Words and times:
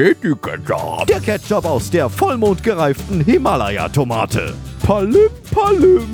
Yeti 0.00 0.32
Ketchup. 0.40 1.06
Der 1.08 1.20
Ketchup 1.20 1.66
aus 1.66 1.90
der 1.90 2.08
vollmondgereiften 2.08 3.22
Himalaya-Tomate. 3.22 4.54
Palim, 4.82 5.28
Palim. 5.50 6.06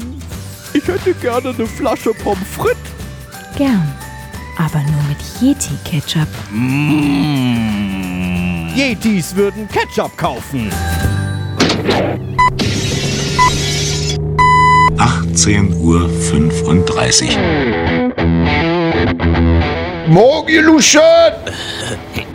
Ich 0.72 0.88
hätte 0.88 1.14
gerne 1.14 1.50
eine 1.50 1.66
Flasche 1.68 2.12
Pommes 2.14 2.48
frites. 2.48 2.76
Gern. 3.56 3.94
Aber 4.58 4.80
nur 4.80 5.04
mit 5.08 5.18
Yeti-Ketchup. 5.40 6.26
Mmh. 6.50 8.74
Yetis 8.74 9.36
würden 9.36 9.68
Ketchup 9.68 10.16
kaufen. 10.16 10.68
18.35 14.96 15.78
Uhr. 15.78 16.08
Morgen, 20.08 20.64
Luschen! 20.64 21.00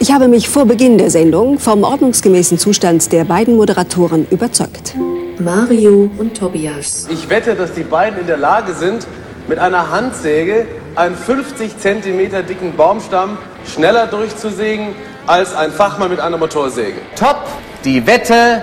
Ich 0.00 0.12
habe 0.12 0.28
mich 0.28 0.48
vor 0.48 0.66
Beginn 0.66 0.98
der 0.98 1.10
Sendung 1.10 1.58
vom 1.58 1.82
ordnungsgemäßen 1.82 2.58
Zustand 2.58 3.10
der 3.12 3.24
beiden 3.24 3.56
Moderatoren 3.56 4.26
überzeugt. 4.30 4.94
Mario 5.38 6.10
und 6.18 6.36
Tobias. 6.36 7.08
Ich 7.10 7.30
wette, 7.30 7.54
dass 7.54 7.72
die 7.72 7.84
beiden 7.84 8.20
in 8.20 8.26
der 8.26 8.36
Lage 8.36 8.74
sind, 8.74 9.06
mit 9.48 9.58
einer 9.58 9.90
Handsäge 9.90 10.66
einen 10.94 11.16
50 11.16 11.78
cm 11.78 12.46
dicken 12.46 12.74
Baumstamm 12.76 13.38
schneller 13.64 14.06
durchzusägen 14.08 14.88
als 15.26 15.54
ein 15.54 15.70
Fachmann 15.70 16.10
mit 16.10 16.20
einer 16.20 16.36
Motorsäge. 16.36 16.98
Top! 17.16 17.46
Die 17.84 18.06
Wette 18.06 18.62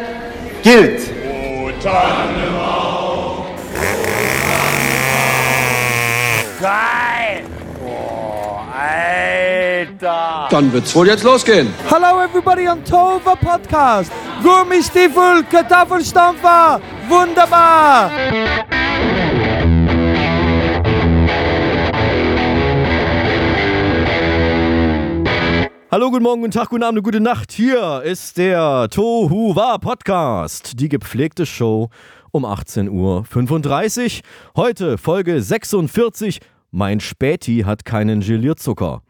gilt! 0.64 1.02
Geil! 6.62 7.44
Oh, 7.86 8.60
Alter! 10.02 10.48
Dann 10.50 10.74
wird's 10.74 10.94
wohl 10.96 11.08
jetzt 11.08 11.24
losgehen. 11.24 11.68
Hello 11.90 12.22
everybody 12.22 12.68
on 12.68 12.84
Tova 12.84 13.36
Podcast. 13.36 14.12
Gummistiefel, 14.44 15.44
Kartoffelstampfer. 15.50 16.82
Wunderbar. 17.08 18.12
Hallo, 25.92 26.12
guten 26.12 26.24
Morgen, 26.24 26.42
guten 26.42 26.52
Tag, 26.52 26.70
guten 26.70 26.84
Abend, 26.84 27.04
gute 27.04 27.22
Nacht. 27.22 27.54
Hier 27.54 28.02
ist 28.04 28.38
der 28.38 28.90
Tohu 28.90 29.56
Wa 29.56 29.78
Podcast, 29.78 30.80
die 30.80 30.90
gepflegte 30.90 31.46
Show 31.46 31.90
um 32.32 32.44
18.35 32.46 32.90
Uhr. 32.92 34.22
Heute 34.58 34.98
Folge 34.98 35.42
46. 35.42 36.40
Mein 36.72 37.00
Späti 37.00 37.64
hat 37.66 37.86
keinen 37.86 38.20
Gelierzucker. 38.20 39.02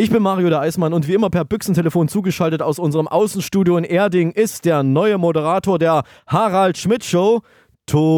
Ich 0.00 0.08
bin 0.08 0.22
Mario 0.22 0.48
der 0.48 0.60
Eismann 0.60 0.94
und 0.94 1.06
wie 1.08 1.12
immer 1.12 1.28
per 1.28 1.44
Büchsentelefon 1.44 2.08
zugeschaltet 2.08 2.62
aus 2.62 2.78
unserem 2.78 3.06
Außenstudio 3.06 3.76
in 3.76 3.84
Erding 3.84 4.30
ist 4.30 4.64
der 4.64 4.82
neue 4.82 5.18
Moderator 5.18 5.78
der 5.78 6.04
Harald 6.26 6.78
Schmidt 6.78 7.04
Show, 7.04 7.42
Tobias. 7.84 8.08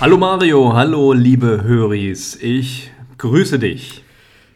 Hallo 0.00 0.16
Mario, 0.16 0.72
hallo 0.72 1.12
liebe 1.12 1.62
Höris, 1.62 2.38
ich 2.40 2.90
grüße 3.18 3.58
dich. 3.58 4.04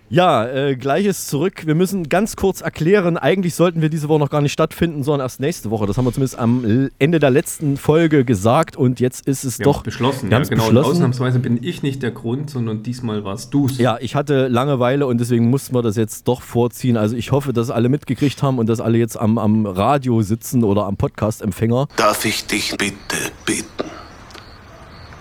Ja, 0.08 0.46
äh, 0.46 0.76
gleiches 0.76 1.26
zurück. 1.26 1.66
Wir 1.66 1.74
müssen 1.74 2.08
ganz 2.08 2.36
kurz 2.36 2.60
erklären, 2.60 3.16
eigentlich 3.16 3.54
sollten 3.56 3.82
wir 3.82 3.88
diese 3.88 4.08
Woche 4.08 4.20
noch 4.20 4.30
gar 4.30 4.40
nicht 4.40 4.52
stattfinden, 4.52 5.02
sondern 5.02 5.24
erst 5.24 5.40
nächste 5.40 5.70
Woche. 5.70 5.86
Das 5.86 5.98
haben 5.98 6.04
wir 6.04 6.12
zumindest 6.12 6.38
am 6.38 6.90
Ende 6.98 7.18
der 7.18 7.30
letzten 7.30 7.76
Folge 7.76 8.24
gesagt 8.24 8.76
und 8.76 9.00
jetzt 9.00 9.26
ist 9.26 9.44
es 9.44 9.58
wir 9.58 9.64
doch 9.64 9.82
beschlossen. 9.82 10.30
Wir 10.30 10.38
Ja, 10.38 10.44
genau, 10.44 10.64
beschlossen. 10.64 10.88
Und 10.88 10.94
ausnahmsweise 10.96 11.40
bin 11.40 11.58
ich 11.62 11.82
nicht 11.82 12.02
der 12.02 12.12
Grund, 12.12 12.50
sondern 12.50 12.84
diesmal 12.84 13.24
warst 13.24 13.52
du's. 13.52 13.78
Ja, 13.78 13.98
ich 14.00 14.14
hatte 14.14 14.46
Langeweile 14.46 15.06
und 15.06 15.18
deswegen 15.18 15.50
mussten 15.50 15.74
wir 15.74 15.82
das 15.82 15.96
jetzt 15.96 16.28
doch 16.28 16.42
vorziehen. 16.42 16.96
Also 16.96 17.16
ich 17.16 17.32
hoffe, 17.32 17.52
dass 17.52 17.70
alle 17.70 17.88
mitgekriegt 17.88 18.42
haben 18.42 18.58
und 18.58 18.68
dass 18.68 18.80
alle 18.80 18.98
jetzt 18.98 19.18
am, 19.18 19.38
am 19.38 19.66
Radio 19.66 20.22
sitzen 20.22 20.62
oder 20.62 20.84
am 20.86 20.96
Podcast-Empfänger. 20.96 21.88
Darf 21.96 22.24
ich 22.24 22.46
dich 22.46 22.76
bitte 22.76 23.16
bitten, 23.44 23.90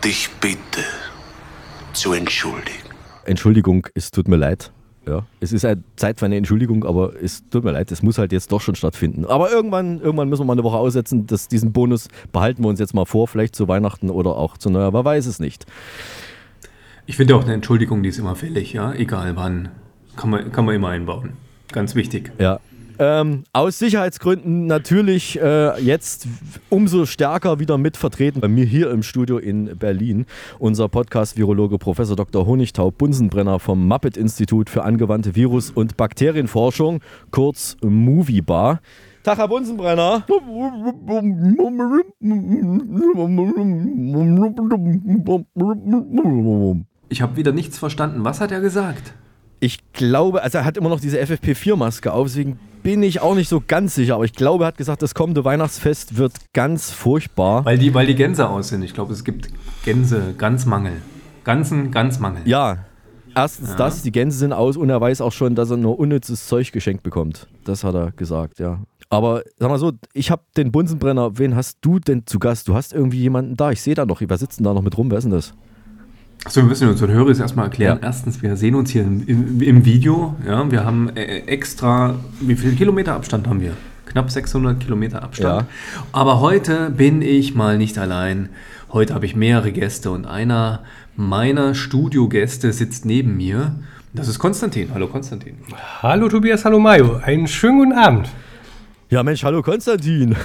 dich 0.04 0.30
bitte 0.40 0.82
zu 1.94 2.14
entschuldigen? 2.14 2.85
Entschuldigung, 3.26 3.88
es 3.94 4.12
tut 4.12 4.28
mir 4.28 4.38
leid. 4.38 4.72
Ja, 5.08 5.24
es 5.40 5.54
ist 5.54 5.64
halt 5.64 5.80
Zeit 5.98 6.20
für 6.20 6.26
eine 6.26 6.36
Entschuldigung, 6.36 6.84
aber 6.84 7.14
es 7.22 7.48
tut 7.50 7.64
mir 7.64 7.72
leid, 7.72 7.92
es 7.92 8.02
muss 8.02 8.18
halt 8.18 8.32
jetzt 8.32 8.52
doch 8.52 8.62
schon 8.62 8.74
stattfinden. 8.74 9.26
Aber 9.26 9.52
irgendwann, 9.52 10.02
irgendwann 10.02 10.30
müssen 10.30 10.42
wir 10.42 10.46
mal 10.46 10.54
eine 10.54 10.64
Woche 10.64 10.78
aussetzen. 10.78 11.28
Das, 11.28 11.48
diesen 11.48 11.74
Bonus 11.74 12.08
behalten 12.32 12.64
wir 12.64 12.70
uns 12.70 12.80
jetzt 12.80 12.96
mal 12.96 13.06
vor, 13.06 13.28
vielleicht 13.28 13.56
zu 13.56 13.68
Weihnachten 13.68 14.10
oder 14.10 14.36
auch 14.36 14.58
zu 14.58 14.72
Neujahr, 14.72 14.94
wer 14.94 15.06
weiß 15.06 15.28
es 15.28 15.40
nicht. 15.40 15.66
Ich 17.06 17.18
finde 17.18 17.36
auch 17.36 17.44
eine 17.44 17.54
Entschuldigung, 17.54 18.02
die 18.02 18.10
ist 18.10 18.18
immer 18.18 18.36
fällig, 18.36 18.74
ja, 18.74 18.94
egal 18.94 19.36
wann. 19.36 19.70
Kann 20.16 20.32
man, 20.32 20.52
kann 20.52 20.66
man 20.66 20.74
immer 20.74 20.90
einbauen. 20.90 21.34
Ganz 21.72 21.94
wichtig. 21.94 22.32
Ja. 22.40 22.60
Ähm, 22.98 23.44
aus 23.54 23.80
Sicherheitsgründen 23.80 24.68
natürlich 24.68 25.40
äh, 25.40 25.80
jetzt 25.82 26.28
umso 26.70 27.06
stärker 27.06 27.60
wieder 27.60 27.78
mit 27.78 27.98
vertreten 27.98 28.40
bei 28.42 28.48
mir 28.48 28.66
hier 28.66 28.92
im 28.92 29.04
Studio 29.04 29.38
in 29.38 29.78
Berlin. 29.78 30.26
Unser 30.60 30.88
Podcast-Virologe 30.88 31.78
Professor 31.78 32.16
Dr. 32.16 32.46
Honigtaub 32.46 32.98
Bunsenbrenner 32.98 33.60
vom 33.60 33.88
Muppet-Institut 33.88 34.70
für 34.70 34.84
angewandte 34.84 35.36
Virus- 35.36 35.72
und 35.72 35.98
Bakterienforschung, 35.98 37.02
kurz 37.32 37.78
Moviebar. 37.82 38.80
Tag, 39.24 39.40
Herr 39.40 39.48
Bunsenbrenner. 39.48 40.24
Ich 47.10 47.22
habe 47.22 47.36
wieder 47.36 47.52
nichts 47.52 47.80
verstanden. 47.80 48.24
Was 48.24 48.40
hat 48.40 48.52
er 48.52 48.62
gesagt? 48.62 49.14
Ich 49.66 49.80
glaube, 49.94 50.44
also 50.44 50.60
er 50.60 50.66
hat 50.66 50.78
immer 50.78 50.90
noch 50.90 51.00
diese 51.00 51.20
FFP4-Maske 51.20 52.14
auf, 52.14 52.28
deswegen 52.28 52.60
bin 52.84 53.02
ich 53.02 53.20
auch 53.20 53.34
nicht 53.34 53.50
so 53.50 53.64
ganz 53.66 53.96
sicher, 53.96 54.14
aber 54.14 54.26
ich 54.26 54.34
glaube, 54.34 54.66
er 54.66 54.68
hat 54.68 54.78
gesagt, 54.78 55.02
das 55.02 55.16
kommende 55.16 55.44
Weihnachtsfest 55.44 56.18
wird 56.18 56.34
ganz 56.54 56.92
furchtbar. 56.92 57.66
Weil 57.66 57.80
die, 57.80 57.92
weil 57.96 58.06
die 58.06 58.14
Gänse 58.14 58.48
aus 58.48 58.68
sind. 58.70 58.84
Ich 58.84 58.94
glaube, 58.94 59.12
es 59.12 59.24
gibt 59.24 59.48
Gänse, 59.84 60.36
Ganzmangel. 60.38 61.02
Ganzen, 61.44 61.90
Ganzmangel. 61.90 62.44
Ja, 62.46 62.86
erstens 63.34 63.70
Ja. 63.72 63.76
das, 63.76 64.04
die 64.04 64.12
Gänse 64.12 64.38
sind 64.38 64.54
aus 64.54 64.78
und 64.78 64.88
er 64.92 65.02
weiß 65.02 65.22
auch 65.22 65.32
schon, 65.32 65.56
dass 65.56 65.72
er 65.72 65.78
nur 65.78 65.98
unnützes 65.98 66.46
Zeug 66.46 66.72
geschenkt 66.72 67.02
bekommt. 67.02 67.48
Das 67.64 67.84
hat 67.84 67.96
er 67.96 68.12
gesagt, 68.12 68.60
ja. 68.60 68.84
Aber 69.10 69.42
sag 69.58 69.70
mal 69.70 69.80
so, 69.80 69.94
ich 70.14 70.30
habe 70.30 70.44
den 70.56 70.72
Bunsenbrenner, 70.72 71.40
wen 71.40 71.56
hast 71.56 71.80
du 71.82 71.98
denn 71.98 72.28
zu 72.28 72.38
Gast? 72.38 72.68
Du 72.68 72.76
hast 72.76 72.94
irgendwie 72.94 73.18
jemanden 73.20 73.56
da, 73.58 73.72
ich 73.72 73.82
sehe 73.82 73.96
da 73.96 74.06
noch, 74.06 74.22
wer 74.22 74.38
sitzt 74.38 74.60
denn 74.60 74.64
da 74.66 74.76
noch 74.76 74.84
mit 74.84 74.96
rum, 74.96 75.10
wer 75.10 75.18
ist 75.18 75.24
denn 75.24 75.32
das? 75.32 75.56
Achso, 76.46 76.62
wir 76.62 76.68
müssen 76.68 76.88
unseren 76.88 77.10
Hörern 77.10 77.36
erstmal 77.36 77.66
erklären. 77.66 77.98
Ja. 78.04 78.08
Erstens, 78.08 78.44
wir 78.44 78.56
sehen 78.56 78.76
uns 78.76 78.92
hier 78.92 79.02
im, 79.02 79.28
im, 79.28 79.62
im 79.62 79.84
Video. 79.84 80.36
Ja, 80.46 80.70
wir 80.72 80.86
haben 80.86 81.10
äh, 81.16 81.40
extra, 81.48 82.14
wie 82.40 82.56
viel 82.56 82.76
Kilometer 82.76 83.16
Abstand 83.16 83.48
haben 83.48 83.62
wir? 83.62 83.74
Knapp 84.06 84.30
600 84.30 84.80
Kilometer 84.80 85.24
Abstand. 85.24 85.62
Ja. 85.62 85.68
Aber 86.12 86.42
heute 86.42 86.92
bin 86.92 87.24
ich 87.24 87.56
mal 87.56 87.80
nicht 87.80 87.98
allein. 87.98 88.50
Heute 88.94 89.16
habe 89.16 89.26
ich 89.26 89.36
mehrere 89.36 89.72
Gäste 89.72 90.12
und 90.12 90.28
einer 90.28 90.84
meiner 91.16 91.74
Studiogäste 91.74 92.72
sitzt 92.74 93.06
neben 93.06 93.36
mir. 93.38 93.74
Das 94.14 94.28
ist 94.28 94.38
Konstantin. 94.38 94.90
Hallo 94.94 95.08
Konstantin. 95.08 95.58
Hallo 96.04 96.30
Tobias, 96.30 96.64
hallo 96.64 96.80
Mario. 96.80 97.16
Einen 97.24 97.48
schönen 97.48 97.80
guten 97.80 97.94
Abend. 97.94 98.30
Ja 99.10 99.24
Mensch, 99.24 99.44
hallo 99.44 99.64
Konstantin. 99.64 100.36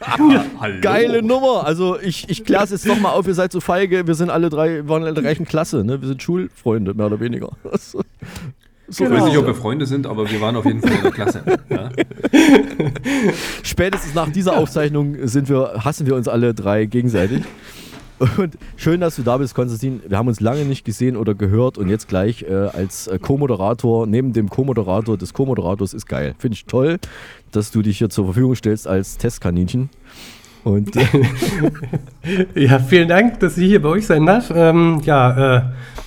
Hallo. 0.00 0.80
Geile 0.80 1.22
Nummer. 1.22 1.64
Also 1.66 1.98
ich, 2.00 2.28
ich 2.28 2.44
kläre 2.44 2.64
es 2.64 2.70
jetzt 2.70 2.86
nochmal 2.86 3.12
auf, 3.12 3.26
ihr 3.26 3.34
seid 3.34 3.52
so 3.52 3.60
feige, 3.60 4.06
wir 4.06 4.14
sind 4.14 4.30
alle 4.30 4.48
drei, 4.48 4.88
waren 4.88 5.04
in 5.04 5.14
der 5.14 5.22
gleichen 5.22 5.44
Klasse, 5.46 5.84
ne? 5.84 6.00
Wir 6.00 6.08
sind 6.08 6.22
Schulfreunde, 6.22 6.94
mehr 6.94 7.06
oder 7.06 7.20
weniger. 7.20 7.50
So, 8.88 9.02
Ich 9.02 9.10
weiß 9.10 9.24
nicht, 9.24 9.36
ob 9.36 9.46
wir 9.46 9.54
Freunde 9.56 9.84
sind, 9.84 10.06
aber 10.06 10.30
wir 10.30 10.40
waren 10.40 10.54
auf 10.54 10.64
jeden 10.64 10.80
Fall 10.80 10.92
in 10.92 11.02
der 11.02 11.10
Klasse. 11.10 11.42
Ja. 11.68 11.90
Spätestens 13.64 14.14
nach 14.14 14.30
dieser 14.30 14.56
Aufzeichnung 14.56 15.26
sind 15.26 15.48
wir, 15.48 15.84
hassen 15.84 16.06
wir 16.06 16.14
uns 16.14 16.28
alle 16.28 16.54
drei 16.54 16.84
gegenseitig. 16.84 17.42
Und 18.18 18.56
schön, 18.76 19.00
dass 19.00 19.16
du 19.16 19.22
da 19.22 19.36
bist, 19.36 19.54
Konstantin. 19.54 20.00
Wir 20.08 20.16
haben 20.16 20.28
uns 20.28 20.40
lange 20.40 20.64
nicht 20.64 20.84
gesehen 20.84 21.16
oder 21.16 21.34
gehört 21.34 21.76
und 21.78 21.88
jetzt 21.88 22.08
gleich 22.08 22.42
äh, 22.42 22.52
als 22.54 23.08
äh, 23.08 23.18
Co-Moderator, 23.18 24.06
neben 24.06 24.32
dem 24.32 24.48
Co-Moderator 24.48 25.18
des 25.18 25.34
Co-Moderators 25.34 25.92
ist 25.92 26.06
geil. 26.06 26.34
Finde 26.38 26.54
ich 26.54 26.64
toll, 26.64 26.98
dass 27.52 27.70
du 27.70 27.82
dich 27.82 27.98
hier 27.98 28.08
zur 28.08 28.24
Verfügung 28.26 28.54
stellst 28.54 28.86
als 28.88 29.18
Testkaninchen. 29.18 29.90
Und 30.64 30.96
äh, 30.96 31.06
Ja, 32.54 32.78
vielen 32.78 33.08
Dank, 33.08 33.38
dass 33.40 33.56
ich 33.58 33.66
hier 33.68 33.82
bei 33.82 33.90
euch 33.90 34.06
sein 34.06 34.26
darf. 34.26 34.50
Ähm, 34.54 35.00
ja, 35.04 35.58
äh, 35.58 35.62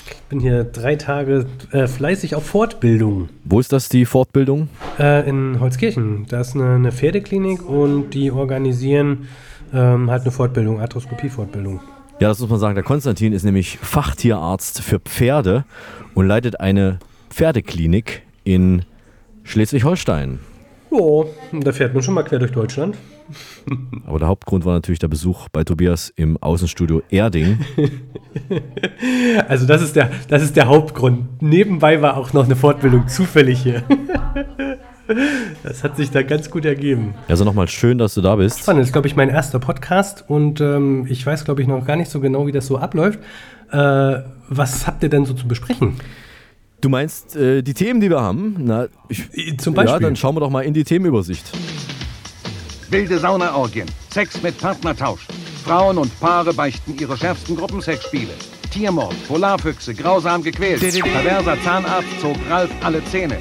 ich 0.07 0.21
bin 0.29 0.39
hier 0.39 0.63
drei 0.63 0.95
Tage 0.95 1.45
äh, 1.71 1.87
fleißig 1.87 2.35
auf 2.35 2.45
Fortbildung 2.45 3.29
wo 3.45 3.59
ist 3.59 3.71
das, 3.71 3.89
die 3.89 4.05
Fortbildung? 4.05 4.67
äh, 4.99 5.27
in 5.27 5.59
Holzkirchen. 5.59 6.25
Da 6.29 6.41
ist 6.41 6.55
eine, 6.55 6.75
eine 6.75 6.91
Pferdeklinik 6.91 7.67
und 7.67 8.11
die 8.11 8.31
organisieren 8.31 9.27
ähm, 9.73 10.09
halt 10.11 10.23
eine 10.23 10.31
Fortbildung, 10.31 10.79
Arthroskopie-Fortbildung. 10.79 11.79
Ja, 12.19 12.27
das 12.27 12.39
muss 12.39 12.49
man 12.49 12.59
sagen. 12.59 12.75
Der 12.75 12.83
Konstantin 12.83 13.31
ist 13.31 13.43
nämlich 13.43 13.77
Fachtierarzt 13.77 14.81
für 14.81 14.99
Pferde 14.99 15.63
und 16.15 16.27
leitet 16.27 16.59
eine 16.59 16.99
Pferdeklinik 17.29 18.23
in 18.43 18.83
Schleswig-Holstein. 19.43 20.39
Ja, 20.91 21.23
da 21.61 21.71
fährt 21.71 21.93
man 21.93 22.03
schon 22.03 22.15
mal 22.15 22.23
quer 22.23 22.39
durch 22.39 22.51
Deutschland. 22.51 22.97
Aber 24.05 24.19
der 24.19 24.27
Hauptgrund 24.27 24.65
war 24.65 24.73
natürlich 24.73 24.99
der 24.99 25.07
Besuch 25.07 25.47
bei 25.49 25.63
Tobias 25.63 26.11
im 26.15 26.35
Außenstudio 26.37 27.01
Erding. 27.09 27.59
Also 29.47 29.65
das 29.65 29.81
ist, 29.81 29.95
der, 29.95 30.11
das 30.27 30.43
ist 30.43 30.55
der 30.55 30.67
Hauptgrund. 30.67 31.41
Nebenbei 31.41 32.01
war 32.01 32.15
auch 32.17 32.33
noch 32.33 32.45
eine 32.45 32.55
Fortbildung 32.55 33.07
zufällig 33.07 33.61
hier. 33.61 33.83
Das 35.63 35.83
hat 35.83 35.97
sich 35.97 36.11
da 36.11 36.21
ganz 36.21 36.49
gut 36.49 36.65
ergeben. 36.65 37.15
Also 37.27 37.43
nochmal 37.43 37.67
schön, 37.67 37.97
dass 37.97 38.13
du 38.13 38.21
da 38.21 38.35
bist. 38.35 38.59
Spannend, 38.59 38.81
das 38.81 38.89
ist, 38.89 38.93
glaube 38.93 39.07
ich, 39.07 39.15
mein 39.15 39.29
erster 39.29 39.59
Podcast 39.59 40.23
und 40.27 40.61
ähm, 40.61 41.07
ich 41.09 41.25
weiß, 41.25 41.45
glaube 41.45 41.61
ich, 41.61 41.67
noch 41.67 41.85
gar 41.85 41.95
nicht 41.95 42.11
so 42.11 42.19
genau, 42.19 42.47
wie 42.47 42.51
das 42.51 42.67
so 42.67 42.77
abläuft. 42.77 43.19
Äh, 43.71 44.19
was 44.49 44.87
habt 44.87 45.03
ihr 45.03 45.09
denn 45.09 45.25
so 45.25 45.33
zu 45.33 45.47
besprechen? 45.47 45.95
Du 46.81 46.89
meinst 46.89 47.35
äh, 47.35 47.61
die 47.61 47.73
Themen, 47.73 47.99
die 47.99 48.09
wir 48.09 48.21
haben? 48.21 48.55
Na, 48.59 48.87
ich, 49.09 49.59
Zum 49.59 49.73
Beispiel. 49.73 49.93
Ja, 49.93 49.99
dann 49.99 50.15
schauen 50.15 50.35
wir 50.35 50.39
doch 50.39 50.49
mal 50.49 50.61
in 50.61 50.73
die 50.73 50.83
Themenübersicht. 50.83 51.51
Wilde 52.89 53.19
Saunaorgien, 53.19 53.87
Sex 54.11 54.41
mit 54.41 54.57
Partnertausch. 54.57 55.27
Frauen 55.63 55.97
und 55.97 56.19
Paare 56.19 56.53
beichten 56.53 56.95
ihre 56.99 57.17
schärfsten 57.17 57.55
Gruppensexspiele. 57.55 58.31
Tiermord, 58.71 59.15
Polarfüchse, 59.27 59.93
grausam 59.93 60.41
gequält. 60.41 60.79
Perverser 60.79 61.57
Zahnarzt 61.63 62.07
zog 62.21 62.35
Ralf 62.49 62.71
alle 62.83 63.03
Zähne. 63.05 63.37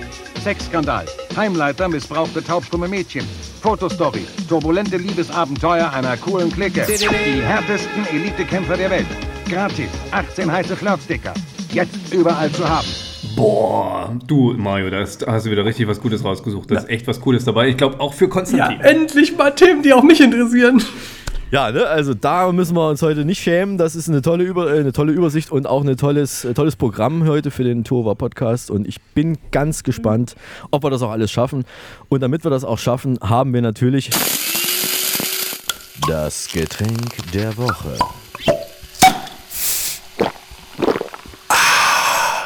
Sexskandal, 0.48 1.04
Heimleiter 1.36 1.88
missbrauchte 1.90 2.42
taubstumme 2.42 2.88
Mädchen. 2.88 3.22
Fotostory, 3.60 4.26
turbulente 4.48 4.96
Liebesabenteuer 4.96 5.92
einer 5.92 6.16
coolen 6.16 6.50
Clique. 6.50 6.86
Die 6.86 7.42
härtesten 7.42 8.06
Elitekämpfer 8.10 8.78
der 8.78 8.88
Welt. 8.88 9.06
Gratis, 9.46 9.90
18 10.10 10.50
heiße 10.50 10.74
Flirtsticker. 10.74 11.34
Jetzt 11.70 12.14
überall 12.14 12.50
zu 12.50 12.66
haben. 12.66 12.86
Boah, 13.36 14.16
du 14.26 14.54
Mario, 14.54 14.88
da 14.88 15.00
hast 15.00 15.20
du 15.20 15.50
wieder 15.50 15.66
richtig 15.66 15.86
was 15.86 16.00
Gutes 16.00 16.24
rausgesucht. 16.24 16.70
Da 16.70 16.76
ist 16.78 16.88
echt 16.88 17.06
was 17.06 17.20
Cooles 17.20 17.44
dabei. 17.44 17.68
Ich 17.68 17.76
glaube 17.76 18.00
auch 18.00 18.14
für 18.14 18.24
Ja, 18.24 18.30
Konstantin. 18.30 18.80
endlich 18.80 19.36
mal 19.36 19.50
Themen, 19.50 19.82
die 19.82 19.92
auch 19.92 20.02
mich 20.02 20.22
interessieren. 20.22 20.82
Ja, 21.50 21.72
ne, 21.72 21.86
also 21.86 22.12
da 22.12 22.52
müssen 22.52 22.76
wir 22.76 22.90
uns 22.90 23.00
heute 23.00 23.24
nicht 23.24 23.42
schämen. 23.42 23.78
Das 23.78 23.96
ist 23.96 24.06
eine 24.06 24.20
tolle, 24.20 24.44
Über 24.44 24.70
äh, 24.70 24.80
eine 24.80 24.92
tolle 24.92 25.12
Übersicht 25.12 25.50
und 25.50 25.66
auch 25.66 25.82
ein 25.82 25.96
tolles, 25.96 26.44
äh, 26.44 26.52
tolles 26.52 26.76
Programm 26.76 27.26
heute 27.26 27.50
für 27.50 27.64
den 27.64 27.84
Tova 27.84 28.14
Podcast. 28.14 28.70
Und 28.70 28.86
ich 28.86 29.00
bin 29.14 29.38
ganz 29.50 29.82
gespannt, 29.82 30.36
ob 30.70 30.84
wir 30.84 30.90
das 30.90 31.00
auch 31.00 31.10
alles 31.10 31.30
schaffen. 31.30 31.64
Und 32.10 32.20
damit 32.22 32.44
wir 32.44 32.50
das 32.50 32.64
auch 32.64 32.76
schaffen, 32.76 33.18
haben 33.22 33.54
wir 33.54 33.62
natürlich 33.62 34.10
das 36.06 36.48
Getränk 36.52 37.16
der 37.32 37.56
Woche. 37.56 37.96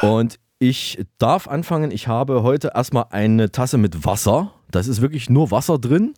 Und 0.01 0.39
ich 0.59 1.03
darf 1.17 1.49
anfangen. 1.49 1.91
Ich 1.91 2.07
habe 2.07 2.41
heute 2.41 2.71
erstmal 2.73 3.07
eine 3.09 3.51
Tasse 3.51 3.77
mit 3.77 4.05
Wasser. 4.05 4.53
Das 4.71 4.87
ist 4.87 5.01
wirklich 5.01 5.29
nur 5.29 5.51
Wasser 5.51 5.77
drin. 5.77 6.13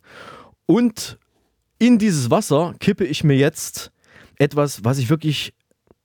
Und 0.68 1.18
in 1.80 1.98
dieses 1.98 2.30
Wasser 2.32 2.74
kippe 2.80 3.06
ich 3.06 3.24
mir 3.24 3.36
jetzt 3.36 3.92
etwas, 4.38 4.84
was 4.84 4.98
ich 4.98 5.10
wirklich 5.10 5.54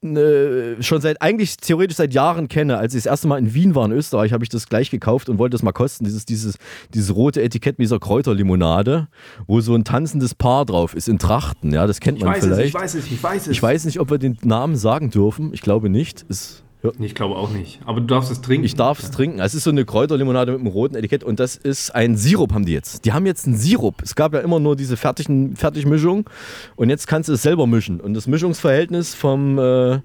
äh, 0.03 0.83
schon 0.83 1.03
seit, 1.03 1.21
eigentlich 1.21 1.59
theoretisch 1.59 1.99
seit 1.99 2.15
Jahren 2.15 2.49
kenne. 2.49 2.79
Als 2.79 2.95
ich 2.95 3.03
das 3.03 3.11
erste 3.11 3.29
Mal 3.29 3.39
in 3.39 3.53
Wien 3.53 3.75
war, 3.75 3.85
in 3.85 3.93
Österreich, 3.93 4.33
habe 4.33 4.43
ich 4.45 4.49
das 4.49 4.67
gleich 4.69 4.91
gekauft 4.91 5.29
und 5.29 5.39
wollte 5.39 5.53
das 5.55 5.63
mal 5.63 5.73
kosten. 5.73 6.05
Dieses, 6.05 6.25
dieses, 6.25 6.57
dieses 6.95 7.15
rote 7.15 7.43
Etikett 7.43 7.79
mit 7.79 7.85
dieser 7.85 7.99
Kräuterlimonade, 7.99 9.09
wo 9.47 9.61
so 9.61 9.75
ein 9.75 9.85
tanzendes 9.85 10.35
Paar 10.35 10.65
drauf 10.65 10.95
ist 10.95 11.09
in 11.09 11.19
Trachten. 11.19 11.73
Ja, 11.73 11.87
das 11.87 12.01
kennt 12.01 12.19
Ich 12.19 12.25
man 12.25 12.33
weiß 12.35 12.45
es, 12.45 12.49
vielleicht. 12.49 12.69
ich 12.69 12.75
weiß 12.75 12.95
es, 12.95 13.07
ich 13.07 13.23
weiß 13.23 13.43
es. 13.43 13.49
Ich 13.49 13.63
weiß 13.63 13.85
nicht, 13.85 14.01
ob 14.01 14.11
wir 14.11 14.19
den 14.19 14.39
Namen 14.43 14.77
sagen 14.77 15.11
dürfen. 15.11 15.53
Ich 15.53 15.61
glaube 15.61 15.91
nicht. 15.91 16.23
Ist, 16.29 16.65
ja. 16.83 16.91
Ich 16.99 17.15
glaube 17.15 17.37
auch 17.37 17.51
nicht. 17.51 17.81
Aber 17.85 18.01
du 18.01 18.07
darfst 18.07 18.31
es 18.31 18.41
trinken. 18.41 18.65
Ich 18.65 18.75
darf 18.75 18.99
es 18.99 19.11
trinken. 19.11 19.41
Es 19.41 19.55
ist 19.55 19.65
so 19.65 19.71
eine 19.71 19.85
Kräuterlimonade 19.85 20.53
mit 20.53 20.61
einem 20.61 20.69
roten 20.69 20.97
Etikett 20.97 21.25
und 21.25 21.39
das 21.39 21.57
ist 21.57 21.95
ein 21.95 22.17
Sirup, 22.17 22.55
haben 22.55 22.65
die 22.65 22.73
jetzt. 22.73 23.05
Die 23.05 23.13
haben 23.13 23.27
jetzt 23.27 23.47
einen 23.47 23.57
Sirup. 23.57 24.03
Es 24.03 24.15
gab 24.15 24.33
ja 24.33 24.41
immer 24.41 24.61
nur 24.61 24.77
diese 24.77 24.97
fertigen, 24.97 25.57
Fertigmischung 25.57 26.29
und 26.77 26.89
jetzt 26.89 27.07
kannst 27.07 27.29
du 27.29 27.35
es 27.35 27.43
selber 27.43 27.67
mischen. 27.67 28.01
Und 28.01 28.15
das 28.15 28.27
Mischungsverhältnis 28.27 29.15
vom 29.15 29.59
äh, 29.59 30.01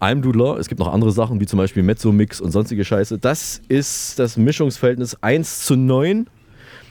Almdudler, 0.00 0.58
es 0.58 0.68
gibt 0.68 0.78
noch 0.78 0.92
andere 0.92 1.10
Sachen 1.10 1.40
wie 1.40 1.46
zum 1.46 1.58
Beispiel 1.58 1.82
Mezzo-Mix 1.82 2.40
und 2.40 2.50
sonstige 2.50 2.84
Scheiße, 2.84 3.18
das 3.18 3.62
ist 3.68 4.18
das 4.18 4.36
Mischungsverhältnis 4.36 5.16
1 5.22 5.64
zu 5.64 5.74
9. 5.76 6.28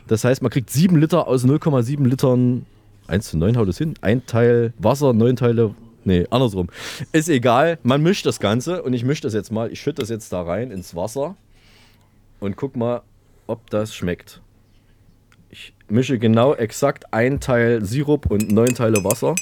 Das 0.07 0.23
heißt, 0.23 0.41
man 0.41 0.51
kriegt 0.51 0.69
7 0.69 0.95
Liter 0.97 1.27
aus 1.27 1.45
0,7 1.45 2.05
Litern. 2.07 2.65
1 3.07 3.29
zu 3.29 3.37
9 3.37 3.57
haut 3.57 3.67
es 3.69 3.77
hin. 3.77 3.93
Ein 4.01 4.25
Teil 4.25 4.73
Wasser, 4.79 5.13
9 5.13 5.35
Teile. 5.35 5.75
Nee, 6.07 6.25
andersrum. 6.29 6.69
Ist 7.11 7.27
egal. 7.27 7.79
Man 7.83 8.01
mischt 8.01 8.25
das 8.25 8.39
Ganze 8.39 8.81
und 8.81 8.93
ich 8.93 9.03
mische 9.03 9.23
das 9.23 9.33
jetzt 9.33 9.51
mal. 9.51 9.69
Ich 9.73 9.81
schütte 9.81 9.99
das 9.99 10.09
jetzt 10.09 10.31
da 10.31 10.41
rein 10.41 10.71
ins 10.71 10.95
Wasser 10.95 11.35
und 12.39 12.55
guck 12.55 12.77
mal, 12.77 13.01
ob 13.45 13.69
das 13.69 13.93
schmeckt. 13.93 14.41
Ich 15.49 15.73
mische 15.89 16.17
genau 16.17 16.53
exakt 16.53 17.13
ein 17.13 17.41
Teil 17.41 17.83
Sirup 17.83 18.31
und 18.31 18.49
neun 18.49 18.73
Teile 18.73 19.03
Wasser. 19.03 19.35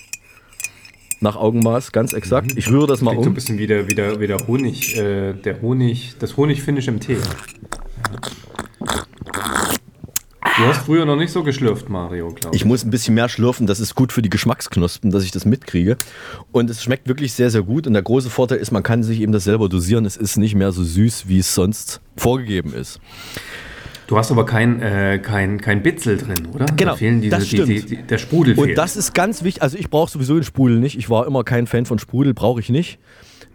Nach 1.19 1.35
Augenmaß, 1.35 1.91
ganz 1.91 2.13
exakt. 2.13 2.51
Ich 2.57 2.67
rühre 2.71 2.88
das 2.88 3.01
mal 3.01 3.12
Klingt 3.12 3.25
so 3.25 3.29
ein 3.29 3.33
um. 3.33 3.35
bisschen 3.35 3.57
wie 3.59 3.67
der, 3.67 3.88
wie 3.88 3.94
der, 3.94 4.19
wie 4.19 4.25
der 4.25 4.47
Honig, 4.47 4.97
äh, 4.97 5.33
der 5.33 5.62
Honig, 5.62 6.15
das 6.17 6.35
Honigfinish 6.35 6.88
im 6.88 7.00
Tee. 7.00 7.17
Du 10.57 10.65
hast 10.65 10.85
früher 10.85 11.05
noch 11.05 11.17
nicht 11.17 11.31
so 11.31 11.43
geschlürft, 11.43 11.89
Mario, 11.89 12.29
glaube 12.29 12.55
ich. 12.55 12.61
Ich 12.61 12.65
muss 12.65 12.85
ein 12.85 12.89
bisschen 12.89 13.13
mehr 13.13 13.27
schlürfen, 13.27 13.67
das 13.67 13.79
ist 13.81 13.93
gut 13.93 14.13
für 14.13 14.21
die 14.21 14.29
Geschmacksknospen, 14.29 15.11
dass 15.11 15.23
ich 15.23 15.31
das 15.31 15.43
mitkriege. 15.45 15.97
Und 16.53 16.69
es 16.69 16.81
schmeckt 16.81 17.07
wirklich 17.09 17.33
sehr, 17.33 17.49
sehr 17.49 17.61
gut. 17.63 17.87
Und 17.87 17.93
der 17.93 18.01
große 18.03 18.29
Vorteil 18.29 18.59
ist, 18.59 18.71
man 18.71 18.81
kann 18.83 19.03
sich 19.03 19.19
eben 19.19 19.33
das 19.33 19.43
selber 19.43 19.67
dosieren. 19.67 20.05
Es 20.05 20.15
ist 20.15 20.37
nicht 20.37 20.55
mehr 20.55 20.71
so 20.71 20.83
süß, 20.83 21.27
wie 21.27 21.39
es 21.39 21.53
sonst 21.53 21.99
vorgegeben 22.15 22.73
ist. 22.73 23.01
Du 24.07 24.17
hast 24.17 24.31
aber 24.31 24.45
kein, 24.45 24.81
äh, 24.81 25.19
kein, 25.21 25.59
kein 25.59 25.81
Bitzel 25.83 26.17
drin, 26.17 26.47
oder? 26.53 26.65
Genau, 26.67 26.91
Da 26.91 26.97
fehlen 26.97 27.21
diese, 27.21 27.35
das 27.35 27.49
die, 27.49 27.55
die, 27.63 27.77
stimmt. 27.79 27.89
die, 27.89 28.03
der 28.03 28.17
Sprudel 28.17 28.57
Und 28.57 28.65
fehlt. 28.65 28.77
das 28.77 28.95
ist 28.95 29.13
ganz 29.13 29.43
wichtig. 29.43 29.63
Also 29.63 29.77
ich 29.77 29.89
brauche 29.89 30.11
sowieso 30.11 30.35
den 30.35 30.43
Sprudel 30.43 30.79
nicht. 30.79 30.97
Ich 30.97 31.09
war 31.09 31.25
immer 31.27 31.43
kein 31.43 31.67
Fan 31.67 31.85
von 31.85 31.99
Sprudel, 31.99 32.33
brauche 32.33 32.59
ich 32.61 32.69
nicht. 32.69 32.99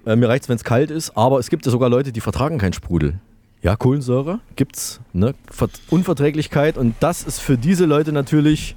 Äh, 0.04 0.16
mir 0.16 0.28
reicht 0.28 0.42
es, 0.44 0.48
wenn 0.48 0.56
es 0.56 0.64
kalt 0.64 0.90
ist. 0.90 1.16
Aber 1.16 1.38
es 1.38 1.48
gibt 1.48 1.64
ja 1.64 1.72
sogar 1.72 1.88
Leute, 1.88 2.12
die 2.12 2.20
vertragen 2.20 2.58
keinen 2.58 2.72
Sprudel. 2.72 3.20
Ja, 3.62 3.76
Kohlensäure 3.76 4.40
gibt's, 4.56 5.00
ne? 5.12 5.34
Ver 5.50 5.68
Unverträglichkeit. 5.90 6.78
Und 6.78 6.94
das 7.00 7.22
ist 7.22 7.40
für 7.40 7.58
diese 7.58 7.84
Leute 7.84 8.12
natürlich 8.12 8.74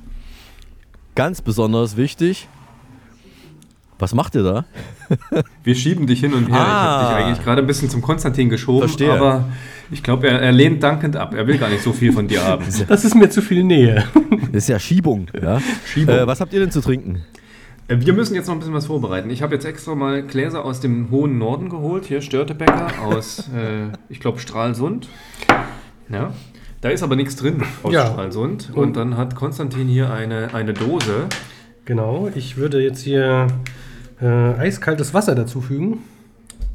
ganz 1.15 1.41
besonders 1.41 1.95
wichtig. 1.95 2.49
Was 3.99 4.13
macht 4.13 4.35
ihr 4.35 4.43
da? 4.43 4.65
Wir 5.63 5.75
schieben 5.75 6.07
dich 6.07 6.19
hin 6.19 6.33
und 6.33 6.47
her. 6.49 6.55
Ich 6.55 6.61
Ah. 6.61 7.01
habe 7.03 7.15
dich 7.15 7.25
eigentlich 7.25 7.43
gerade 7.45 7.61
ein 7.61 7.67
bisschen 7.67 7.89
zum 7.89 8.01
Konstantin 8.01 8.49
geschoben, 8.49 8.89
Verstehe. 8.89 9.13
aber 9.13 9.45
ich 9.91 10.03
glaube, 10.03 10.27
er, 10.27 10.41
er 10.41 10.51
lehnt 10.51 10.83
dankend 10.83 11.15
ab. 11.15 11.33
Er 11.33 11.47
will 11.47 11.57
gar 11.57 11.69
nicht 11.69 11.83
so 11.83 11.93
viel 11.93 12.11
von 12.11 12.27
dir 12.27 12.43
haben. 12.43 12.65
Das 12.89 13.05
ist 13.05 13.15
mir 13.15 13.29
zu 13.29 13.41
viel 13.41 13.63
Nähe. 13.63 14.03
Das 14.51 14.63
ist 14.63 14.67
ja 14.69 14.79
Schiebung. 14.79 15.27
Ja? 15.41 15.61
Schiebung. 15.85 16.15
Äh, 16.15 16.27
was 16.27 16.41
habt 16.41 16.51
ihr 16.51 16.59
denn 16.59 16.71
zu 16.71 16.81
trinken? 16.81 17.21
Äh, 17.87 17.97
Wir 17.99 18.13
müssen 18.13 18.35
jetzt 18.35 18.47
noch 18.47 18.53
ein 18.53 18.59
bisschen 18.59 18.73
was 18.73 18.85
vorbereiten. 18.87 19.29
Ich 19.29 19.41
habe 19.41 19.53
jetzt 19.55 19.65
extra 19.65 19.95
mal 19.95 20.23
Gläser 20.23 20.63
aus 20.65 20.79
dem 20.79 21.09
hohen 21.11 21.37
Norden 21.37 21.69
geholt. 21.69 22.05
Hier 22.05 22.21
Störtebecker 22.21 22.91
aus, 23.03 23.49
äh, 23.55 23.87
ich 24.09 24.19
glaube, 24.19 24.39
Stralsund. 24.39 25.07
Ja. 26.09 26.33
Da 26.81 26.89
ist 26.89 27.01
aber 27.03 27.15
nichts 27.15 27.35
drin 27.37 27.63
aus 27.81 27.93
Ja. 27.93 28.07
Stralsund. 28.07 28.71
Und 28.73 28.97
dann 28.97 29.15
hat 29.17 29.35
Konstantin 29.35 29.87
hier 29.87 30.11
eine, 30.11 30.53
eine 30.53 30.73
Dose. 30.73 31.27
Genau, 31.85 32.29
ich 32.33 32.57
würde 32.57 32.81
jetzt 32.81 33.01
hier 33.01 33.47
äh, 34.21 34.25
eiskaltes 34.25 35.13
Wasser 35.13 35.35
dazufügen. 35.35 35.99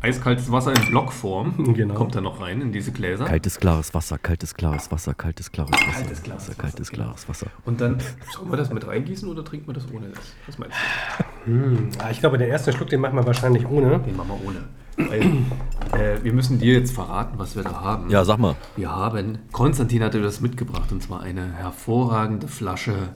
Eiskaltes 0.01 0.51
Wasser 0.53 0.73
in 0.75 0.91
Blockform. 0.91 1.75
Genau. 1.75 1.95
Kommt 1.95 2.15
da 2.15 2.21
noch 2.21 2.41
rein 2.41 2.61
in 2.61 2.71
diese 2.71 2.93
Gläser. 2.93 3.25
Kaltes, 3.25 3.59
klares 3.59 3.93
Wasser, 3.95 4.17
kaltes, 4.17 4.55
klares 4.55 4.91
Wasser, 4.93 5.13
kaltes, 5.13 5.51
klares 5.51 5.73
Wasser. 5.73 5.93
Kaltes, 5.93 6.23
klares 6.23 6.49
Wasser, 6.49 6.55
kaltes, 6.63 6.91
klares 6.91 7.29
Wasser. 7.29 7.47
Und 7.65 7.81
dann, 7.81 7.99
sollen 8.33 8.51
wir 8.51 8.57
das 8.57 8.73
mit 8.73 8.87
reingießen 8.87 9.29
oder 9.29 9.45
trinken 9.45 9.67
wir 9.67 9.75
das 9.75 9.87
ohne 9.93 10.09
das? 10.09 10.21
Was 10.47 10.59
meinst 10.59 10.77
du? 11.47 11.51
Hm, 11.51 11.89
ah, 11.99 12.11
ich 12.11 12.21
glaube, 12.21 12.39
den 12.39 12.49
ersten 12.49 12.73
Schluck, 12.73 12.89
den 12.91 13.01
machen 13.01 13.17
wir 13.17 13.27
wahrscheinlich 13.27 13.67
ohne. 13.67 13.99
Den 13.99 14.17
machen 14.17 14.29
wir 14.29 14.49
ohne. 14.49 15.11
Weil, 15.11 16.01
äh, 16.01 16.23
wir 16.23 16.33
müssen 16.33 16.61
dir 16.61 16.75
jetzt 16.75 16.93
verraten, 16.93 17.39
was 17.39 17.57
wir 17.57 17.65
da 17.65 17.81
haben. 17.81 18.09
Ja, 18.11 18.25
sag 18.25 18.39
mal. 18.39 18.55
Wir 18.77 18.95
haben, 18.95 19.39
Konstantin 19.51 20.05
hatte 20.05 20.23
das 20.23 20.41
mitgebracht, 20.41 20.93
und 20.93 21.03
zwar 21.03 21.23
eine 21.23 21.53
hervorragende 21.55 22.47
Flasche 22.47 23.15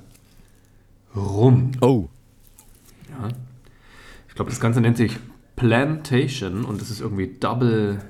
Rum. 1.14 1.72
Oh. 1.80 2.08
Ja. 3.08 3.28
Ich 4.28 4.34
glaube, 4.34 4.50
das 4.50 4.60
Ganze 4.60 4.80
nennt 4.80 4.96
sich 4.96 5.18
Plantation 5.62 6.64
und 6.64 6.80
das 6.80 6.90
ist 6.90 7.00
irgendwie 7.00 7.36
Double 7.38 8.00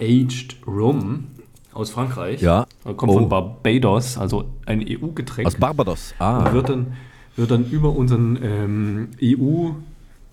Aged 0.00 0.56
Rum 0.66 1.28
aus 1.72 1.90
Frankreich. 1.90 2.42
Ja. 2.42 2.66
Kommt 2.84 3.12
Oh. 3.12 3.14
von 3.14 3.28
Barbados, 3.28 4.18
also 4.18 4.44
ein 4.66 4.84
EU-Getränk. 4.86 5.46
Aus 5.46 5.54
Barbados. 5.54 6.14
Ah. 6.18 6.46
Und 6.46 6.52
wird 6.52 6.68
dann, 6.68 6.96
wird 7.36 7.50
dann 7.52 7.70
über 7.70 7.90
unseren 7.94 8.38
ähm, 8.42 9.08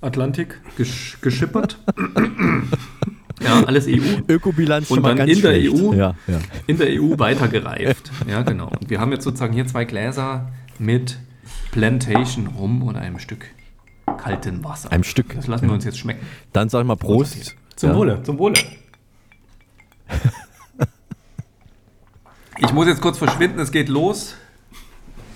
EU-Atlantik 0.02 0.60
gesch 0.78 1.20
geschippert. 1.22 1.78
ja, 3.44 3.64
alles 3.66 3.88
EU. 3.88 4.00
Ökobilanz 4.28 4.88
schon 4.88 4.98
Und 4.98 5.04
mal 5.04 5.10
dann 5.10 5.28
ganz 5.28 5.32
in 5.38 5.42
der 5.44 5.54
schlecht. 5.54 5.76
EU, 5.80 5.94
Ja, 5.94 6.16
ja. 6.28 6.40
in 6.66 6.78
der 6.80 6.88
EU 7.02 7.20
weitergereift. 7.20 8.12
Ja, 8.28 8.42
genau. 8.42 8.70
Und 8.80 8.90
wir 8.90 9.00
haben 9.00 9.12
jetzt 9.12 9.26
sozusagen 9.26 9.54
hier 9.54 9.68
zwei 9.68 9.86
Gläser 9.86 10.50
mit 10.80 11.20
Plantation 11.72 12.48
Rum 12.48 12.82
und 12.82 12.96
einem 12.96 13.20
Stück 13.20 13.46
kalten 14.17 14.63
Wasser. 14.63 14.91
Einem 14.91 15.03
Stück. 15.03 15.33
Das 15.36 15.47
lassen 15.47 15.67
wir 15.67 15.74
uns 15.74 15.86
jetzt 15.86 16.00
schmecken. 16.00 16.25
Dann 16.53 16.69
sag 16.69 16.81
ich 16.81 16.88
mal 16.88 16.95
Prost. 16.95 17.55
Zum 17.75 17.89
Ja. 17.89 17.95
Wohle. 17.95 18.24
Zum 18.24 18.38
Wohle. 18.39 18.55
Ich 22.59 22.74
muss 22.74 22.88
jetzt 22.88 23.01
kurz 23.01 23.17
verschwinden, 23.19 23.59
es 23.59 23.71
geht 23.71 23.88
los. 23.88 24.36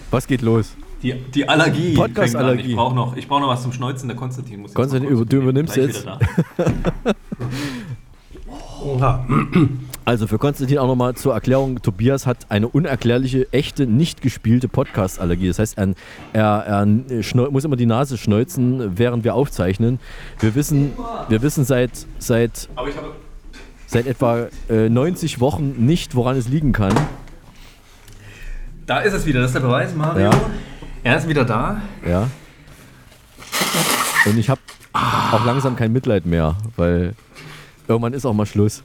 Was 0.10 0.26
geht 0.26 0.42
los? 0.42 0.76
Die, 1.04 1.14
die 1.14 1.48
Allergie. 1.48 1.94
Podcast-Allergie. 1.94 2.70
Ich 2.72 2.76
brauche 2.76 2.96
noch, 2.96 3.16
ich 3.16 3.28
brauch 3.28 3.40
noch 3.40 3.48
was 3.48 3.62
zum 3.62 3.74
Schneuzen. 3.74 4.08
Der 4.08 4.18
Konstantin 4.18 4.62
muss 4.62 4.72
jetzt 4.72 4.76
Konstantin, 4.76 5.26
du 5.28 5.38
übernimmst 5.38 5.76
jetzt. 5.76 6.06
Oha. 8.84 9.26
Also 10.12 10.28
für 10.28 10.38
Konstantin 10.40 10.78
auch 10.78 10.88
nochmal 10.88 11.16
zur 11.16 11.34
Erklärung, 11.34 11.82
Tobias 11.82 12.28
hat 12.28 12.40
eine 12.50 12.68
unerklärliche, 12.68 13.48
echte, 13.54 13.88
nicht 13.88 14.22
gespielte 14.22 14.68
Podcast-Allergie. 14.68 15.48
Das 15.48 15.58
heißt, 15.58 15.78
er, 15.78 15.94
er, 16.34 16.44
er 16.66 17.24
schneu- 17.24 17.50
muss 17.50 17.64
immer 17.64 17.78
die 17.78 17.86
Nase 17.86 18.18
schneuzen, 18.18 18.98
während 18.98 19.24
wir 19.24 19.36
aufzeichnen. 19.36 20.02
Wir 20.42 20.54
wissen, 20.54 20.92
wir 21.30 21.42
wissen 21.42 21.64
seit, 21.64 21.92
seit, 22.20 22.68
seit 23.88 24.06
etwa 24.06 24.48
äh, 24.70 24.90
90 24.90 25.40
Wochen 25.40 25.76
nicht, 25.86 26.14
woran 26.14 26.36
es 26.36 26.50
liegen 26.50 26.74
kann. 26.74 26.94
Da 28.88 29.00
ist 29.00 29.14
es 29.14 29.26
wieder, 29.26 29.40
das 29.40 29.52
ist 29.52 29.54
der 29.56 29.62
Beweis, 29.62 29.96
Mario. 29.96 30.26
Ja. 30.26 30.42
Er 31.06 31.18
ist 31.20 31.30
wieder 31.30 31.46
da. 31.46 31.80
Ja. 32.06 32.28
Und 34.26 34.38
ich 34.38 34.50
habe 34.50 34.60
auch 34.92 35.46
langsam 35.46 35.78
kein 35.78 35.94
Mitleid 35.94 36.26
mehr, 36.26 36.58
weil 36.76 37.14
irgendwann 37.88 38.12
ist 38.12 38.26
auch 38.26 38.34
mal 38.34 38.46
Schluss. 38.46 38.84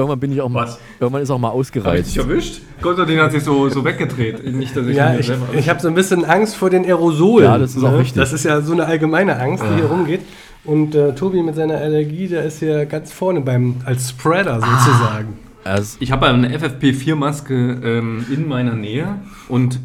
Irgendwann 0.00 0.20
bin 0.20 0.32
ich 0.32 0.40
auch 0.40 0.48
mal, 0.48 0.64
Was? 0.66 0.78
irgendwann 0.98 1.22
ist 1.22 1.30
auch 1.30 1.38
mal 1.38 1.48
Habe 1.48 1.56
ich 1.58 1.60
ausgereizt. 1.60 2.08
dich 2.10 2.16
erwischt? 2.18 2.60
Konstantin 2.82 3.20
hat 3.20 3.32
sich 3.32 3.42
so, 3.42 3.68
so 3.68 3.84
weggedreht. 3.84 4.44
Nicht, 4.54 4.76
dass 4.76 4.86
ich 4.86 4.96
Ja, 4.96 5.14
ich, 5.16 5.30
ich 5.52 5.68
habe 5.68 5.80
so 5.80 5.88
ein 5.88 5.94
bisschen 5.94 6.24
Angst 6.24 6.56
vor 6.56 6.70
den 6.70 6.84
Aerosolen. 6.84 7.44
Ja, 7.44 7.58
das 7.58 7.74
ist 7.76 7.84
auch 7.84 7.98
richtig. 7.98 8.14
Das 8.20 8.32
ist 8.32 8.44
ja 8.44 8.60
so 8.60 8.72
eine 8.72 8.86
allgemeine 8.86 9.38
Angst, 9.38 9.62
die 9.64 9.74
hier 9.76 9.84
rumgeht. 9.86 10.20
Und 10.64 10.94
äh, 10.94 11.14
Tobi 11.14 11.42
mit 11.42 11.54
seiner 11.54 11.78
Allergie, 11.78 12.28
der 12.28 12.44
ist 12.44 12.58
hier 12.58 12.84
ganz 12.86 13.12
vorne 13.12 13.40
beim 13.40 13.76
als 13.86 14.10
Spreader 14.10 14.56
sozusagen. 14.60 15.38
Also, 15.64 15.96
Ich 16.00 16.12
habe 16.12 16.26
eine 16.26 16.54
FFP4-Maske 16.56 17.54
ähm, 17.82 18.26
in 18.32 18.46
meiner 18.48 18.74
Nähe 18.74 19.16
und 19.48 19.78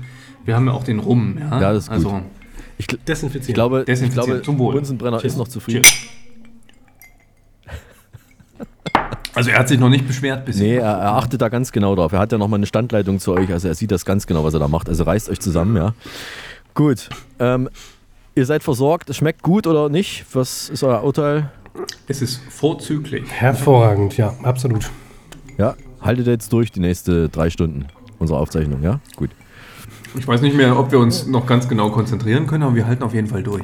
wir 0.45 0.55
haben 0.55 0.67
ja 0.67 0.73
auch 0.73 0.83
den 0.83 0.99
Rum. 0.99 1.37
Ja, 1.39 1.61
Ja, 1.61 1.73
das 1.73 1.83
ist 1.83 1.87
gut. 1.89 1.95
Also, 1.97 2.21
ich, 2.77 2.87
Desinfizieren. 2.87 3.49
ich 3.49 3.53
glaube, 3.53 3.79
ich 3.79 3.85
Desinfizieren. 3.85 4.25
glaube 4.27 4.41
Zum 4.43 4.57
Wohl. 4.59 4.73
Bunsenbrenner 4.75 5.23
ist 5.23 5.37
noch 5.37 5.47
zufrieden. 5.47 5.83
Cheers. 5.83 6.09
Also 9.35 9.49
er 9.51 9.59
hat 9.59 9.67
sich 9.67 9.79
noch 9.79 9.89
nicht 9.89 10.07
beschwert 10.07 10.45
bisher. 10.45 10.63
Nee, 10.63 10.75
er, 10.77 10.93
er 10.93 11.11
achtet 11.13 11.41
da 11.41 11.49
ganz 11.49 11.71
genau 11.71 11.95
drauf. 11.95 12.13
Er 12.13 12.19
hat 12.19 12.31
ja 12.31 12.37
nochmal 12.37 12.59
eine 12.59 12.65
Standleitung 12.65 13.19
zu 13.19 13.33
euch, 13.33 13.51
also 13.51 13.67
er 13.67 13.75
sieht 13.75 13.91
das 13.91 14.05
ganz 14.05 14.25
genau, 14.25 14.43
was 14.43 14.53
er 14.53 14.61
da 14.61 14.67
macht. 14.67 14.87
Also 14.89 15.03
reißt 15.03 15.29
euch 15.29 15.39
zusammen, 15.39 15.75
ja. 15.75 15.93
Gut. 16.73 17.09
Ähm, 17.39 17.69
ihr 18.33 18.45
seid 18.45 18.63
versorgt, 18.63 19.09
es 19.09 19.17
schmeckt 19.17 19.41
gut 19.41 19.67
oder 19.67 19.89
nicht? 19.89 20.25
Was 20.33 20.69
ist 20.69 20.83
euer 20.83 21.03
Urteil? 21.03 21.51
Es 22.07 22.21
ist 22.21 22.41
vorzüglich. 22.49 23.29
Hervorragend, 23.29 24.15
ja, 24.17 24.33
absolut. 24.43 24.89
Ja, 25.57 25.75
haltet 26.01 26.27
ihr 26.27 26.33
jetzt 26.33 26.51
durch 26.53 26.71
die 26.71 26.79
nächste 26.79 27.27
drei 27.29 27.49
Stunden 27.49 27.87
unserer 28.19 28.39
Aufzeichnung, 28.39 28.81
ja? 28.81 28.99
Gut. 29.17 29.31
Ich 30.17 30.27
weiß 30.27 30.41
nicht 30.41 30.55
mehr, 30.55 30.77
ob 30.79 30.91
wir 30.91 30.99
uns 30.99 31.27
noch 31.27 31.45
ganz 31.45 31.67
genau 31.67 31.89
konzentrieren 31.89 32.47
können, 32.47 32.63
aber 32.63 32.75
wir 32.75 32.87
halten 32.87 33.03
auf 33.03 33.13
jeden 33.13 33.27
Fall 33.27 33.43
durch. 33.43 33.61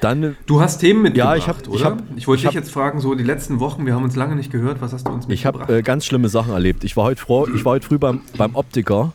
Dann, 0.00 0.36
Du 0.46 0.60
hast 0.60 0.78
Themen 0.78 1.02
mitgebracht, 1.02 1.30
Ja, 1.30 1.36
ich 1.36 1.48
hab- 1.48 1.68
oder? 1.68 1.76
ich 1.76 1.84
hab- 1.84 2.02
ich 2.16 2.26
wollte 2.26 2.38
ich 2.40 2.42
dich 2.42 2.46
hab- 2.48 2.54
jetzt 2.54 2.72
fragen, 2.72 3.00
so 3.00 3.14
die 3.14 3.22
letzten 3.24 3.60
Wochen, 3.60 3.86
wir 3.86 3.94
haben 3.94 4.02
uns 4.04 4.16
lange 4.16 4.34
nicht 4.34 4.50
gehört, 4.50 4.80
was 4.80 4.92
hast 4.92 5.06
du 5.06 5.12
uns 5.12 5.24
ich 5.26 5.28
mitgebracht? 5.44 5.62
habe 5.68 5.78
äh, 5.78 5.82
ganz 5.82 6.04
schlimme 6.06 6.28
Sachen 6.28 6.52
erlebt. 6.52 6.82
Ich 6.84 6.96
war 6.96 7.04
heute, 7.04 7.20
froh, 7.20 7.46
ich 7.54 7.64
war 7.64 7.72
heute 7.74 7.86
früh 7.86 7.98
beim, 7.98 8.20
beim 8.36 8.54
Optiker. 8.56 9.12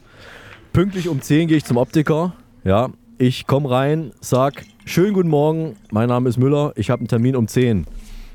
Pünktlich 0.74 1.10
um 1.10 1.22
10 1.22 1.48
gehe 1.50 1.58
ich 1.58 1.66
zum 1.66 1.78
Optiker. 1.78 2.34
Ja, 2.64 2.90
ich 3.18 3.48
komme 3.48 3.70
rein, 3.70 4.12
sag, 4.22 4.64
schönen 4.86 5.14
guten 5.14 5.30
Morgen, 5.30 5.76
mein 5.92 6.08
Name 6.08 6.30
ist 6.30 6.38
Müller, 6.38 6.72
ich 6.76 6.90
habe 6.90 7.00
einen 7.02 7.08
Termin 7.10 7.36
um 7.36 7.48
10. 7.48 7.86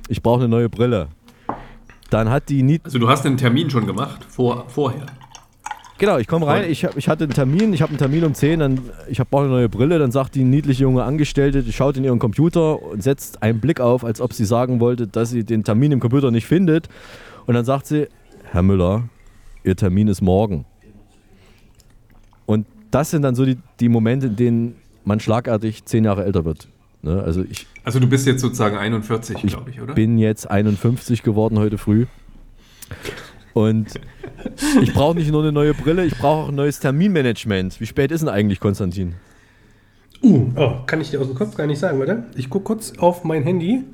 Ich 0.09 0.23
brauche 0.23 0.41
eine 0.41 0.49
neue 0.49 0.69
Brille. 0.69 1.09
Dann 2.11 2.29
hat 2.29 2.51
die 2.51 2.63
Nied 2.63 2.83
also 2.85 2.99
du 2.99 3.09
hast 3.09 3.25
den 3.25 3.39
Termin 3.39 3.71
schon 3.71 3.87
gemacht, 3.87 4.27
vor, 4.29 4.65
vorher. 4.69 5.07
Genau, 5.99 6.19
ich 6.19 6.27
komme 6.27 6.47
rein, 6.47 6.69
ich, 6.69 6.85
hab, 6.85 6.97
ich 6.97 7.09
hatte 7.09 7.25
einen 7.25 7.33
Termin, 7.33 7.73
ich 7.73 7.83
habe 7.83 7.91
einen 7.91 7.99
Termin 7.99 8.25
um 8.25 8.35
10, 8.35 8.61
dann, 8.61 8.81
ich 9.09 9.19
brauche 9.19 9.45
eine 9.45 9.53
neue 9.53 9.69
Brille, 9.69 9.99
dann 9.99 10.11
sagt 10.11 10.35
die 10.35 10.43
niedliche 10.43 10.83
junge 10.83 11.05
Angestellte, 11.05 11.63
die 11.63 11.73
schaut 11.73 11.97
in 11.97 12.05
ihren 12.05 12.19
Computer 12.19 12.83
und 12.83 13.03
setzt 13.03 13.43
einen 13.43 13.61
Blick 13.61 13.81
auf, 13.81 14.05
als 14.05 14.21
ob 14.21 14.33
sie 14.33 14.45
sagen 14.45 14.81
wollte, 14.81 15.07
dass 15.07 15.31
sie 15.31 15.45
den 15.45 15.63
Termin 15.63 15.93
im 15.93 16.01
Computer 16.01 16.31
nicht 16.31 16.47
findet. 16.47 16.89
Und 17.47 17.55
dann 17.55 17.65
sagt 17.65 17.87
sie, 17.87 18.09
Herr 18.51 18.63
Müller, 18.63 19.05
Ihr 19.65 19.77
Termin 19.77 20.09
ist 20.09 20.21
morgen. 20.23 20.65
Und 22.47 22.67
das 22.91 23.11
sind 23.11 23.23
dann 23.23 23.35
so 23.35 23.45
die, 23.45 23.59
die 23.81 23.89
Momente, 23.89 24.27
in 24.27 24.37
denen 24.37 24.77
man 25.05 25.21
schlagartig 25.21 25.85
zehn 25.85 26.05
Jahre 26.05 26.25
älter 26.25 26.45
wird. 26.45 26.69
Ne? 27.03 27.23
Also 27.23 27.45
ich 27.49 27.67
Also 27.85 28.01
du 28.01 28.09
bist 28.09 28.27
jetzt 28.27 28.41
sozusagen 28.41 28.77
41, 28.77 29.37
ich 29.45 29.51
glaube 29.53 29.71
ich, 29.71 29.81
oder? 29.81 29.95
bin 29.95 30.19
jetzt 30.19 30.51
51 30.51 31.23
geworden 31.23 31.59
heute 31.59 31.79
früh. 31.79 32.07
Und 33.55 34.01
ich 34.81 34.93
brauche 34.95 35.17
nicht 35.17 35.31
nur 35.31 35.43
eine 35.43 35.53
neue 35.53 35.75
Brille, 35.75 36.05
ich 36.05 36.17
brauche 36.17 36.45
auch 36.45 36.49
ein 36.49 36.55
neues 36.55 36.81
Terminmanagement. 36.81 37.81
Wie 37.81 37.87
spät 37.87 38.11
ist 38.11 38.21
denn 38.21 38.29
eigentlich, 38.29 38.61
Konstantin? 38.61 39.15
Uh, 40.23 40.51
oh, 40.57 40.73
kann 40.87 41.01
ich 41.01 41.11
dir 41.11 41.21
aus 41.21 41.27
dem 41.27 41.35
Kopf 41.35 41.57
gar 41.57 41.67
nicht 41.67 41.79
sagen, 41.79 41.99
warte. 41.99 42.25
Ich 42.37 42.49
gucke 42.49 42.65
kurz 42.65 42.93
auf 42.99 43.25
mein 43.25 43.43
Handy. 43.43 43.85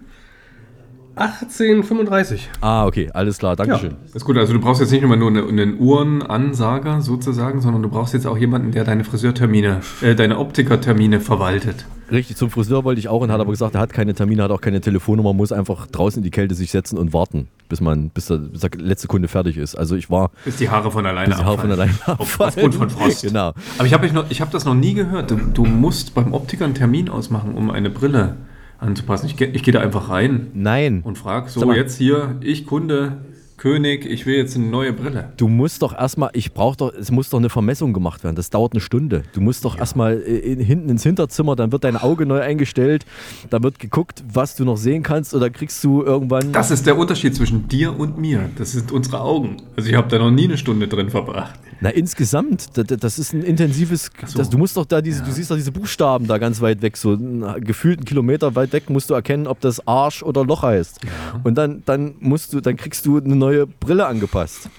18.35 1.17 2.43
Ah, 2.61 2.87
okay, 2.87 3.11
alles 3.13 3.39
klar, 3.39 3.57
Dankeschön. 3.57 3.97
Ist 4.15 4.25
gut, 4.25 4.37
also 4.37 4.53
du 4.53 4.61
brauchst 4.61 4.81
jetzt 4.81 4.93
nicht 4.93 5.03
nur 5.03 5.17
nur 5.17 5.31
eine, 5.31 5.43
einen 5.43 5.81
Uhrenansager 5.81 7.01
sozusagen, 7.01 7.61
sondern 7.61 7.83
du 7.83 7.89
brauchst 7.89 8.15
jetzt 8.15 8.27
auch 8.27 8.39
jemanden, 8.39 8.71
der 8.71 8.85
deine 8.85 9.03
Friseurtermine, 9.03 9.81
äh, 10.01 10.15
deine 10.15 10.39
Optikertermine 10.39 11.19
verwaltet. 11.19 11.87
Richtig, 12.11 12.37
zum 12.37 12.51
Friseur 12.51 12.85
wollte 12.85 12.99
ich 12.99 13.09
auch 13.09 13.21
und 13.21 13.31
hat 13.31 13.41
aber 13.41 13.51
gesagt, 13.51 13.75
er 13.75 13.81
hat 13.81 13.93
keine 13.93 14.15
Termine, 14.15 14.43
hat 14.43 14.51
auch 14.51 14.61
keine 14.61 14.81
Telefonnummer, 14.81 15.33
muss 15.33 15.53
einfach 15.53 15.87
draußen 15.87 16.21
in 16.21 16.25
die 16.25 16.31
Kälte 16.31 16.55
sich 16.55 16.71
setzen 16.71 16.97
und 16.99 17.13
warten, 17.13 17.49
bis 17.69 17.81
man, 17.81 18.11
bis 18.11 18.27
der, 18.27 18.39
bis 18.39 18.61
der 18.61 18.71
letzte 18.77 19.09
Kunde 19.09 19.29
fertig 19.29 19.57
ist. 19.57 19.75
Also 19.75 19.97
ich 19.97 20.11
war. 20.11 20.31
Bis 20.45 20.57
die 20.57 20.69
Haare 20.71 20.91
von 20.91 21.05
alleine 21.05 21.29
bis 21.29 21.39
die 21.39 21.45
Haare 21.45 21.59
von 21.59 21.71
alleine 21.71 21.93
abfallen. 22.07 22.49
aufgrund 22.49 22.75
von 22.75 22.91
Frost. 22.91 23.23
Genau. 23.23 23.53
Aber 23.77 23.87
ich 23.87 23.93
habe 23.93 24.09
hab 24.09 24.51
das 24.51 24.65
noch 24.65 24.75
nie 24.75 24.95
gehört. 24.95 25.31
Du, 25.31 25.37
du 25.37 25.65
musst 25.65 26.15
beim 26.15 26.33
Optiker 26.33 26.65
einen 26.65 26.75
Termin 26.75 27.09
ausmachen, 27.09 27.55
um 27.55 27.71
eine 27.71 27.91
Brille 27.91 28.37
anzupassen. 28.79 29.27
Ich, 29.27 29.41
ich 29.41 29.63
gehe 29.63 29.73
da 29.73 29.81
einfach 29.81 30.09
rein 30.09 30.49
Nein. 30.55 31.03
und 31.05 31.19
frage, 31.19 31.51
so 31.51 31.65
mal. 31.67 31.77
jetzt 31.77 31.99
hier, 31.99 32.37
ich 32.41 32.67
Kunde, 32.67 33.19
König, 33.59 34.07
ich 34.07 34.25
will 34.25 34.37
jetzt 34.37 34.57
eine 34.57 34.67
neue 34.67 34.93
Brille. 34.93 35.33
Du 35.37 35.49
musst 35.49 35.83
doch 35.83 35.93
erstmal, 35.93 36.31
ich 36.33 36.55
brauche 36.55 36.77
doch, 36.77 36.95
es 36.95 37.11
muss 37.11 37.29
doch 37.29 37.39
eine 37.39 37.51
Vermessung 37.51 37.93
gemacht 37.93 38.25
werden. 38.25 38.37
Das 38.37 38.51
dauert 38.51 38.73
eine 38.73 38.81
Stunde. 38.81 39.25
Du 39.33 39.41
musst 39.41 39.65
doch 39.65 39.77
erstmal 39.77 40.23
äh, 40.23 40.39
in, 40.39 40.61
hinten 40.61 40.89
ins 40.89 41.03
Hinterzimmer, 41.03 41.57
dann 41.57 41.73
wird 41.73 41.85
dein 41.85 41.97
Auge 41.97 42.25
neu 42.25 42.41
eingestellt, 42.41 43.05
dann 43.51 43.63
wird 43.63 43.79
geguckt, 43.79 44.25
was 44.33 44.57
du 44.57 44.65
noch 44.65 44.77
sehen 44.77 45.03
kannst 45.03 45.35
oder 45.35 45.51
kriegst 45.51 45.83
du 45.85 46.03
irgendwann. 46.03 46.53
Das 46.53 46.71
ist 46.71 46.87
der 46.87 46.97
Unterschied 46.97 47.35
zwischen 47.35 47.69
dir 47.69 47.99
und 47.99 48.17
mir. 48.17 48.49
Das 48.57 48.73
sind 48.73 48.93
unsere 48.93 49.21
Augen. 49.21 49.57
Also 49.77 49.91
ich 49.91 49.97
habe 49.97 50.09
da 50.09 50.19
noch 50.19 50.31
nie 50.31 50.45
eine 50.45 50.57
Stunde 50.57 50.89
drin 50.89 51.11
verbracht. 51.11 51.59
Na, 51.81 51.91
insgesamt, 51.91 52.77
das, 52.77 52.99
das 52.99 53.19
ist 53.19 53.33
ein 53.33 53.43
intensives. 53.43 54.11
so. 54.27 54.39
Das, 54.39 54.51
du 54.51 54.59
musst 54.59 54.77
doch 54.77 54.85
da 54.85 55.01
diese, 55.01 55.23
du 55.23 55.31
siehst 55.31 55.51
doch 55.51 55.57
diese 55.57 55.71
Buchstaben 55.71 56.27
da 56.27 56.39
ganz 56.39 56.61
weit 56.61 56.83
weg, 56.83 56.97
so 56.97 57.13
einen 57.13 57.65
gefühlten 57.65 58.05
Kilometer 58.05 58.55
weit 58.57 58.73
weg 58.73 58.91
musst 58.91 59.11
du 59.11 59.15
erkennen, 59.15 59.47
ob 59.47 59.61
das 59.61 59.87
Arsch 59.87 60.23
oder 60.23 60.45
Loch 60.45 60.63
heißt. 60.63 61.01
Und 61.45 61.57
dann, 61.57 61.83
dann 61.87 62.17
musst 62.21 62.53
du, 62.53 62.61
dann 62.61 62.77
kriegst 62.77 63.07
du 63.07 63.19
eine 63.19 63.37
neue 63.37 63.67
Brille 63.67 64.07
angepasst. 64.07 64.71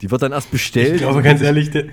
Die 0.00 0.10
wird 0.10 0.22
dann 0.22 0.32
erst 0.32 0.50
bestellt. 0.50 0.94
Ich 0.96 1.02
glaube, 1.02 1.22
ganz 1.22 1.42
ehrlich, 1.42 1.70
der, 1.70 1.84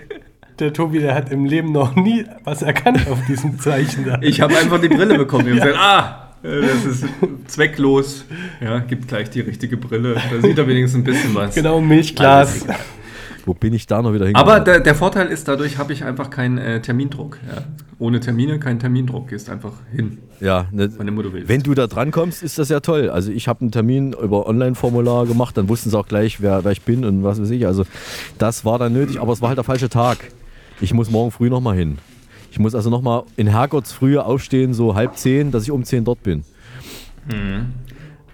der 0.60 0.74
Tobi, 0.74 1.00
der 1.00 1.14
hat 1.14 1.32
im 1.32 1.46
Leben 1.46 1.72
noch 1.72 1.96
nie 1.96 2.26
was 2.44 2.62
erkannt 2.62 3.08
auf 3.10 3.20
diesem 3.28 3.60
Zeichen 3.60 4.06
da. 4.06 4.20
Ich 4.22 4.42
habe 4.42 4.58
einfach 4.58 4.82
die 4.82 4.90
Brille 4.90 5.18
bekommen. 5.18 5.48
Ich 5.54 5.62
habe 5.62 5.72
gesagt, 5.72 5.84
ah, 5.84 6.28
äh, 6.44 6.62
das 6.62 6.86
ist 6.86 7.06
zwecklos. 7.48 8.26
Ja, 8.62 8.80
gibt 8.80 9.08
gleich 9.08 9.30
die 9.30 9.42
richtige 9.42 9.78
Brille. 9.78 10.16
Da 10.16 10.42
sieht 10.42 10.58
er 10.58 10.68
wenigstens 10.68 11.02
ein 11.02 11.04
bisschen 11.04 11.36
was. 11.36 11.54
Genau, 11.54 11.82
Milchglas. 11.82 12.66
Wo 13.48 13.54
bin 13.54 13.74
ich 13.74 13.88
da 13.88 14.02
noch 14.02 14.14
wieder 14.14 14.26
hingekommen? 14.26 14.56
Aber 14.56 14.60
der, 14.60 14.82
der 14.82 14.94
Vorteil 14.94 15.28
ist, 15.28 15.48
dadurch 15.48 15.78
habe 15.78 15.94
ich 15.94 16.04
einfach 16.04 16.30
keinen 16.30 16.58
äh, 16.58 16.82
Termindruck. 16.82 17.40
Ja. 17.48 17.64
Ohne 17.98 18.20
Termine 18.20 18.60
kein 18.60 18.78
Termindruck. 18.78 19.30
Gehst 19.30 19.50
einfach 19.50 19.72
hin, 19.90 20.18
ja, 20.42 20.68
ne, 20.74 20.90
du 20.90 21.48
wenn 21.48 21.64
du 21.64 21.74
da 21.74 21.88
dran 21.88 22.12
kommst, 22.12 22.44
ist 22.44 22.60
das 22.60 22.68
ja 22.68 22.82
toll. 22.82 23.10
Also 23.10 23.32
ich 23.32 23.48
habe 23.48 23.62
einen 23.62 23.72
Termin 23.72 24.12
über 24.12 24.48
Online-Formular 24.48 25.28
gemacht, 25.28 25.56
dann 25.58 25.70
wussten 25.70 25.90
sie 25.90 25.98
auch 25.98 26.10
gleich, 26.10 26.42
wer, 26.42 26.66
wer 26.66 26.74
ich 26.74 26.82
bin 26.82 27.06
und 27.06 27.24
was 27.24 27.42
weiß 27.42 27.50
ich. 27.52 27.66
Also 27.66 27.86
das 28.38 28.66
war 28.66 28.80
dann 28.80 28.92
nötig, 28.92 29.22
aber 29.22 29.32
es 29.32 29.42
war 29.42 29.48
halt 29.48 29.58
der 29.58 29.64
falsche 29.64 29.88
Tag. 29.88 30.18
Ich 30.82 30.94
muss 30.94 31.10
morgen 31.10 31.32
früh 31.32 31.50
nochmal 31.50 31.78
hin. 31.78 32.00
Ich 32.52 32.60
muss 32.60 32.76
also 32.76 32.90
nochmal 32.90 33.24
in 33.38 33.48
Herrgotts 33.48 33.98
aufstehen, 34.02 34.74
so 34.74 34.94
halb 34.94 35.16
zehn, 35.16 35.52
dass 35.52 35.64
ich 35.64 35.72
um 35.72 35.86
zehn 35.86 36.04
dort 36.04 36.22
bin. 36.22 36.44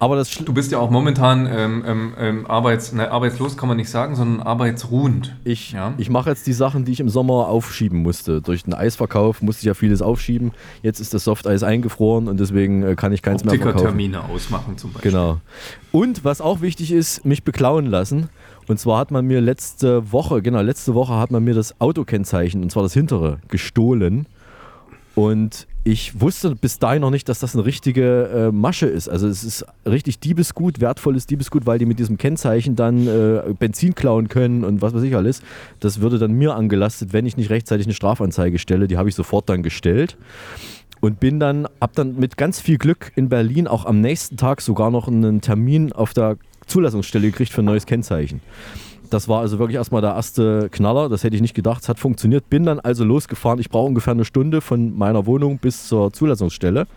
Aber 0.03 0.17
das 0.17 0.31
Du 0.31 0.53
bist 0.53 0.69
ja 0.73 0.79
auch 0.79 0.89
momentan 0.89 1.47
ähm, 1.49 1.81
ähm, 1.87 2.13
ähm, 2.19 2.45
arbeits, 2.45 2.91
ne, 2.91 3.09
arbeitslos, 3.09 3.55
kann 3.55 3.69
man 3.69 3.77
nicht 3.77 3.89
sagen, 3.89 4.17
sondern 4.17 4.45
arbeitsruhend. 4.45 5.33
Ich, 5.45 5.71
Ja. 5.71 5.93
ich 5.97 6.09
mache 6.09 6.29
jetzt 6.29 6.45
die 6.45 6.51
Sachen, 6.51 6.83
die 6.83 6.91
ich 6.91 6.99
im 6.99 7.07
Sommer 7.07 7.47
aufschieben 7.47 8.01
musste. 8.01 8.41
Durch 8.41 8.63
den 8.63 8.73
Eisverkauf 8.73 9.41
musste 9.41 9.61
ich 9.61 9.65
ja 9.67 9.73
vieles 9.75 10.01
aufschieben. 10.01 10.51
Jetzt 10.81 10.99
ist 10.99 11.13
das 11.13 11.23
Softeis 11.23 11.63
eingefroren 11.63 12.27
und 12.27 12.37
deswegen 12.37 12.83
äh, 12.83 12.95
kann 12.95 13.13
ich 13.13 13.21
keins 13.21 13.45
mehr 13.45 13.53
verkaufen. 13.53 13.77
Optikertermine 13.77 14.25
ausmachen 14.25 14.77
zum 14.77 14.91
Beispiel. 14.91 15.11
Genau. 15.11 15.39
Und 15.93 16.25
was 16.25 16.41
auch 16.41 16.59
wichtig 16.59 16.91
ist, 16.91 17.23
mich 17.23 17.45
beklauen 17.45 17.85
lassen. 17.85 18.27
Und 18.67 18.81
zwar 18.81 18.99
hat 18.99 19.09
man 19.11 19.25
mir 19.25 19.39
letzte 19.39 20.11
Woche, 20.11 20.41
genau, 20.41 20.59
letzte 20.59 20.95
Woche 20.95 21.15
hat 21.15 21.31
man 21.31 21.45
mir 21.45 21.53
das 21.53 21.79
Autokennzeichen, 21.79 22.61
und 22.61 22.71
zwar 22.71 22.83
das 22.83 22.93
hintere, 22.93 23.39
gestohlen. 23.47 24.25
Und 25.15 25.67
ich 25.85 26.19
wusste 26.21 26.55
bis 26.55 26.79
dahin 26.79 27.01
noch 27.01 27.09
nicht, 27.09 27.27
dass 27.27 27.39
das 27.39 27.55
eine 27.55 27.65
richtige 27.65 28.29
äh, 28.29 28.51
Masche 28.51 28.85
ist. 28.85 29.09
Also 29.09 29.27
es 29.27 29.43
ist 29.43 29.65
richtig 29.85 30.19
Diebesgut, 30.19 30.79
wertvolles 30.79 31.25
Diebesgut, 31.27 31.65
weil 31.65 31.77
die 31.77 31.85
mit 31.85 31.99
diesem 31.99 32.17
Kennzeichen 32.17 32.75
dann 32.75 33.05
äh, 33.05 33.53
Benzin 33.59 33.93
klauen 33.93 34.29
können 34.29 34.63
und 34.63 34.81
was 34.81 34.93
weiß 34.93 35.03
ich 35.03 35.15
alles. 35.15 35.41
Das 35.81 35.99
würde 35.99 36.19
dann 36.19 36.31
mir 36.31 36.55
angelastet, 36.55 37.11
wenn 37.11 37.25
ich 37.25 37.35
nicht 37.35 37.49
rechtzeitig 37.49 37.85
eine 37.85 37.93
Strafanzeige 37.93 38.59
stelle. 38.59 38.87
Die 38.87 38.97
habe 38.97 39.09
ich 39.09 39.15
sofort 39.15 39.49
dann 39.49 39.61
gestellt 39.61 40.15
und 41.01 41.19
bin 41.19 41.41
dann, 41.41 41.67
hab 41.81 41.93
dann 41.95 42.17
mit 42.17 42.37
ganz 42.37 42.61
viel 42.61 42.77
Glück 42.77 43.11
in 43.15 43.27
Berlin 43.27 43.67
auch 43.67 43.85
am 43.85 43.99
nächsten 43.99 44.37
Tag 44.37 44.61
sogar 44.61 44.89
noch 44.89 45.09
einen 45.09 45.41
Termin 45.41 45.91
auf 45.91 46.13
der 46.13 46.37
Zulassungsstelle 46.65 47.27
gekriegt 47.27 47.51
für 47.51 47.61
ein 47.61 47.65
neues 47.65 47.85
Kennzeichen. 47.85 48.39
Das 49.13 49.27
war 49.27 49.41
also 49.41 49.59
wirklich 49.59 49.75
erstmal 49.75 50.01
der 50.01 50.15
erste 50.15 50.69
Knaller. 50.71 51.07
Das 51.07 51.23
hätte 51.23 51.35
ich 51.35 51.41
nicht 51.41 51.53
gedacht. 51.53 51.83
Es 51.83 51.89
hat 51.89 51.99
funktioniert. 51.99 52.49
Bin 52.49 52.65
dann 52.65 52.79
also 52.79 53.03
losgefahren. 53.03 53.59
Ich 53.59 53.69
brauche 53.69 53.87
ungefähr 53.87 54.11
eine 54.11 54.25
Stunde 54.25 54.61
von 54.61 54.97
meiner 54.97 55.25
Wohnung 55.25 55.59
bis 55.59 55.87
zur 55.87 56.11
Zulassungsstelle. 56.11 56.87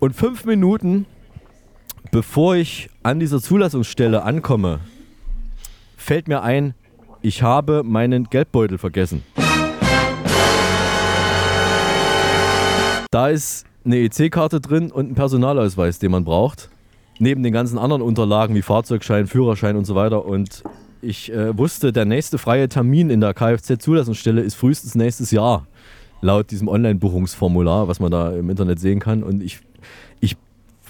Und 0.00 0.16
fünf 0.16 0.44
Minuten 0.44 1.06
bevor 2.14 2.54
ich 2.54 2.90
an 3.02 3.18
dieser 3.18 3.40
Zulassungsstelle 3.40 4.22
ankomme, 4.22 4.78
fällt 5.96 6.28
mir 6.28 6.42
ein, 6.42 6.74
ich 7.22 7.42
habe 7.42 7.82
meinen 7.82 8.30
Geldbeutel 8.30 8.78
vergessen. 8.78 9.24
Da 13.10 13.28
ist 13.28 13.66
eine 13.84 13.98
EC-Karte 13.98 14.60
drin 14.60 14.92
und 14.92 15.10
ein 15.10 15.14
Personalausweis, 15.16 15.98
den 15.98 16.12
man 16.12 16.24
braucht. 16.24 16.70
Neben 17.18 17.42
den 17.42 17.52
ganzen 17.52 17.78
anderen 17.78 18.02
Unterlagen 18.02 18.54
wie 18.54 18.62
Fahrzeugschein, 18.62 19.26
Führerschein 19.26 19.76
und 19.76 19.84
so 19.84 19.96
weiter. 19.96 20.24
Und 20.24 20.62
ich 21.04 21.32
äh, 21.32 21.56
wusste, 21.56 21.92
der 21.92 22.04
nächste 22.04 22.38
freie 22.38 22.68
Termin 22.68 23.10
in 23.10 23.20
der 23.20 23.34
Kfz-Zulassungsstelle 23.34 24.40
ist 24.40 24.54
frühestens 24.54 24.94
nächstes 24.94 25.30
Jahr. 25.30 25.66
Laut 26.20 26.50
diesem 26.50 26.68
Online-Buchungsformular, 26.68 27.88
was 27.88 28.00
man 28.00 28.10
da 28.10 28.32
im 28.32 28.50
Internet 28.50 28.80
sehen 28.80 28.98
kann. 28.98 29.22
Und 29.22 29.42
ich, 29.42 29.60
ich 30.20 30.36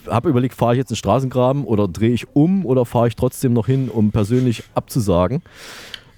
habe 0.09 0.29
überlegt, 0.29 0.55
fahre 0.55 0.75
ich 0.75 0.79
jetzt 0.79 0.91
einen 0.91 0.97
Straßengraben 0.97 1.65
oder 1.65 1.89
drehe 1.89 2.13
ich 2.13 2.35
um 2.35 2.65
oder 2.65 2.85
fahre 2.85 3.09
ich 3.09 3.17
trotzdem 3.17 3.53
noch 3.53 3.67
hin, 3.67 3.89
um 3.89 4.13
persönlich 4.13 4.63
abzusagen. 4.75 5.43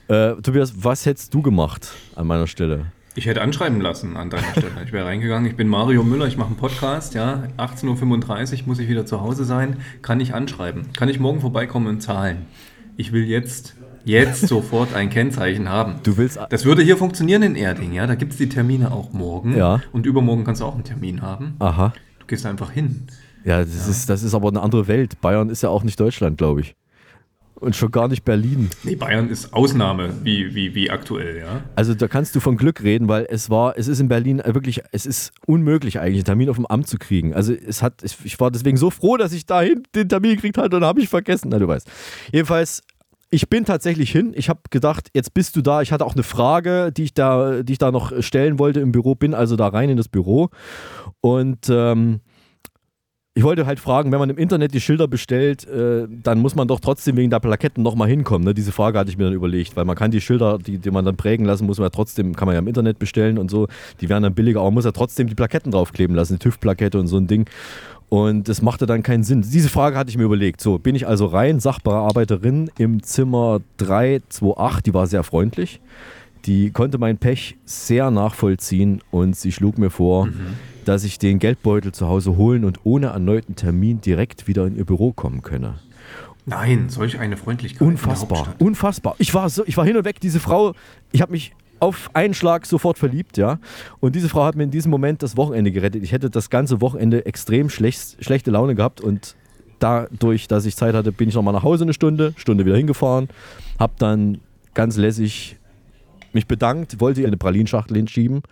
Äh, 0.09 0.35
Tobias, 0.43 0.75
was 0.85 1.07
hättest 1.07 1.35
du 1.35 1.43
gemacht 1.43 1.93
an 2.15 2.27
meiner 2.27 2.47
Stelle? 2.47 2.87
Ich 3.17 3.25
hätte 3.25 3.41
anschreiben 3.41 3.81
lassen 3.81 4.19
an 4.19 4.29
deiner 4.29 4.51
Stelle. 4.51 4.73
Ich 4.85 4.93
wäre 4.93 5.07
reingegangen, 5.07 5.51
ich 5.51 5.57
bin 5.57 5.69
Mario 5.69 6.03
Müller, 6.03 6.27
ich 6.27 6.37
mache 6.37 6.49
einen 6.49 6.57
Podcast, 6.57 7.15
ja. 7.15 7.45
18.35 7.57 8.61
Uhr 8.61 8.67
muss 8.67 8.79
ich 8.79 8.89
wieder 8.89 9.07
zu 9.07 9.23
Hause 9.23 9.47
sein. 9.47 9.79
Kann 10.03 10.21
ich 10.21 10.35
anschreiben? 10.35 10.93
Kann 10.93 11.09
ich 11.09 11.19
morgen 11.19 11.41
vorbeikommen 11.41 11.87
und 11.87 12.03
zahlen? 12.03 12.45
Ich 12.99 13.13
will 13.13 13.25
jetzt, 13.25 13.75
jetzt 14.07 14.47
sofort 14.49 14.95
ein 14.95 15.11
Kennzeichen 15.11 15.69
haben. 15.69 15.97
Du 16.03 16.17
willst. 16.17 16.39
Das 16.51 16.65
würde 16.65 16.83
hier 16.83 16.97
funktionieren 16.97 17.43
in 17.43 17.55
Erding, 17.57 17.93
ja. 17.93 18.07
Da 18.07 18.15
gibt 18.15 18.33
es 18.33 18.39
die 18.39 18.49
Termine 18.49 18.93
auch 18.93 19.13
morgen. 19.13 19.57
Ja. 19.57 19.83
Und 19.93 20.07
übermorgen 20.07 20.45
kannst 20.45 20.61
du 20.61 20.65
auch 20.65 20.75
einen 20.75 20.85
Termin 20.85 21.23
haben. 21.23 21.57
Aha. 21.59 21.93
Du 22.21 22.27
gehst 22.27 22.47
einfach 22.47 22.71
hin. 22.71 23.07
Ja, 23.45 23.61
das, 23.61 23.89
Ist, 23.89 24.09
das 24.09 24.23
ist 24.23 24.35
aber 24.35 24.49
eine 24.49 24.61
andere 24.61 24.89
Welt. 24.89 25.21
Bayern 25.21 25.51
ist 25.51 25.63
ja 25.63 25.69
auch 25.69 25.85
nicht 25.85 26.01
Deutschland, 26.01 26.39
glaube 26.39 26.63
ich. 26.63 26.75
Und 27.55 27.75
schon 27.75 27.91
gar 27.91 28.07
nicht 28.09 28.25
Berlin. 28.25 28.69
Nee, 28.83 28.97
Bayern 28.97 29.31
ist 29.31 29.55
Ausnahme, 29.55 30.11
wie, 30.23 30.55
wie, 30.55 30.75
wie 30.75 30.91
aktuell, 30.91 31.39
ja. 31.39 31.63
Also 31.75 31.95
da 31.95 32.07
kannst 32.07 32.37
du 32.37 32.41
von 32.41 32.59
Glück 32.59 32.83
reden, 32.83 33.09
weil 33.09 33.27
es 33.31 33.49
war, 33.49 33.79
es 33.79 33.89
ist 33.89 33.99
in 33.99 34.09
Berlin 34.09 34.43
wirklich, 34.45 34.83
es 34.93 35.07
ist 35.07 35.33
unmöglich 35.47 35.99
eigentlich, 35.99 36.19
einen 36.19 36.25
Termin 36.25 36.51
auf 36.51 36.57
dem 36.57 36.67
Amt 36.67 36.87
zu 36.87 36.99
kriegen. 36.99 37.33
Also 37.33 37.55
es 37.55 37.83
hat, 37.83 38.03
ich 38.03 38.39
war 38.41 38.51
deswegen 38.51 38.77
so 38.77 38.91
froh, 38.91 39.17
dass 39.17 39.33
ich 39.33 39.47
dahin 39.47 39.85
den 39.95 40.09
Termin 40.09 40.35
gekriegt 40.35 40.59
hatte 40.59 40.77
und 40.77 40.85
habe 40.85 41.01
ich 41.01 41.09
vergessen. 41.09 41.49
Na, 41.51 41.59
du 41.59 41.67
weißt. 41.67 41.89
Jedenfalls, 42.31 42.83
ich 43.31 43.49
bin 43.49 43.65
tatsächlich 43.65 44.11
hin. 44.11 44.33
Ich 44.37 44.49
habe 44.49 44.61
gedacht, 44.71 45.09
jetzt 45.15 45.35
bist 45.35 45.57
du 45.57 45.63
da. 45.63 45.83
Ich 45.83 45.93
hatte 45.93 46.05
auch 46.05 46.15
eine 46.15 46.23
Frage, 46.23 46.93
die 46.93 47.05
ich 47.05 47.15
da, 47.15 47.63
die 47.63 47.73
ich 47.73 47.79
da 47.79 47.91
noch 47.91 48.13
stellen 48.23 48.59
wollte 48.59 48.81
im 48.81 48.93
Büro. 48.93 49.15
Bin 49.15 49.35
also 49.35 49.57
da 49.57 49.69
rein 49.69 49.91
in 49.91 49.97
das 49.97 50.09
Büro 50.09 50.51
und 51.21 51.69
ähm, 51.69 52.21
ich 53.37 53.43
wollte 53.43 53.67
halt 53.67 53.79
fragen, 53.79 54.13
wenn 54.13 54.19
man 54.19 54.31
im 54.31 54.39
Internet 54.39 54.73
die 54.73 54.81
Schilder 54.81 55.07
bestellt, 55.09 55.69
äh, 55.69 56.07
dann 56.09 56.39
muss 56.39 56.55
man 56.55 56.69
doch 56.69 56.81
trotzdem 56.81 57.19
wegen 57.19 57.29
der 57.29 57.39
Plaketten 57.39 57.83
nochmal 57.83 58.09
hinkommen. 58.09 58.47
Ne? 58.47 58.55
Diese 58.55 58.73
Frage 58.73 58.99
hatte 58.99 59.11
ich 59.11 59.19
mir 59.19 59.25
dann 59.25 59.35
überlegt, 59.35 59.77
weil 59.77 59.85
man 59.85 59.95
kann 59.95 60.11
die 60.11 60.23
Schilder, 60.23 60.57
die, 60.57 60.79
die 60.79 60.91
man 60.91 61.05
dann 61.05 61.19
prägen 61.19 61.45
lassen, 61.45 61.67
muss 61.67 61.77
man 61.77 61.85
ja 61.85 61.91
trotzdem, 61.91 62.35
kann 62.35 62.47
man 62.47 62.55
ja 62.55 62.61
im 62.61 62.67
Internet 62.67 62.99
bestellen 62.99 63.37
und 63.37 63.51
so, 63.51 63.69
die 64.01 64.09
werden 64.09 64.23
dann 64.23 64.35
billiger, 64.35 64.61
aber 64.61 64.69
man 64.69 64.75
muss 64.75 64.87
ja 64.87 64.93
trotzdem 64.93 65.27
die 65.27 65.35
Plaketten 65.35 65.71
draufkleben 65.71 66.17
lassen, 66.17 66.39
die 66.39 66.49
TÜV-Plakette 66.49 66.99
und 66.99 67.09
so 67.09 67.19
ein 67.19 67.27
Ding. 67.27 67.47
Und 68.09 68.49
das 68.49 68.63
machte 68.63 68.87
dann 68.87 69.03
keinen 69.03 69.25
Sinn. 69.25 69.43
Diese 69.43 69.69
Frage 69.69 69.97
hatte 69.97 70.11
ich 70.11 70.17
mir 70.17 70.25
überlegt. 70.25 70.61
So, 70.61 70.79
bin 70.79 70.95
ich 70.95 71.09
also 71.09 71.27
rein, 71.27 71.59
Sachbearbeiterin 71.61 72.71
im 72.79 73.03
Zimmer 73.03 73.61
328, 73.79 74.83
die 74.85 74.95
war 74.95 75.07
sehr 75.07 75.25
freundlich. 75.25 75.81
Die 76.45 76.71
konnte 76.71 76.99
mein 76.99 77.19
Pech 77.19 77.57
sehr 77.65 78.11
nachvollziehen 78.13 79.03
und 79.11 79.35
sie 79.35 79.51
schlug 79.51 79.79
mir 79.79 79.91
vor, 79.91 80.27
mhm 80.27 80.57
dass 80.87 81.05
ich 81.05 81.19
den 81.19 81.39
Geldbeutel 81.39 81.93
zu 81.93 82.07
Hause 82.07 82.37
holen 82.37 82.65
und 82.65 82.81
ohne 82.85 83.09
erneuten 83.09 83.57
Termin 83.57 84.01
direkt 84.01 84.47
wieder 84.47 84.67
in 84.67 84.77
ihr 84.77 84.85
Büro 84.85 85.13
kommen 85.13 85.43
könne. 85.43 85.75
Nein, 86.47 86.89
solch 86.89 87.19
eine 87.19 87.37
Freundlichkeit. 87.37 87.87
Unfassbar, 87.87 88.55
unfassbar. 88.61 89.17
Ich 89.19 89.35
war, 89.35 89.51
so, 89.51 89.65
ich 89.67 89.77
war 89.77 89.85
hin 89.85 89.97
und 89.97 90.05
weg, 90.05 90.21
diese 90.21 90.39
Frau, 90.39 90.75
ich 91.11 91.21
habe 91.21 91.33
mich 91.33 91.53
auf 91.81 92.11
einen 92.15 92.35
Schlag 92.35 92.67
sofort 92.67 92.99
verliebt, 92.99 93.37
ja. 93.37 93.59
Und 94.01 94.15
diese 94.15 94.29
Frau 94.29 94.45
hat 94.45 94.57
mir 94.57 94.65
in 94.65 94.71
diesem 94.71 94.91
Moment 94.91 95.23
das 95.23 95.37
Wochenende 95.37 95.73
gerettet. 95.73 96.03
Ich 96.03 96.13
hätte 96.13 96.31
das 96.31 96.51
ganze 96.51 96.81
Wochenende 96.81 97.27
extrem 97.27 97.71
schlecht, 97.71 98.25
schlechte 98.25 98.51
Laune 98.51 98.75
gehabt 98.75 99.01
und 99.01 99.37
dadurch, 99.79 100.49
dass 100.49 100.65
ich 100.65 100.77
Zeit 100.77 100.95
hatte, 100.95 101.13
bin 101.13 101.29
ich 101.29 101.35
nochmal 101.35 101.55
nach 101.55 101.63
Hause 101.63 101.85
eine 101.85 101.93
Stunde, 101.93 102.35
Stunde 102.37 102.65
wieder 102.65 102.77
hingefahren, 102.77 103.29
habe 103.79 103.93
dann 103.99 104.41
ganz 104.75 104.97
lässig 104.97 105.57
mich 106.33 106.47
bedankt, 106.47 107.01
wollte 107.01 107.23
ihr 107.23 107.27
eine 107.27 107.37
Pralinschachtel 107.37 107.97
hinschieben 107.97 108.43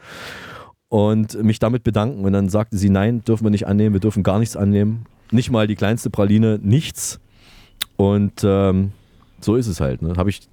und 0.89 1.43
mich 1.43 1.59
damit 1.59 1.85
bedanken. 1.85 2.25
Und 2.25 2.33
dann 2.33 2.49
sagte 2.49 2.77
sie, 2.77 2.91
nein, 2.91 3.23
dürfen 3.25 3.45
wir 3.45 3.51
nicht 3.51 3.67
annehmen, 3.67 3.95
wir 3.95 4.01
dürfen 4.01 4.23
gar 4.23 4.39
nichts 4.39 4.57
annehmen. 4.57 5.07
Nicht 5.31 5.51
mal 5.51 5.67
die 5.67 5.77
kleinste 5.77 6.11
Praline, 6.11 6.59
nichts. 6.63 7.21
Und 7.97 8.43
ähm, 8.45 8.93
so 9.41 9.57
ist 9.57 9.67
es 9.67 9.81
halt. 9.81 10.03
Ne? 10.03 10.15
Habe 10.17 10.31
ich 10.31 10.49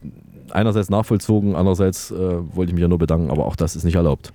einerseits 0.51 0.89
nachvollzogen, 0.89 1.55
andererseits 1.55 2.11
äh, 2.11 2.15
wollte 2.15 2.71
ich 2.71 2.73
mich 2.73 2.81
ja 2.81 2.87
nur 2.87 2.99
bedanken, 2.99 3.31
aber 3.31 3.45
auch 3.45 3.55
das 3.55 3.75
ist 3.75 3.83
nicht 3.83 3.95
erlaubt. 3.95 4.33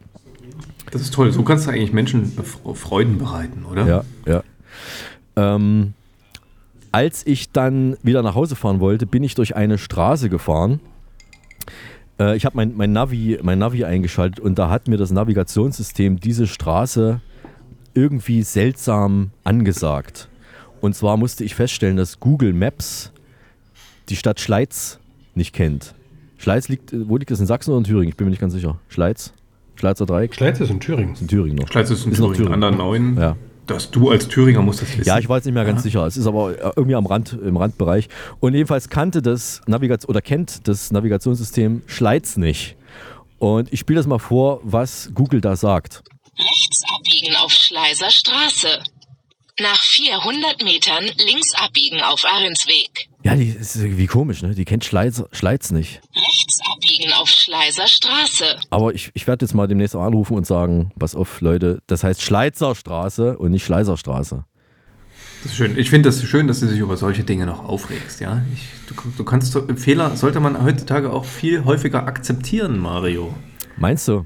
Das 0.91 1.03
ist 1.03 1.13
toll. 1.13 1.33
So 1.33 1.43
kannst 1.43 1.67
du 1.67 1.71
eigentlich 1.71 1.93
Menschen 1.93 2.33
Freuden 2.75 3.19
bereiten, 3.19 3.65
oder? 3.65 3.87
Ja, 3.87 4.05
ja. 4.27 4.43
Ähm, 5.37 5.95
als 6.93 7.27
ich 7.27 7.51
dann 7.53 7.97
wieder 8.03 8.23
nach 8.23 8.35
Hause 8.35 8.57
fahren 8.57 8.81
wollte, 8.81 9.07
bin 9.07 9.23
ich 9.23 9.35
durch 9.35 9.57
eine 9.57 9.79
Straße 9.79 10.29
gefahren 10.29 10.81
äh, 12.19 12.37
ich 12.37 12.45
habe 12.45 12.57
mein, 12.57 12.77
mein, 12.77 12.93
Navi, 12.93 13.39
mein 13.43 13.59
Navi 13.59 13.85
eingeschaltet 13.85 14.41
und 14.41 14.59
da 14.59 14.71
hat 14.71 14.89
mir 14.89 14.97
das 14.97 15.11
Navigationssystem 15.11 16.21
diese 16.21 16.47
Straße 16.47 17.21
irgendwie 17.95 18.43
seltsam 18.43 19.31
angesagt. 19.45 20.29
Und 20.81 20.95
zwar 20.95 21.17
musste 21.17 21.45
ich 21.45 21.55
feststellen, 21.55 21.97
dass 21.97 22.21
Google 22.21 22.53
Maps 22.53 23.13
die 24.09 24.17
Stadt 24.17 24.41
Schleiz 24.41 24.99
nicht 25.35 25.53
kennt. 25.53 25.95
Schleiz 26.39 26.69
liegt, 26.69 26.93
wo 26.93 27.17
liegt 27.17 27.31
das? 27.31 27.41
In 27.41 27.47
Sachsen 27.47 27.71
oder 27.71 27.79
in 27.79 27.85
Thüringen? 27.85 28.09
Ich 28.09 28.17
bin 28.17 28.27
mir 28.27 28.31
nicht 28.31 28.41
ganz 28.41 28.53
sicher. 28.53 28.79
Schleiz? 28.89 29.33
Schleizer 29.75 30.07
Dreieck? 30.07 30.35
Schleiz 30.35 30.61
ist 30.61 30.71
in 30.71 30.81
Thüringen. 30.81 31.15
Ist 31.15 31.23
in 31.23 31.29
Thüringen 31.29 31.57
noch. 31.57 31.69
Schleiz 31.69 31.91
ist 31.91 32.05
in 32.05 32.13
ist 32.13 32.19
Thüringen. 32.19 32.31
Noch 32.31 32.37
Thüringen. 32.37 32.55
An 32.55 32.61
der 32.61 32.71
neuen. 32.73 33.19
Ja. 33.19 33.37
Dass 33.67 33.91
du 33.91 34.11
als 34.11 34.29
Thüringer 34.29 34.63
musst 34.63 34.83
das 34.83 34.91
wissen. 34.91 35.09
Ja, 35.09 35.19
ich 35.19 35.29
war 35.29 35.39
jetzt 35.39 35.45
nicht 35.45 35.55
mehr 35.55 35.65
ganz 35.65 35.81
ja. 35.81 35.83
sicher. 35.83 36.07
Es 36.07 36.17
ist 36.17 36.27
aber 36.27 36.77
irgendwie 36.77 36.95
am 36.95 37.07
Rand, 37.07 37.33
im 37.33 37.57
Randbereich. 37.57 38.09
Und 38.39 38.55
jedenfalls 38.55 38.89
kannte 38.89 39.23
das 39.23 39.61
Navigation 39.67 40.11
oder 40.11 40.23
kennt 40.23 40.69
das 40.69 40.93
Navigationssystem 40.93 41.83
Schleiz 41.87 42.37
nicht. 42.37 42.77
Und 43.39 43.73
ich 43.73 43.81
spiele 43.81 43.99
das 43.99 44.07
mal 44.07 44.19
vor, 44.19 44.61
was 44.63 45.11
Google 45.15 45.41
da 45.41 45.57
sagt. 45.57 46.03
Rechts 46.39 46.83
abbiegen 46.95 47.35
auf 47.37 47.53
Schleiser 47.53 48.11
Straße. 48.11 48.83
Nach 49.61 49.81
400 49.81 50.63
Metern 50.63 51.05
links 51.05 51.55
abbiegen 51.55 52.01
auf 52.03 52.25
Ahrensweg. 52.25 53.09
Ja, 53.27 53.35
die 53.35 53.49
ist 53.49 53.75
irgendwie 53.75 54.07
komisch, 54.07 54.43
ne? 54.43 54.55
Die 54.55 54.65
kennt 54.65 54.85
Schleiz, 54.85 55.21
Schleiz 55.33 55.73
nicht. 55.73 56.01
Rechts 56.15 56.61
abbiegen 56.73 57.13
auf 57.13 57.29
Schleiser 57.29 57.89
Straße. 57.89 58.45
Aber 58.71 58.95
ich, 58.95 59.11
ich 59.15 59.27
werde 59.27 59.45
jetzt 59.45 59.53
mal 59.53 59.67
demnächst 59.67 59.97
auch 59.97 60.05
anrufen 60.05 60.37
und 60.37 60.47
sagen, 60.47 60.93
pass 60.97 61.17
auf, 61.17 61.41
Leute, 61.41 61.83
das 61.89 62.05
heißt 62.05 62.23
Schleizer 62.23 62.77
Straße 62.77 63.37
und 63.37 63.51
nicht 63.51 63.65
Schleiser 63.65 63.97
Straße. 63.97 64.45
Das 65.43 65.51
ist 65.51 65.57
schön. 65.57 65.77
Ich 65.77 65.91
finde 65.91 66.09
das 66.09 66.23
schön, 66.23 66.47
dass 66.47 66.61
du 66.61 66.67
dich 66.67 66.79
über 66.79 66.97
solche 66.97 67.25
Dinge 67.25 67.47
noch 67.47 67.65
aufregst, 67.65 68.21
ja. 68.21 68.43
Ich, 68.55 68.69
du, 68.87 68.95
du 69.17 69.25
kannst 69.25 69.59
Fehler 69.75 70.17
sollte 70.17 70.39
man 70.39 70.63
heutzutage 70.63 71.13
auch 71.13 71.25
viel 71.25 71.65
häufiger 71.65 72.07
akzeptieren, 72.07 72.79
Mario. 72.79 73.35
Meinst 73.77 74.07
du? 74.07 74.25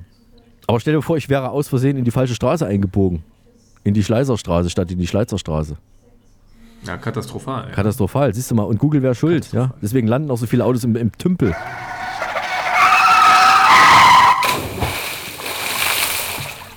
Aber 0.66 0.78
stell 0.78 0.92
dir 0.92 1.00
vor, 1.00 1.16
ich 1.16 1.30
wäre 1.30 1.48
aus 1.52 1.68
Versehen 1.68 1.96
in 1.96 2.04
die 2.04 2.10
falsche 2.10 2.34
Straße 2.34 2.66
eingebogen. 2.66 3.24
In 3.82 3.94
die 3.94 4.04
Schleiserstraße 4.04 4.68
statt 4.68 4.90
in 4.90 4.98
die 4.98 5.06
Schleizerstraße. 5.06 5.78
Ja, 6.86 6.96
katastrophal. 6.96 7.66
Ja. 7.68 7.74
Katastrophal, 7.74 8.34
siehst 8.34 8.50
du 8.50 8.54
mal. 8.54 8.62
Und 8.62 8.78
Google 8.78 9.02
wäre 9.02 9.14
schuld, 9.14 9.52
ja. 9.52 9.74
Deswegen 9.82 10.06
landen 10.06 10.30
auch 10.30 10.38
so 10.38 10.46
viele 10.46 10.64
Autos 10.64 10.84
im, 10.84 10.96
im 10.96 11.12
Tümpel. 11.12 11.54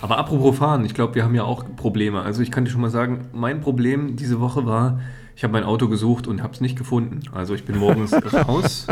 Aber 0.01 0.17
apropos 0.17 0.57
fahren, 0.57 0.83
ich 0.83 0.93
glaube, 0.93 1.15
wir 1.15 1.23
haben 1.23 1.33
ja 1.33 1.43
auch 1.43 1.63
Probleme. 1.77 2.21
Also 2.21 2.41
ich 2.41 2.51
kann 2.51 2.65
dir 2.65 2.71
schon 2.71 2.81
mal 2.81 2.89
sagen, 2.89 3.21
mein 3.31 3.61
Problem 3.61 4.17
diese 4.17 4.41
Woche 4.41 4.65
war, 4.65 4.99
ich 5.35 5.43
habe 5.43 5.53
mein 5.53 5.63
Auto 5.63 5.87
gesucht 5.87 6.27
und 6.27 6.43
habe 6.43 6.53
es 6.53 6.59
nicht 6.61 6.77
gefunden. 6.77 7.21
Also 7.33 7.53
ich 7.55 7.63
bin 7.63 7.77
morgens 7.77 8.13
raus. 8.47 8.85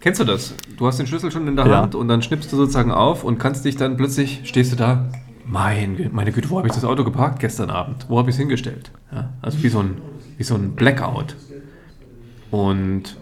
Kennst 0.00 0.20
du 0.20 0.24
das? 0.24 0.54
Du 0.76 0.86
hast 0.86 0.98
den 0.98 1.06
Schlüssel 1.06 1.30
schon 1.30 1.48
in 1.48 1.56
der 1.56 1.66
Ja. 1.66 1.80
Hand 1.80 1.94
und 1.94 2.08
dann 2.08 2.20
schnippst 2.20 2.52
du 2.52 2.56
sozusagen 2.56 2.92
auf 2.92 3.24
und 3.24 3.38
kannst 3.38 3.64
dich 3.64 3.76
dann 3.76 3.96
plötzlich, 3.96 4.42
stehst 4.44 4.70
du 4.72 4.76
da, 4.76 5.06
mein, 5.44 6.10
meine 6.12 6.32
Güte, 6.32 6.50
wo 6.50 6.58
habe 6.58 6.68
ich 6.68 6.74
das 6.74 6.84
Auto 6.84 7.04
geparkt 7.04 7.40
gestern 7.40 7.70
Abend? 7.70 8.06
Wo 8.08 8.18
habe 8.18 8.30
ich 8.30 8.36
es 8.36 8.40
hingestellt? 8.40 8.90
Ja, 9.12 9.30
also 9.42 9.62
wie 9.62 9.68
so, 9.68 9.80
ein, 9.80 9.96
wie 10.36 10.42
so 10.42 10.54
ein 10.54 10.72
Blackout. 10.72 11.36
Und 12.50 13.16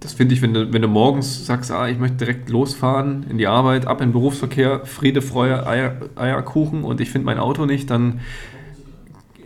das 0.00 0.12
finde 0.12 0.34
ich, 0.34 0.42
wenn 0.42 0.54
du, 0.54 0.72
wenn 0.72 0.82
du 0.82 0.88
morgens 0.88 1.46
sagst, 1.46 1.70
ah, 1.70 1.88
ich 1.88 1.98
möchte 1.98 2.18
direkt 2.18 2.50
losfahren 2.50 3.24
in 3.28 3.38
die 3.38 3.46
Arbeit, 3.46 3.86
ab 3.86 4.00
in 4.00 4.08
den 4.08 4.12
Berufsverkehr, 4.12 4.84
Friede, 4.84 5.22
Freude, 5.22 5.66
Eier, 5.66 5.96
Eierkuchen 6.16 6.84
und 6.84 7.00
ich 7.00 7.10
finde 7.10 7.26
mein 7.26 7.38
Auto 7.38 7.66
nicht, 7.66 7.90
dann 7.90 8.20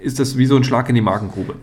ist 0.00 0.18
das 0.18 0.38
wie 0.38 0.46
so 0.46 0.56
ein 0.56 0.64
Schlag 0.64 0.88
in 0.88 0.94
die 0.94 1.00
Magengrube. 1.00 1.56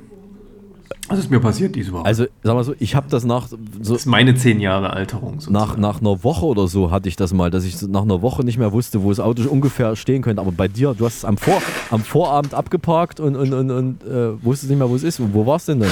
Das 1.14 1.26
ist 1.26 1.30
mir 1.30 1.40
passiert 1.40 1.76
diese 1.76 1.92
Woche. 1.92 2.06
Also, 2.06 2.26
sag 2.42 2.56
mal 2.56 2.64
so, 2.64 2.74
ich 2.80 2.96
habe 2.96 3.08
das 3.08 3.24
nach 3.24 3.48
so 3.48 3.56
das 3.78 3.90
ist 3.90 4.06
meine 4.08 4.34
zehn 4.34 4.60
Jahre 4.60 4.94
Alterung. 4.94 5.38
nach, 5.50 5.78
nach 5.78 6.02
einer 6.02 6.24
Woche 6.24 6.44
oder 6.48 6.68
so 6.68 6.90
hatte 6.90 7.08
ich 7.08 7.16
das 7.16 7.34
mal, 7.34 7.52
dass 7.52 7.66
ich 7.66 7.80
nach 7.84 8.02
einer 8.02 8.24
Woche 8.24 8.44
nicht 8.44 8.58
mehr 8.58 8.72
wusste, 8.72 9.04
wo 9.04 9.10
das 9.10 9.20
Auto 9.20 9.44
ungefähr 9.48 9.96
stehen 9.96 10.24
könnte. 10.24 10.42
Aber 10.42 10.52
bei 10.52 10.68
dir, 10.68 10.96
du 10.98 11.06
hast 11.06 11.18
es 11.18 11.26
am, 11.26 11.38
Vor, 11.38 11.62
am 11.92 12.02
Vorabend 12.02 12.56
abgeparkt 12.56 13.20
und, 13.20 13.36
und, 13.36 13.54
und, 13.54 13.70
und 13.70 14.04
äh, 14.04 14.44
wusstest 14.44 14.72
nicht 14.72 14.80
mehr, 14.80 14.90
wo 14.90 14.96
es 14.96 15.04
ist. 15.04 15.20
Und 15.20 15.36
wo 15.36 15.46
war 15.46 15.58
es 15.58 15.66
denn 15.66 15.82
dann? 15.82 15.92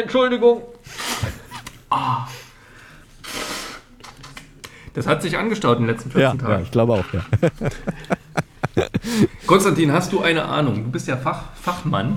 Entschuldigung. 0.00 0.60
Ah. 1.90 2.28
Das 4.94 5.08
hat 5.08 5.22
sich 5.22 5.36
angestaut 5.36 5.78
in 5.78 5.86
den 5.86 5.90
letzten 5.96 6.12
14 6.12 6.22
Ja, 6.22 6.34
Tagen. 6.36 6.52
ja, 6.52 6.60
ich 6.60 6.70
glaube 6.70 6.92
auch, 6.92 7.04
ja. 7.12 7.24
Konstantin, 9.46 9.92
hast 9.92 10.12
du 10.12 10.20
eine 10.20 10.44
Ahnung? 10.44 10.84
Du 10.84 10.90
bist 10.92 11.08
ja 11.08 11.16
Fach, 11.16 11.46
Fachmann. 11.60 12.16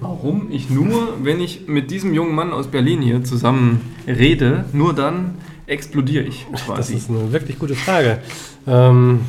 Warum 0.00 0.48
ich 0.50 0.70
nur, 0.70 1.14
wenn 1.22 1.40
ich 1.40 1.66
mit 1.68 1.90
diesem 1.90 2.14
jungen 2.14 2.34
Mann 2.34 2.52
aus 2.52 2.68
Berlin 2.68 3.02
hier 3.02 3.22
zusammen 3.24 3.80
rede, 4.06 4.64
nur 4.72 4.94
dann 4.94 5.34
explodiere 5.66 6.24
ich 6.24 6.46
Das 6.50 6.64
quasi. 6.64 6.94
ist 6.94 7.10
eine 7.10 7.32
wirklich 7.32 7.58
gute 7.58 7.74
Frage. 7.74 8.18
Ähm, 8.66 9.20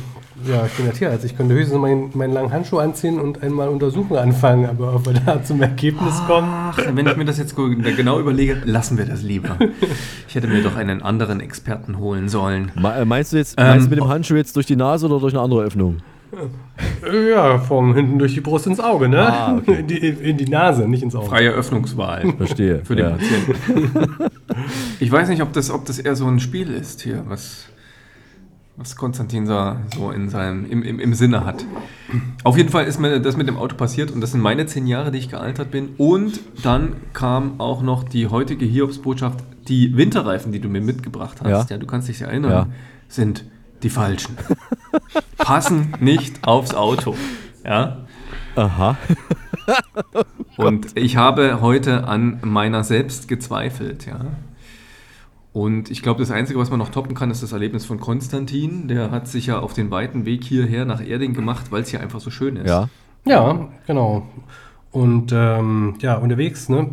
ja, 0.48 0.64
ich 0.66 0.72
bin 0.72 0.86
ja 0.86 0.92
Tierarzt. 0.92 1.24
Ich 1.24 1.36
könnte 1.36 1.54
höchstens 1.54 1.78
meinen, 1.78 2.10
meinen 2.14 2.32
langen 2.32 2.50
Handschuh 2.50 2.78
anziehen 2.78 3.20
und 3.20 3.42
einmal 3.42 3.68
Untersuchungen 3.68 4.18
anfangen, 4.18 4.66
aber 4.66 4.94
ob 4.96 5.06
wir 5.06 5.12
da 5.12 5.44
zum 5.44 5.60
Ergebnis 5.62 6.20
kommen. 6.26 6.48
Ach, 6.50 6.78
wenn 6.94 7.06
ich 7.06 7.16
mir 7.16 7.24
das 7.26 7.38
jetzt 7.38 7.54
genau 7.54 8.18
überlege, 8.18 8.56
lassen 8.64 8.98
wir 8.98 9.04
das 9.04 9.22
lieber. 9.22 9.56
Ich 10.28 10.34
hätte 10.34 10.48
mir 10.48 10.62
doch 10.62 10.76
einen 10.76 11.02
anderen 11.02 11.40
Experten 11.40 11.98
holen 11.98 12.30
sollen. 12.30 12.72
Me- 12.74 12.94
äh, 12.94 13.04
Meinst 13.04 13.34
du 13.34 13.36
jetzt 13.36 13.54
Ähm, 13.58 13.66
meinst 13.66 13.86
du 13.86 13.90
mit 13.90 13.98
dem 13.98 14.08
Handschuh 14.08 14.34
jetzt 14.34 14.56
durch 14.56 14.64
die 14.64 14.76
Nase 14.76 15.04
oder 15.06 15.20
durch 15.20 15.34
eine 15.34 15.42
andere 15.42 15.62
Öffnung? 15.62 15.98
Ja, 17.26 17.58
vom 17.58 17.94
hinten 17.94 18.18
durch 18.18 18.34
die 18.34 18.40
Brust 18.40 18.66
ins 18.66 18.80
Auge, 18.80 19.08
ne? 19.08 19.20
Ah, 19.20 19.56
okay. 19.56 19.80
in, 19.80 19.86
die, 19.86 19.98
in 19.98 20.36
die 20.38 20.48
Nase, 20.48 20.88
nicht 20.88 21.02
ins 21.02 21.14
Auge. 21.14 21.26
Freie 21.26 21.50
Öffnungswahl. 21.50 22.32
Verstehe. 22.36 22.82
Für 22.84 22.96
den 22.96 23.06
ja. 23.06 23.10
Patienten. 23.12 24.30
Ich 25.00 25.10
weiß 25.10 25.28
nicht, 25.28 25.42
ob 25.42 25.52
das, 25.52 25.70
ob 25.70 25.84
das 25.86 25.98
eher 25.98 26.14
so 26.14 26.26
ein 26.28 26.38
Spiel 26.38 26.70
ist 26.70 27.02
hier, 27.02 27.24
was, 27.26 27.64
was 28.76 28.94
Konstantin 28.94 29.46
so, 29.46 29.74
so 29.96 30.10
in 30.12 30.28
seinem, 30.28 30.64
im, 30.70 30.82
im, 30.84 31.00
im 31.00 31.14
Sinne 31.14 31.44
hat. 31.44 31.64
Auf 32.44 32.56
jeden 32.56 32.68
Fall 32.68 32.84
ist 32.84 33.00
mir 33.00 33.18
das 33.18 33.36
mit 33.36 33.48
dem 33.48 33.56
Auto 33.56 33.74
passiert 33.74 34.12
und 34.12 34.20
das 34.20 34.30
sind 34.30 34.40
meine 34.40 34.66
zehn 34.66 34.86
Jahre, 34.86 35.10
die 35.10 35.18
ich 35.18 35.28
gealtert 35.28 35.72
bin. 35.72 35.90
Und 35.98 36.38
dann 36.62 36.92
kam 37.12 37.60
auch 37.60 37.82
noch 37.82 38.04
die 38.04 38.28
heutige 38.28 38.64
Hiobsbotschaft, 38.64 39.40
die 39.66 39.96
Winterreifen, 39.96 40.52
die 40.52 40.60
du 40.60 40.68
mir 40.68 40.80
mitgebracht 40.80 41.38
hast, 41.42 41.48
Ja. 41.70 41.76
ja, 41.76 41.78
du 41.78 41.86
kannst 41.86 42.08
dich 42.08 42.20
erinnern, 42.22 42.50
Ja. 42.50 42.66
sind 43.08 43.44
die 43.82 43.90
falschen. 43.90 44.36
Passen 45.38 45.94
nicht 46.00 46.46
aufs 46.46 46.74
Auto. 46.74 47.14
Ja. 47.64 47.98
Aha. 48.54 48.96
Und 50.56 50.96
ich 50.96 51.16
habe 51.16 51.60
heute 51.60 52.04
an 52.06 52.40
meiner 52.42 52.84
selbst 52.84 53.28
gezweifelt, 53.28 54.06
ja. 54.06 54.26
Und 55.52 55.90
ich 55.90 56.02
glaube, 56.02 56.20
das 56.20 56.30
Einzige, 56.30 56.58
was 56.58 56.70
man 56.70 56.78
noch 56.78 56.88
toppen 56.88 57.14
kann, 57.14 57.30
ist 57.30 57.42
das 57.42 57.52
Erlebnis 57.52 57.84
von 57.84 58.00
Konstantin. 58.00 58.88
Der 58.88 59.10
hat 59.10 59.28
sich 59.28 59.46
ja 59.46 59.58
auf 59.58 59.74
den 59.74 59.90
weiten 59.90 60.24
Weg 60.24 60.44
hierher 60.44 60.86
nach 60.86 61.06
Erding 61.06 61.34
gemacht, 61.34 61.70
weil 61.70 61.82
es 61.82 61.90
hier 61.90 62.00
einfach 62.00 62.20
so 62.20 62.30
schön 62.30 62.56
ist. 62.56 62.68
Ja. 62.68 62.88
Ja, 63.24 63.68
genau. 63.86 64.26
Und 64.90 65.32
ähm, 65.32 65.94
ja, 66.00 66.16
unterwegs 66.16 66.68
ne, 66.68 66.90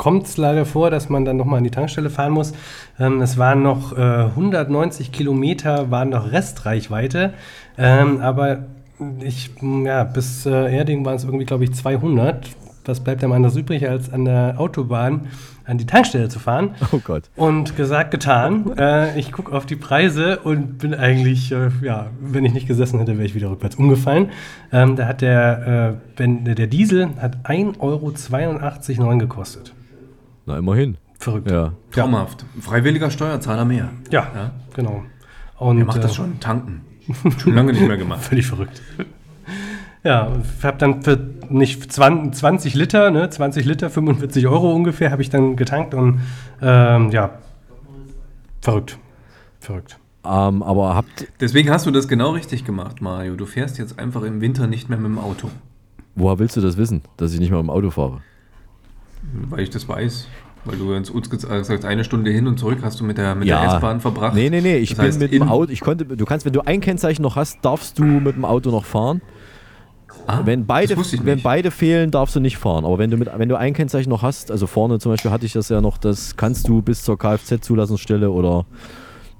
kommt 0.00 0.26
es 0.26 0.38
leider 0.38 0.64
vor, 0.64 0.90
dass 0.90 1.10
man 1.10 1.26
dann 1.26 1.36
nochmal 1.36 1.58
an 1.58 1.64
die 1.64 1.70
Tankstelle 1.70 2.08
fahren 2.08 2.32
muss. 2.32 2.54
Ähm, 2.98 3.20
es 3.20 3.36
waren 3.36 3.62
noch 3.62 3.92
äh, 3.92 4.00
190 4.00 5.12
Kilometer, 5.12 5.90
waren 5.90 6.08
noch 6.08 6.32
Restreichweite. 6.32 7.34
Ähm, 7.76 8.22
aber 8.22 8.64
ich, 9.20 9.50
ja, 9.60 10.04
bis 10.04 10.46
äh, 10.46 10.74
Erding 10.74 11.04
waren 11.04 11.16
es 11.16 11.24
irgendwie, 11.24 11.44
glaube 11.44 11.64
ich, 11.64 11.74
200. 11.74 12.48
Was 12.86 13.00
bleibt 13.00 13.22
einem 13.22 13.34
anders 13.34 13.56
übrig, 13.56 13.86
als 13.86 14.10
an 14.10 14.24
der 14.24 14.54
Autobahn 14.56 15.28
an 15.66 15.76
die 15.76 15.84
Tankstelle 15.84 16.30
zu 16.30 16.38
fahren? 16.38 16.76
Oh 16.92 17.00
Gott. 17.04 17.24
Und 17.36 17.76
gesagt, 17.76 18.10
getan. 18.10 18.72
äh, 18.78 19.18
ich 19.18 19.32
gucke 19.32 19.54
auf 19.54 19.66
die 19.66 19.76
Preise 19.76 20.38
und 20.38 20.78
bin 20.78 20.94
eigentlich, 20.94 21.52
äh, 21.52 21.68
ja, 21.82 22.06
wenn 22.22 22.46
ich 22.46 22.54
nicht 22.54 22.66
gesessen 22.66 23.00
hätte, 23.00 23.18
wäre 23.18 23.26
ich 23.26 23.34
wieder 23.34 23.50
rückwärts 23.50 23.76
umgefallen. 23.76 24.30
Ähm, 24.72 24.96
da 24.96 25.06
hat 25.06 25.20
der, 25.20 25.98
äh, 26.16 26.18
wenn, 26.18 26.46
der 26.46 26.68
Diesel 26.68 27.10
hat 27.20 27.44
1,82 27.44 28.98
Euro 28.98 29.18
gekostet. 29.18 29.74
Na, 30.50 30.58
immerhin. 30.58 30.96
Verrückt. 31.18 31.48
Ja. 31.50 31.72
Traumhaft. 31.92 32.44
Freiwilliger 32.60 33.10
Steuerzahler 33.10 33.64
mehr. 33.64 33.90
Ja, 34.10 34.26
Ja. 34.34 34.50
genau. 34.74 35.04
Und, 35.58 35.78
Wer 35.78 35.84
macht 35.84 36.02
das 36.02 36.12
äh, 36.12 36.14
schon? 36.14 36.40
Tanken. 36.40 36.80
Schon 37.38 37.54
lange 37.54 37.72
nicht 37.72 37.86
mehr 37.86 37.96
gemacht. 37.96 38.22
Völlig 38.22 38.46
verrückt. 38.46 38.80
Ja, 40.04 40.32
ich 40.58 40.64
habe 40.64 40.78
dann 40.78 41.02
für 41.02 41.18
nicht 41.48 41.92
20, 41.92 42.34
20 42.38 42.74
Liter, 42.74 43.10
ne, 43.10 43.28
20 43.30 43.64
Liter, 43.66 43.90
45 43.90 44.46
Euro 44.46 44.72
ungefähr, 44.72 45.10
habe 45.10 45.20
ich 45.22 45.28
dann 45.30 45.56
getankt 45.56 45.92
und 45.94 46.20
ähm, 46.62 47.10
ja, 47.10 47.30
verrückt. 48.60 48.98
Verrückt. 49.60 49.98
Ähm, 50.24 50.62
aber 50.62 50.94
habt, 50.94 51.26
Deswegen 51.40 51.70
hast 51.70 51.84
du 51.86 51.90
das 51.90 52.08
genau 52.08 52.30
richtig 52.30 52.64
gemacht, 52.64 53.00
Mario. 53.02 53.34
Du 53.36 53.44
fährst 53.46 53.78
jetzt 53.78 53.98
einfach 53.98 54.22
im 54.22 54.40
Winter 54.40 54.66
nicht 54.66 54.88
mehr 54.88 54.98
mit 54.98 55.06
dem 55.10 55.18
Auto. 55.18 55.50
woher 56.14 56.38
willst 56.38 56.56
du 56.56 56.60
das 56.60 56.76
wissen, 56.76 57.02
dass 57.18 57.32
ich 57.34 57.40
nicht 57.40 57.50
mehr 57.50 57.60
im 57.60 57.70
Auto 57.70 57.90
fahre? 57.90 58.20
Weil 59.48 59.60
ich 59.60 59.70
das 59.70 59.88
weiß. 59.88 60.26
Weil 60.64 60.76
du 60.76 60.94
uns 60.94 61.08
uns 61.08 61.30
gesagt 61.30 61.84
eine 61.86 62.04
Stunde 62.04 62.30
hin 62.30 62.46
und 62.46 62.58
zurück 62.58 62.78
hast 62.82 63.00
du 63.00 63.04
mit 63.04 63.16
der, 63.16 63.34
mit 63.34 63.48
Ja. 63.48 63.62
der 63.62 63.74
S-Bahn 63.76 64.00
verbracht. 64.00 64.34
Nee, 64.34 64.50
nee, 64.50 64.60
nee, 64.60 64.76
ich 64.76 64.90
Das 64.90 64.98
bin 64.98 65.06
heißt, 65.06 65.20
mit 65.20 65.32
dem 65.32 65.48
Auto, 65.48 65.72
ich 65.72 65.80
konnte, 65.80 66.04
du 66.04 66.24
kannst, 66.26 66.44
wenn 66.44 66.52
du 66.52 66.60
ein 66.66 66.80
Kennzeichen 66.82 67.22
noch 67.22 67.36
hast, 67.36 67.58
darfst 67.62 67.98
du 67.98 68.04
mit 68.04 68.36
dem 68.36 68.44
Auto 68.44 68.70
noch 68.70 68.84
fahren. 68.84 69.22
Ah, 70.26 70.42
wenn 70.44 70.66
beide, 70.66 70.96
wenn 71.24 71.40
beide 71.40 71.70
fehlen, 71.70 72.10
darfst 72.10 72.36
du 72.36 72.40
nicht 72.40 72.58
fahren. 72.58 72.84
Aber 72.84 72.98
wenn 72.98 73.10
du, 73.10 73.16
mit, 73.16 73.30
wenn 73.34 73.48
du 73.48 73.56
ein 73.56 73.72
Kennzeichen 73.72 74.10
noch 74.10 74.22
hast, 74.22 74.50
also 74.50 74.66
vorne 74.66 74.98
zum 74.98 75.12
Beispiel 75.12 75.30
hatte 75.30 75.46
ich 75.46 75.52
das 75.54 75.70
ja 75.70 75.80
noch, 75.80 75.96
das 75.96 76.36
kannst 76.36 76.68
du 76.68 76.82
bis 76.82 77.02
zur 77.04 77.16
Kfz-Zulassungsstelle 77.18 78.30
oder 78.30 78.66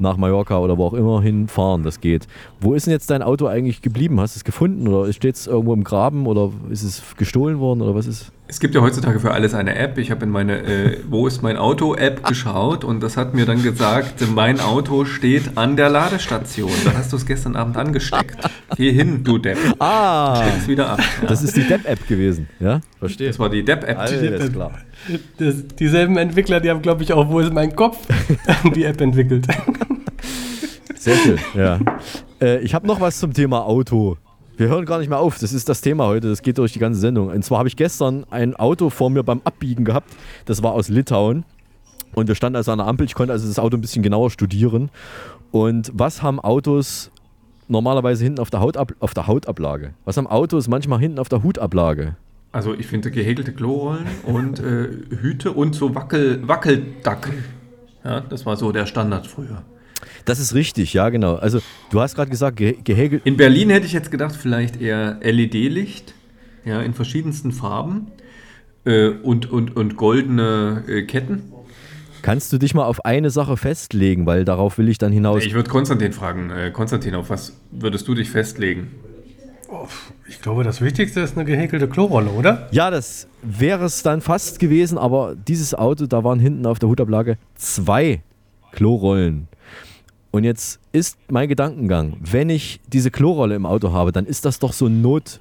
nach 0.00 0.16
Mallorca 0.16 0.58
oder 0.58 0.78
wo 0.78 0.86
auch 0.86 0.94
immer 0.94 1.22
hinfahren, 1.22 1.82
das 1.82 2.00
geht. 2.00 2.26
Wo 2.60 2.74
ist 2.74 2.86
denn 2.86 2.92
jetzt 2.92 3.10
dein 3.10 3.22
Auto 3.22 3.46
eigentlich 3.46 3.82
geblieben? 3.82 4.20
Hast 4.20 4.34
du 4.34 4.38
es 4.38 4.44
gefunden 4.44 4.88
oder 4.88 5.12
steht 5.12 5.36
es 5.36 5.46
irgendwo 5.46 5.74
im 5.74 5.84
Graben 5.84 6.26
oder 6.26 6.50
ist 6.70 6.82
es 6.82 7.02
gestohlen 7.16 7.58
worden 7.60 7.82
oder 7.82 7.94
was 7.94 8.06
ist? 8.06 8.32
Es 8.50 8.58
gibt 8.58 8.74
ja 8.74 8.80
heutzutage 8.80 9.20
für 9.20 9.30
alles 9.30 9.54
eine 9.54 9.76
App. 9.76 9.96
Ich 9.96 10.10
habe 10.10 10.24
in 10.24 10.30
meine 10.30 10.58
äh, 10.64 10.96
Wo 11.08 11.28
ist 11.28 11.40
mein 11.40 11.56
Auto-App 11.56 12.26
geschaut 12.26 12.82
und 12.82 13.00
das 13.00 13.16
hat 13.16 13.32
mir 13.32 13.46
dann 13.46 13.62
gesagt, 13.62 14.24
mein 14.34 14.58
Auto 14.58 15.04
steht 15.04 15.56
an 15.56 15.76
der 15.76 15.88
Ladestation. 15.88 16.72
Da 16.84 16.94
hast 16.94 17.12
du 17.12 17.16
es 17.16 17.26
gestern 17.26 17.54
Abend 17.54 17.76
angesteckt. 17.76 18.38
Geh 18.76 18.90
hin, 18.90 19.22
du 19.22 19.38
Depp. 19.38 19.56
Ah, 19.78 20.34
Steck 20.34 20.54
es 20.58 20.66
wieder 20.66 20.90
ab. 20.90 20.98
Ja. 21.22 21.28
das 21.28 21.44
ist 21.44 21.56
die 21.56 21.62
Depp-App 21.62 22.08
gewesen, 22.08 22.48
ja? 22.58 22.80
Verstehe. 22.98 23.28
Das 23.28 23.38
war 23.38 23.50
die 23.50 23.64
Depp-App. 23.64 23.96
Alles 23.96 24.52
klar. 24.52 24.72
Das, 25.38 25.68
dieselben 25.78 26.16
Entwickler, 26.16 26.58
die 26.58 26.70
haben, 26.70 26.82
glaube 26.82 27.04
ich, 27.04 27.12
auch, 27.12 27.28
wo 27.28 27.38
ist 27.38 27.52
mein 27.52 27.76
Kopf, 27.76 27.98
die 28.74 28.82
App 28.82 29.00
entwickelt. 29.00 29.46
Sehr 30.96 31.16
schön, 31.16 31.38
ja. 31.54 31.78
Äh, 32.40 32.60
ich 32.60 32.74
habe 32.74 32.86
noch 32.86 33.00
was 33.00 33.18
zum 33.18 33.32
Thema 33.32 33.64
Auto. 33.64 34.16
Wir 34.56 34.68
hören 34.68 34.84
gar 34.84 34.98
nicht 34.98 35.08
mehr 35.08 35.18
auf. 35.18 35.38
Das 35.38 35.52
ist 35.52 35.68
das 35.68 35.80
Thema 35.80 36.06
heute. 36.06 36.28
Das 36.28 36.42
geht 36.42 36.58
durch 36.58 36.72
die 36.72 36.78
ganze 36.78 37.00
Sendung. 37.00 37.28
Und 37.28 37.44
zwar 37.44 37.58
habe 37.58 37.68
ich 37.68 37.76
gestern 37.76 38.26
ein 38.30 38.54
Auto 38.56 38.90
vor 38.90 39.08
mir 39.08 39.22
beim 39.22 39.40
Abbiegen 39.44 39.84
gehabt. 39.84 40.10
Das 40.44 40.62
war 40.62 40.72
aus 40.72 40.88
Litauen. 40.88 41.44
Und 42.14 42.28
wir 42.28 42.34
standen 42.34 42.56
also 42.56 42.72
an 42.72 42.78
der 42.78 42.86
Ampel. 42.86 43.06
Ich 43.06 43.14
konnte 43.14 43.32
also 43.32 43.46
das 43.48 43.58
Auto 43.58 43.76
ein 43.76 43.80
bisschen 43.80 44.02
genauer 44.02 44.30
studieren. 44.30 44.90
Und 45.50 45.90
was 45.94 46.22
haben 46.22 46.40
Autos 46.40 47.10
normalerweise 47.68 48.24
hinten 48.24 48.40
auf 48.40 48.50
der, 48.50 48.60
Hautab 48.60 48.94
auf 49.00 49.14
der 49.14 49.26
Hautablage? 49.26 49.94
Was 50.04 50.16
haben 50.16 50.26
Autos 50.26 50.68
manchmal 50.68 50.98
hinten 50.98 51.18
auf 51.18 51.28
der 51.28 51.42
Hutablage? 51.42 52.16
Also 52.52 52.74
ich 52.74 52.86
finde 52.86 53.10
gehäkelte 53.10 53.52
Klorollen 53.52 54.06
und 54.24 54.58
äh, 54.58 54.88
Hüte 55.22 55.52
und 55.52 55.74
so 55.74 55.94
Wackel, 55.94 56.46
Wackeldack. 56.46 57.32
Ja, 58.04 58.20
das 58.20 58.44
war 58.44 58.56
so 58.56 58.72
der 58.72 58.86
Standard 58.86 59.26
früher. 59.26 59.62
Das 60.24 60.38
ist 60.38 60.54
richtig, 60.54 60.92
ja, 60.94 61.08
genau. 61.08 61.36
Also, 61.36 61.60
du 61.90 62.00
hast 62.00 62.14
gerade 62.14 62.30
gesagt, 62.30 62.56
ge 62.56 62.76
gehäkelt. 62.82 63.22
In 63.24 63.36
Berlin 63.36 63.70
hätte 63.70 63.86
ich 63.86 63.92
jetzt 63.92 64.10
gedacht, 64.10 64.36
vielleicht 64.36 64.80
eher 64.80 65.18
LED-Licht, 65.22 66.14
ja, 66.64 66.82
in 66.82 66.94
verschiedensten 66.94 67.52
Farben 67.52 68.08
äh, 68.84 69.08
und, 69.08 69.50
und, 69.50 69.76
und 69.76 69.96
goldene 69.96 70.84
äh, 70.88 71.02
Ketten. 71.02 71.52
Kannst 72.22 72.52
du 72.52 72.58
dich 72.58 72.74
mal 72.74 72.84
auf 72.84 73.04
eine 73.04 73.30
Sache 73.30 73.56
festlegen, 73.56 74.26
weil 74.26 74.44
darauf 74.44 74.76
will 74.78 74.88
ich 74.88 74.98
dann 74.98 75.12
hinaus. 75.12 75.44
Ich 75.44 75.54
würde 75.54 75.70
Konstantin 75.70 76.12
fragen. 76.12 76.50
Äh, 76.50 76.70
Konstantin, 76.70 77.14
auf 77.14 77.30
was 77.30 77.58
würdest 77.70 78.06
du 78.08 78.14
dich 78.14 78.30
festlegen? 78.30 78.88
Ich 80.28 80.42
glaube, 80.42 80.64
das 80.64 80.80
Wichtigste 80.80 81.20
ist 81.20 81.36
eine 81.36 81.44
gehäkelte 81.44 81.88
Klorolle, 81.88 82.30
oder? 82.30 82.68
Ja, 82.72 82.90
das 82.90 83.28
wäre 83.42 83.84
es 83.84 84.02
dann 84.02 84.20
fast 84.20 84.58
gewesen, 84.58 84.98
aber 84.98 85.36
dieses 85.36 85.74
Auto, 85.74 86.06
da 86.06 86.24
waren 86.24 86.40
hinten 86.40 86.66
auf 86.66 86.78
der 86.80 86.88
Hutablage 86.88 87.38
zwei 87.54 88.22
Klorollen. 88.72 89.48
Und 90.32 90.44
jetzt 90.44 90.78
ist 90.92 91.18
mein 91.28 91.48
Gedankengang, 91.48 92.16
wenn 92.20 92.50
ich 92.50 92.80
diese 92.92 93.10
Klorolle 93.10 93.56
im 93.56 93.66
Auto 93.66 93.92
habe, 93.92 94.12
dann 94.12 94.26
ist 94.26 94.44
das 94.44 94.60
doch 94.60 94.72
so 94.72 94.86
ein, 94.86 95.02
Not, 95.02 95.40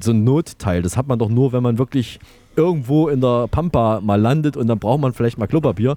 so 0.00 0.10
ein 0.10 0.24
Notteil. 0.24 0.82
Das 0.82 0.96
hat 0.96 1.06
man 1.06 1.18
doch 1.18 1.28
nur, 1.28 1.52
wenn 1.52 1.62
man 1.62 1.78
wirklich 1.78 2.18
irgendwo 2.56 3.08
in 3.08 3.20
der 3.20 3.46
Pampa 3.48 4.00
mal 4.00 4.20
landet 4.20 4.56
und 4.56 4.66
dann 4.66 4.78
braucht 4.78 5.00
man 5.00 5.12
vielleicht 5.12 5.38
mal 5.38 5.46
Klopapier. 5.46 5.96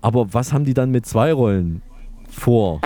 Aber 0.00 0.32
was 0.32 0.52
haben 0.52 0.64
die 0.64 0.74
dann 0.74 0.90
mit 0.90 1.06
zwei 1.06 1.32
Rollen 1.32 1.82
vor? 2.30 2.80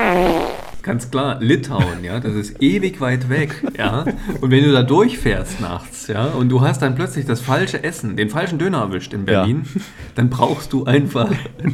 Ganz 0.83 1.11
klar, 1.11 1.39
Litauen, 1.41 2.03
ja, 2.03 2.19
das 2.19 2.35
ist 2.35 2.63
ewig 2.63 3.01
weit 3.01 3.29
weg, 3.29 3.63
ja. 3.77 4.05
Und 4.41 4.51
wenn 4.51 4.65
du 4.65 4.73
da 4.73 4.83
durchfährst 4.83 5.61
nachts, 5.61 6.07
ja, 6.07 6.27
und 6.27 6.49
du 6.49 6.61
hast 6.61 6.81
dann 6.81 6.95
plötzlich 6.95 7.27
das 7.27 7.41
falsche 7.41 7.83
Essen, 7.85 8.17
den 8.17 8.31
falschen 8.31 8.59
Döner 8.59 8.79
erwischt 8.79 9.13
in 9.13 9.27
Berlin, 9.27 9.65
ja. 9.75 9.81
dann 10.15 10.31
brauchst 10.31 10.73
du 10.73 10.85
einfach 10.85 11.31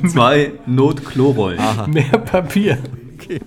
zwei 0.08 0.52
Notklorollen. 0.66 1.60
Mehr 1.88 2.18
Papier. 2.18 2.78
Okay. 3.14 3.40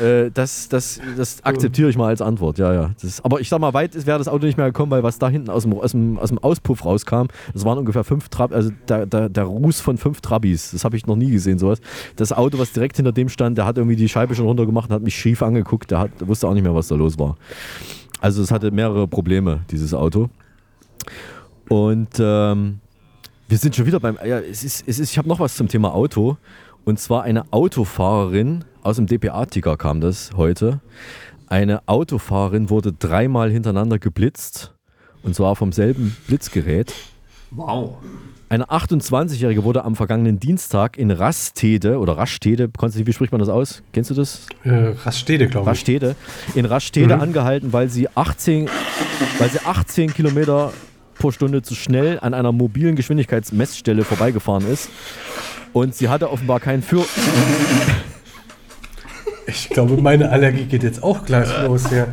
äh, 0.00 0.30
das, 0.32 0.68
das, 0.68 1.00
das 1.16 1.44
akzeptiere 1.44 1.88
ich 1.88 1.96
mal 1.96 2.08
als 2.08 2.20
Antwort, 2.20 2.58
ja, 2.58 2.72
ja. 2.72 2.90
Das, 3.00 3.24
aber 3.24 3.40
ich 3.40 3.48
sag 3.48 3.60
mal, 3.60 3.72
weit 3.74 3.94
wäre 4.06 4.18
das 4.18 4.28
Auto 4.28 4.46
nicht 4.46 4.56
mehr 4.56 4.66
gekommen, 4.66 4.90
weil 4.90 5.02
was 5.02 5.18
da 5.18 5.28
hinten 5.28 5.50
aus 5.50 5.62
dem, 5.62 5.74
aus 5.74 5.92
dem, 5.92 6.18
aus 6.18 6.28
dem 6.30 6.38
Auspuff 6.38 6.84
rauskam, 6.84 7.26
das 7.52 7.64
waren 7.64 7.78
ungefähr 7.78 8.04
fünf 8.04 8.28
Trab, 8.28 8.52
also 8.52 8.70
der, 8.88 9.06
der, 9.06 9.28
der 9.28 9.44
Ruß 9.44 9.80
von 9.80 9.98
fünf 9.98 10.20
Trabis. 10.20 10.72
Das 10.72 10.84
habe 10.84 10.96
ich 10.96 11.06
noch 11.06 11.16
nie 11.16 11.30
gesehen, 11.30 11.58
sowas. 11.58 11.80
Das 12.16 12.32
Auto, 12.32 12.58
was 12.58 12.72
direkt 12.72 12.96
hinter 12.96 13.12
dem 13.12 13.28
stand, 13.28 13.58
der 13.58 13.66
hat 13.66 13.78
irgendwie 13.78 13.96
die 13.96 14.08
Scheibe 14.08 14.34
schon 14.34 14.46
runtergemacht 14.46 14.90
und 14.90 14.96
hat 14.96 15.02
mich 15.02 15.14
schief 15.14 15.42
angeguckt, 15.42 15.90
der, 15.90 16.00
hat, 16.00 16.10
wusste 16.20 16.48
auch 16.48 16.54
nicht 16.54 16.64
mehr, 16.64 16.74
was 16.74 16.88
da 16.88 16.94
los 16.94 17.18
war. 17.18 17.36
Also 18.20 18.42
es 18.42 18.50
hatte 18.50 18.70
mehrere 18.70 19.08
Probleme, 19.08 19.60
dieses 19.70 19.94
Auto. 19.94 20.28
Und 21.68 22.08
ähm, 22.18 22.80
wir 23.48 23.58
sind 23.58 23.74
schon 23.74 23.86
wieder 23.86 24.00
beim. 24.00 24.18
Ja, 24.24 24.38
es 24.38 24.64
ist, 24.64 24.84
es 24.86 24.98
ist, 24.98 25.10
ich 25.10 25.18
habe 25.18 25.28
noch 25.28 25.40
was 25.40 25.54
zum 25.54 25.68
Thema 25.68 25.94
Auto. 25.94 26.36
Und 26.90 26.98
zwar 26.98 27.22
eine 27.22 27.44
Autofahrerin 27.52 28.64
aus 28.82 28.96
dem 28.96 29.06
DPA-Ticker 29.06 29.76
kam 29.76 30.00
das 30.00 30.32
heute. 30.36 30.80
Eine 31.46 31.86
Autofahrerin 31.86 32.68
wurde 32.68 32.92
dreimal 32.92 33.48
hintereinander 33.48 34.00
geblitzt. 34.00 34.74
Und 35.22 35.36
zwar 35.36 35.54
vom 35.54 35.70
selben 35.70 36.16
Blitzgerät. 36.26 36.92
Wow. 37.52 37.98
Eine 38.48 38.64
28-Jährige 38.64 39.62
wurde 39.62 39.84
am 39.84 39.94
vergangenen 39.94 40.40
Dienstag 40.40 40.98
in 40.98 41.12
Rastede 41.12 41.96
oder 41.96 42.18
Rastede, 42.18 42.68
Konstantin, 42.68 43.06
wie 43.06 43.12
spricht 43.12 43.30
man 43.30 43.38
das 43.38 43.50
aus? 43.50 43.84
Kennst 43.92 44.10
du 44.10 44.14
das? 44.14 44.46
Äh, 44.64 44.92
Rastede, 45.04 45.46
glaube 45.46 45.66
ich. 45.66 45.68
Rastede. 45.68 46.16
In 46.56 46.64
Rastede 46.64 47.14
mhm. 47.14 47.22
angehalten, 47.22 47.72
weil 47.72 47.88
sie 47.88 48.08
18, 48.08 48.68
weil 49.38 49.48
sie 49.48 49.60
18 49.64 50.12
Kilometer 50.12 50.72
pro 51.20 51.30
Stunde 51.30 51.62
zu 51.62 51.76
schnell 51.76 52.18
an 52.18 52.34
einer 52.34 52.50
mobilen 52.50 52.96
Geschwindigkeitsmessstelle 52.96 54.02
vorbeigefahren 54.02 54.66
ist. 54.66 54.88
Und 55.72 55.94
sie 55.94 56.08
hatte 56.08 56.30
offenbar 56.30 56.60
keinen 56.60 56.82
Führ. 56.82 57.06
Ich 59.46 59.68
glaube, 59.68 59.96
meine 60.00 60.30
Allergie 60.30 60.64
geht 60.64 60.82
jetzt 60.82 61.02
auch 61.02 61.24
gleich 61.24 61.48
los 61.62 61.88
hier. 61.88 62.06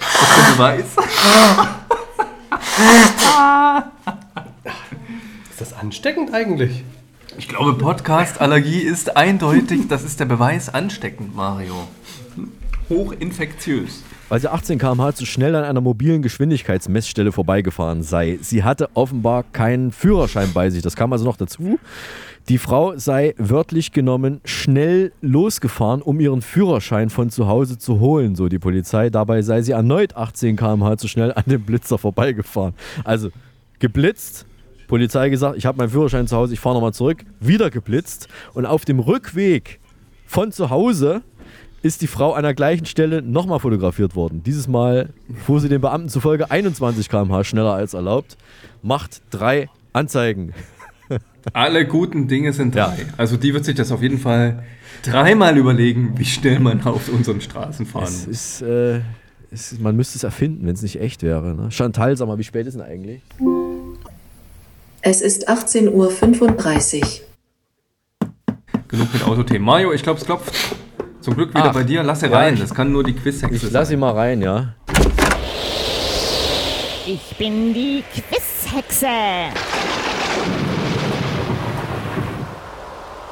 Du 0.00 0.58
weißt. 0.58 0.98
Ist 5.50 5.60
das 5.60 5.72
ansteckend 5.74 6.32
eigentlich? 6.34 6.84
Ich 7.38 7.48
glaube, 7.48 7.74
Podcast-Allergie 7.74 8.80
ist 8.80 9.16
eindeutig, 9.16 9.88
das 9.88 10.04
ist 10.04 10.20
der 10.20 10.24
Beweis 10.24 10.72
ansteckend, 10.72 11.36
Mario. 11.36 11.86
Hochinfektiös 12.88 14.02
weil 14.28 14.40
sie 14.40 14.50
18 14.50 14.78
km/h 14.78 15.14
zu 15.14 15.26
schnell 15.26 15.54
an 15.54 15.64
einer 15.64 15.80
mobilen 15.80 16.22
Geschwindigkeitsmessstelle 16.22 17.32
vorbeigefahren 17.32 18.02
sei. 18.02 18.38
Sie 18.40 18.64
hatte 18.64 18.88
offenbar 18.94 19.44
keinen 19.52 19.92
Führerschein 19.92 20.52
bei 20.52 20.70
sich. 20.70 20.82
Das 20.82 20.96
kam 20.96 21.12
also 21.12 21.24
noch 21.24 21.36
dazu. 21.36 21.78
Die 22.48 22.58
Frau 22.58 22.96
sei 22.96 23.34
wörtlich 23.38 23.90
genommen 23.92 24.40
schnell 24.44 25.12
losgefahren, 25.20 26.00
um 26.02 26.20
ihren 26.20 26.42
Führerschein 26.42 27.10
von 27.10 27.30
zu 27.30 27.48
Hause 27.48 27.76
zu 27.78 27.98
holen, 27.98 28.36
so 28.36 28.48
die 28.48 28.58
Polizei. 28.60 29.10
Dabei 29.10 29.42
sei 29.42 29.62
sie 29.62 29.72
erneut 29.72 30.16
18 30.16 30.56
km/h 30.56 30.98
zu 30.98 31.08
schnell 31.08 31.32
an 31.32 31.44
dem 31.46 31.62
Blitzer 31.62 31.98
vorbeigefahren. 31.98 32.74
Also 33.04 33.30
geblitzt, 33.78 34.46
Polizei 34.86 35.28
gesagt, 35.28 35.56
ich 35.56 35.66
habe 35.66 35.78
meinen 35.78 35.90
Führerschein 35.90 36.28
zu 36.28 36.36
Hause, 36.36 36.54
ich 36.54 36.60
fahre 36.60 36.76
nochmal 36.76 36.94
zurück, 36.94 37.24
wieder 37.40 37.70
geblitzt 37.70 38.28
und 38.54 38.66
auf 38.66 38.84
dem 38.84 39.00
Rückweg 39.00 39.80
von 40.26 40.52
zu 40.52 40.70
Hause 40.70 41.22
ist 41.82 42.02
die 42.02 42.06
Frau 42.06 42.32
an 42.32 42.42
der 42.42 42.54
gleichen 42.54 42.86
Stelle 42.86 43.22
nochmal 43.22 43.60
fotografiert 43.60 44.16
worden. 44.16 44.42
Dieses 44.44 44.68
Mal 44.68 45.10
fuhr 45.44 45.60
sie 45.60 45.68
den 45.68 45.80
Beamten 45.80 46.08
zufolge 46.08 46.50
21 46.50 47.08
km/h 47.08 47.44
schneller 47.44 47.74
als 47.74 47.94
erlaubt, 47.94 48.36
macht 48.82 49.22
drei 49.30 49.68
Anzeigen. 49.92 50.52
Alle 51.52 51.86
guten 51.86 52.28
Dinge 52.28 52.52
sind 52.52 52.74
drei. 52.74 52.98
Ja. 52.98 53.04
Also 53.16 53.36
die 53.36 53.54
wird 53.54 53.64
sich 53.64 53.76
das 53.76 53.92
auf 53.92 54.02
jeden 54.02 54.18
Fall 54.18 54.64
dreimal 55.02 55.56
überlegen, 55.56 56.14
wie 56.16 56.24
schnell 56.24 56.58
man 56.58 56.82
auf 56.82 57.08
unseren 57.08 57.40
Straßen 57.40 57.86
fahren 57.86 58.04
es 58.04 58.26
muss. 58.26 58.36
Ist, 58.36 58.62
äh, 58.62 59.00
es, 59.50 59.78
man 59.78 59.94
müsste 59.94 60.18
es 60.18 60.24
erfinden, 60.24 60.66
wenn 60.66 60.74
es 60.74 60.82
nicht 60.82 61.00
echt 61.00 61.22
wäre. 61.22 61.54
Ne? 61.54 61.70
Chantal, 61.70 62.16
sag 62.16 62.26
mal, 62.26 62.38
wie 62.38 62.44
spät 62.44 62.66
ist 62.66 62.74
denn 62.74 62.82
eigentlich? 62.82 63.22
Es 65.02 65.20
ist 65.20 65.48
18.35 65.48 67.02
Uhr. 67.02 67.26
Genug 68.88 69.12
mit 69.12 69.24
Autothemen. 69.24 69.62
Mario, 69.62 69.92
ich 69.92 70.02
glaube, 70.02 70.18
es 70.18 70.26
klopft. 70.26 70.52
Zum 71.26 71.34
Glück 71.34 71.50
wieder 71.50 71.70
Ach, 71.70 71.74
bei 71.74 71.82
dir. 71.82 72.04
Lass 72.04 72.20
sie 72.20 72.28
ja, 72.28 72.38
rein. 72.38 72.56
Das 72.56 72.72
kann 72.72 72.92
nur 72.92 73.02
die 73.02 73.12
Quizhexe 73.12 73.58
sein. 73.58 73.66
Ich 73.66 73.72
lass 73.72 73.88
sie 73.88 73.96
mal 73.96 74.12
rein, 74.12 74.40
ja. 74.42 74.74
Ich 77.04 77.36
bin 77.36 77.74
die 77.74 78.04
Quizhexe. 78.14 79.08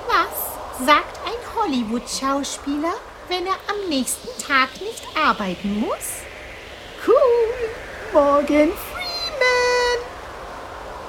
Was 0.09 0.85
sagt 0.85 1.21
ein 1.25 1.39
Hollywood-Schauspieler, 1.55 2.95
wenn 3.29 3.47
er 3.47 3.59
am 3.69 3.89
nächsten 3.89 4.27
Tag 4.43 4.71
nicht 4.81 5.07
arbeiten 5.17 5.79
muss? 5.79 6.25
Cool, 7.07 7.13
Morgan 8.13 8.71
Freeman. 8.91 10.01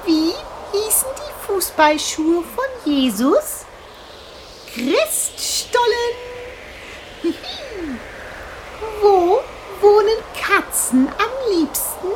Wie 0.06 0.34
hießen 0.78 1.10
die 1.18 1.48
Fußballschuhe 1.48 2.44
von 2.44 2.94
Jesus? 2.94 3.66
Christstollen. 4.72 6.25
Wo 9.06 9.40
wohnen 9.82 10.20
Katzen 10.34 11.08
am 11.08 11.54
liebsten? 11.54 12.08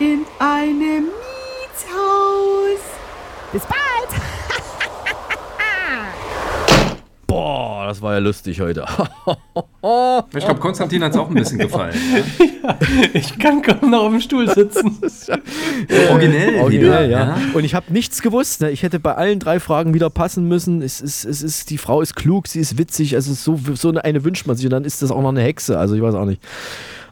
In 0.00 0.26
einem 0.40 1.04
Mietshaus. 1.04 2.80
Bis 3.52 3.62
bald! 3.62 4.20
Boah, 7.28 7.83
das 7.94 8.02
war 8.02 8.14
ja 8.14 8.18
lustig 8.18 8.60
heute. 8.60 8.84
ich 10.34 10.44
glaube, 10.44 10.58
Konstantin 10.58 11.04
hat 11.04 11.12
es 11.12 11.16
auch 11.16 11.28
ein 11.28 11.34
bisschen 11.34 11.60
gefallen. 11.60 11.94
ja, 12.64 12.76
ich 13.12 13.38
kann 13.38 13.62
kaum 13.62 13.88
noch 13.88 14.02
auf 14.02 14.10
dem 14.10 14.20
Stuhl 14.20 14.52
sitzen. 14.52 14.98
ja, 15.28 15.36
äh, 15.88 16.08
originell, 16.10 16.60
originell 16.60 17.04
wieder, 17.04 17.04
ja. 17.04 17.38
Und 17.54 17.62
ich 17.62 17.76
habe 17.76 17.92
nichts 17.92 18.20
gewusst. 18.20 18.62
Ne? 18.62 18.72
Ich 18.72 18.82
hätte 18.82 18.98
bei 18.98 19.14
allen 19.14 19.38
drei 19.38 19.60
Fragen 19.60 19.94
wieder 19.94 20.10
passen 20.10 20.48
müssen. 20.48 20.82
Es 20.82 21.00
ist, 21.00 21.24
es 21.24 21.40
ist, 21.40 21.70
die 21.70 21.78
Frau 21.78 22.00
ist 22.00 22.16
klug, 22.16 22.48
sie 22.48 22.58
ist 22.58 22.78
witzig. 22.78 23.14
Also 23.14 23.32
so, 23.32 23.60
so 23.74 23.90
eine 23.90 24.24
wünscht 24.24 24.48
man 24.48 24.56
sich. 24.56 24.66
Und 24.66 24.72
dann 24.72 24.84
ist 24.84 25.00
das 25.00 25.12
auch 25.12 25.22
noch 25.22 25.28
eine 25.28 25.42
Hexe. 25.42 25.78
Also 25.78 25.94
ich 25.94 26.02
weiß 26.02 26.16
auch 26.16 26.26
nicht. 26.26 26.42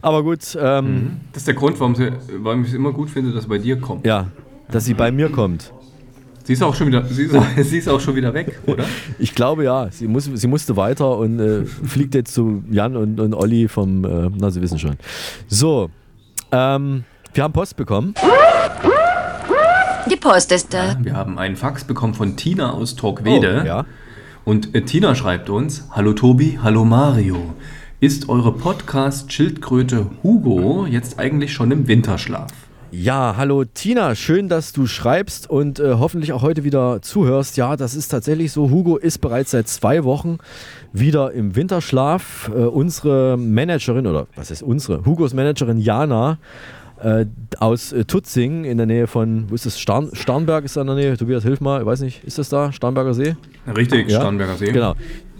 Aber 0.01 0.25
gut. 0.25 0.59
Ähm, 0.61 0.85
mhm. 0.85 1.21
das 1.33 1.43
ist 1.43 1.47
der 1.47 1.55
Grund, 1.55 1.79
warum, 1.79 1.95
sie, 1.95 2.11
warum 2.39 2.63
ich 2.63 2.71
es 2.71 2.75
immer 2.75 2.93
gut 2.93 3.09
finde, 3.09 3.33
dass 3.33 3.45
sie 3.45 3.49
bei 3.49 3.59
dir 3.59 3.81
kommt. 3.81 4.05
Ja, 4.05 4.27
dass 4.69 4.85
sie 4.85 4.95
bei 4.95 5.13
mir 5.13 5.31
kommt. 5.31 5.73
Sie 6.45 6.55
ist 6.55 6.63
auch 6.63 6.75
schon 6.75 6.89
wieder, 6.89 7.05
sie 7.05 7.25
ist, 7.25 7.35
sie 7.69 7.79
ist 7.79 7.89
auch 7.89 8.01
schon 8.01 8.17
wieder 8.17 8.35
weg, 8.35 8.59
oder? 8.67 8.85
Ich 9.19 9.35
glaube 9.35 9.65
ja. 9.65 9.89
Sie, 9.91 10.09
muss, 10.09 10.25
sie 10.33 10.47
musste 10.47 10.77
weiter 10.77 11.17
und 11.19 11.39
äh, 11.39 11.65
fliegt 11.65 12.15
jetzt 12.15 12.35
zu 12.35 12.65
Jan 12.71 12.97
und, 12.97 13.21
und 13.21 13.35
Olli 13.35 13.69
vom, 13.69 14.05
äh, 14.05 14.31
na, 14.37 14.51
Sie 14.51 14.61
wissen 14.61 14.79
schon. 14.79 14.97
So, 15.49 15.91
ähm, 16.51 17.05
wir 17.35 17.45
haben 17.45 17.53
Post 17.53 17.77
bekommen. 17.77 18.15
Die 20.11 20.17
Post 20.17 20.53
ist 20.53 20.75
da. 20.75 20.93
Ja, 20.93 20.99
wir 21.01 21.17
haben 21.17 21.39
einen 21.39 21.57
Fax 21.57 21.85
bekommen 21.85 22.15
von 22.15 22.37
Tina 22.37 22.73
aus 22.73 22.97
Torquede. 22.97 23.61
Oh, 23.63 23.67
ja. 23.67 23.87
Und 24.45 24.75
äh, 24.75 24.83
Tina 24.83 25.15
schreibt 25.15 25.49
uns: 25.49 25.89
Hallo 25.93 26.13
Tobi, 26.13 26.59
hallo 26.63 26.85
Mario. 26.85 27.55
Ist 28.01 28.29
eure 28.29 28.53
Podcast-Schildkröte 28.53 30.11
Hugo 30.25 30.87
jetzt 30.87 31.21
eigentlich 31.21 31.53
schon 31.53 31.71
im 31.71 31.87
Winterschlaf? 31.87 32.51
Ja, 32.95 33.37
hallo 33.39 33.65
Tina, 33.65 34.15
schön, 34.15 34.51
dass 34.51 34.75
du 34.75 34.87
schreibst 34.87 35.49
und 35.49 35.81
äh, 35.81 35.95
hoffentlich 35.95 36.35
auch 36.35 36.43
heute 36.43 36.63
wieder 36.63 37.01
zuhörst. 37.01 37.57
Ja, 37.57 37.75
das 37.75 37.95
ist 37.95 38.09
tatsächlich 38.09 38.53
so. 38.53 38.69
Hugo 38.69 38.99
ist 38.99 39.23
bereits 39.23 39.53
seit 39.53 39.67
zwei 39.67 40.05
Wochen 40.05 40.37
wieder 40.93 41.33
im 41.33 41.57
Winterschlaf. 41.57 42.51
Äh, 42.55 42.59
unsere 42.59 43.39
Managerin, 43.39 44.07
oder 44.07 44.27
was 44.37 44.51
ist 44.51 44.63
unsere? 44.63 45.07
Hugos 45.07 45.33
Managerin 45.33 45.79
Jana 45.79 46.37
äh, 47.01 47.25
aus 47.59 47.95
äh, 47.95 48.05
Tutzing 48.05 48.65
in 48.65 48.77
der 48.77 48.87
Nähe 48.87 49.07
von, 49.07 49.49
wo 49.49 49.55
ist 49.55 49.65
das? 49.65 49.81
Starn, 49.81 50.11
Starnberg 50.13 50.67
ist 50.67 50.77
da 50.77 50.83
in 50.83 50.89
der 50.89 50.97
Nähe. 50.97 51.17
Tobias, 51.17 51.45
hilf 51.45 51.63
mal, 51.63 51.81
ich 51.81 51.87
weiß 51.87 52.03
nicht, 52.03 52.23
ist 52.25 52.37
das 52.37 52.51
da? 52.51 52.73
Starnberger 52.73 53.15
See? 53.15 53.37
Richtig, 53.75 54.11
ja? 54.11 54.21
Starnberger 54.21 54.57
See. 54.57 54.71
Genau 54.71 54.97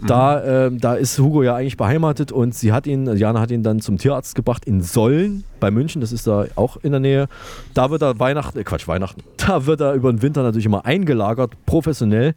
Da, 0.07 0.67
ähm, 0.67 0.79
da 0.79 0.95
ist 0.95 1.17
Hugo 1.17 1.43
ja 1.43 1.55
eigentlich 1.55 1.77
beheimatet 1.77 2.31
und 2.31 2.53
sie 2.53 2.73
hat 2.73 2.87
ihn, 2.87 3.05
Jana 3.15 3.39
hat 3.39 3.51
ihn 3.51 3.63
dann 3.63 3.79
zum 3.79 3.97
Tierarzt 3.97 4.35
gebracht 4.35 4.65
in 4.65 4.81
Sollen 4.81 5.43
bei 5.59 5.71
München, 5.71 6.01
das 6.01 6.11
ist 6.11 6.27
da 6.27 6.45
auch 6.55 6.77
in 6.77 6.91
der 6.91 6.99
Nähe. 6.99 7.27
Da 7.73 7.89
wird 7.89 8.01
er 8.01 8.19
Weihnachten, 8.19 8.59
äh 8.59 8.63
Quatsch, 8.63 8.87
Weihnachten, 8.87 9.23
da 9.37 9.65
wird 9.65 9.81
er 9.81 9.93
über 9.93 10.11
den 10.11 10.21
Winter 10.21 10.43
natürlich 10.43 10.65
immer 10.65 10.85
eingelagert, 10.85 11.53
professionell. 11.65 12.33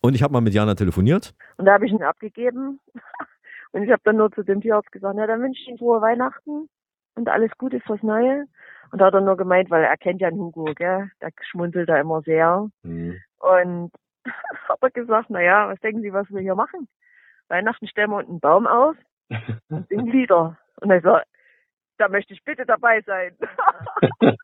Und 0.00 0.14
ich 0.14 0.22
habe 0.22 0.32
mal 0.32 0.40
mit 0.40 0.54
Jana 0.54 0.74
telefoniert. 0.74 1.34
Und 1.58 1.66
da 1.66 1.74
habe 1.74 1.86
ich 1.86 1.92
ihn 1.92 2.02
abgegeben. 2.02 2.80
Und 3.72 3.84
ich 3.84 3.90
habe 3.90 4.02
dann 4.04 4.16
nur 4.16 4.30
zu 4.32 4.42
dem 4.42 4.60
Tierarzt 4.60 4.92
gesagt, 4.92 5.16
ja, 5.16 5.26
dann 5.26 5.40
wünsche 5.40 5.60
ich 5.62 5.68
ihm 5.68 5.78
frohe 5.78 6.02
Weihnachten 6.02 6.68
und 7.14 7.28
alles 7.30 7.50
Gute 7.56 7.80
fürs 7.80 8.02
Neue. 8.02 8.44
Und 8.90 9.00
da 9.00 9.06
hat 9.06 9.14
er 9.14 9.22
nur 9.22 9.38
gemeint, 9.38 9.70
weil 9.70 9.82
er 9.82 9.96
kennt 9.96 10.20
ja 10.20 10.28
einen 10.28 10.38
Hugo, 10.38 10.66
gell? 10.76 11.10
Der 11.22 11.30
schmunzelt 11.40 11.88
da 11.88 11.98
immer 11.98 12.20
sehr. 12.20 12.68
Und 13.38 13.90
er 14.82 14.90
gesagt, 14.90 15.30
na 15.30 15.40
ja, 15.40 15.68
was 15.68 15.80
denken 15.80 16.02
Sie, 16.02 16.12
was 16.12 16.30
wir 16.30 16.40
hier 16.40 16.54
machen? 16.54 16.88
Weihnachten 17.48 17.86
stellen 17.86 18.10
wir 18.10 18.18
einen 18.18 18.40
Baum 18.40 18.66
auf 18.66 18.96
und 19.68 19.88
singen 19.88 20.06
Lieder. 20.06 20.58
Und 20.80 20.90
er 20.90 21.00
sagt, 21.00 21.26
da 21.98 22.08
möchte 22.08 22.34
ich 22.34 22.44
bitte 22.44 22.66
dabei 22.66 23.00
sein. 23.02 23.36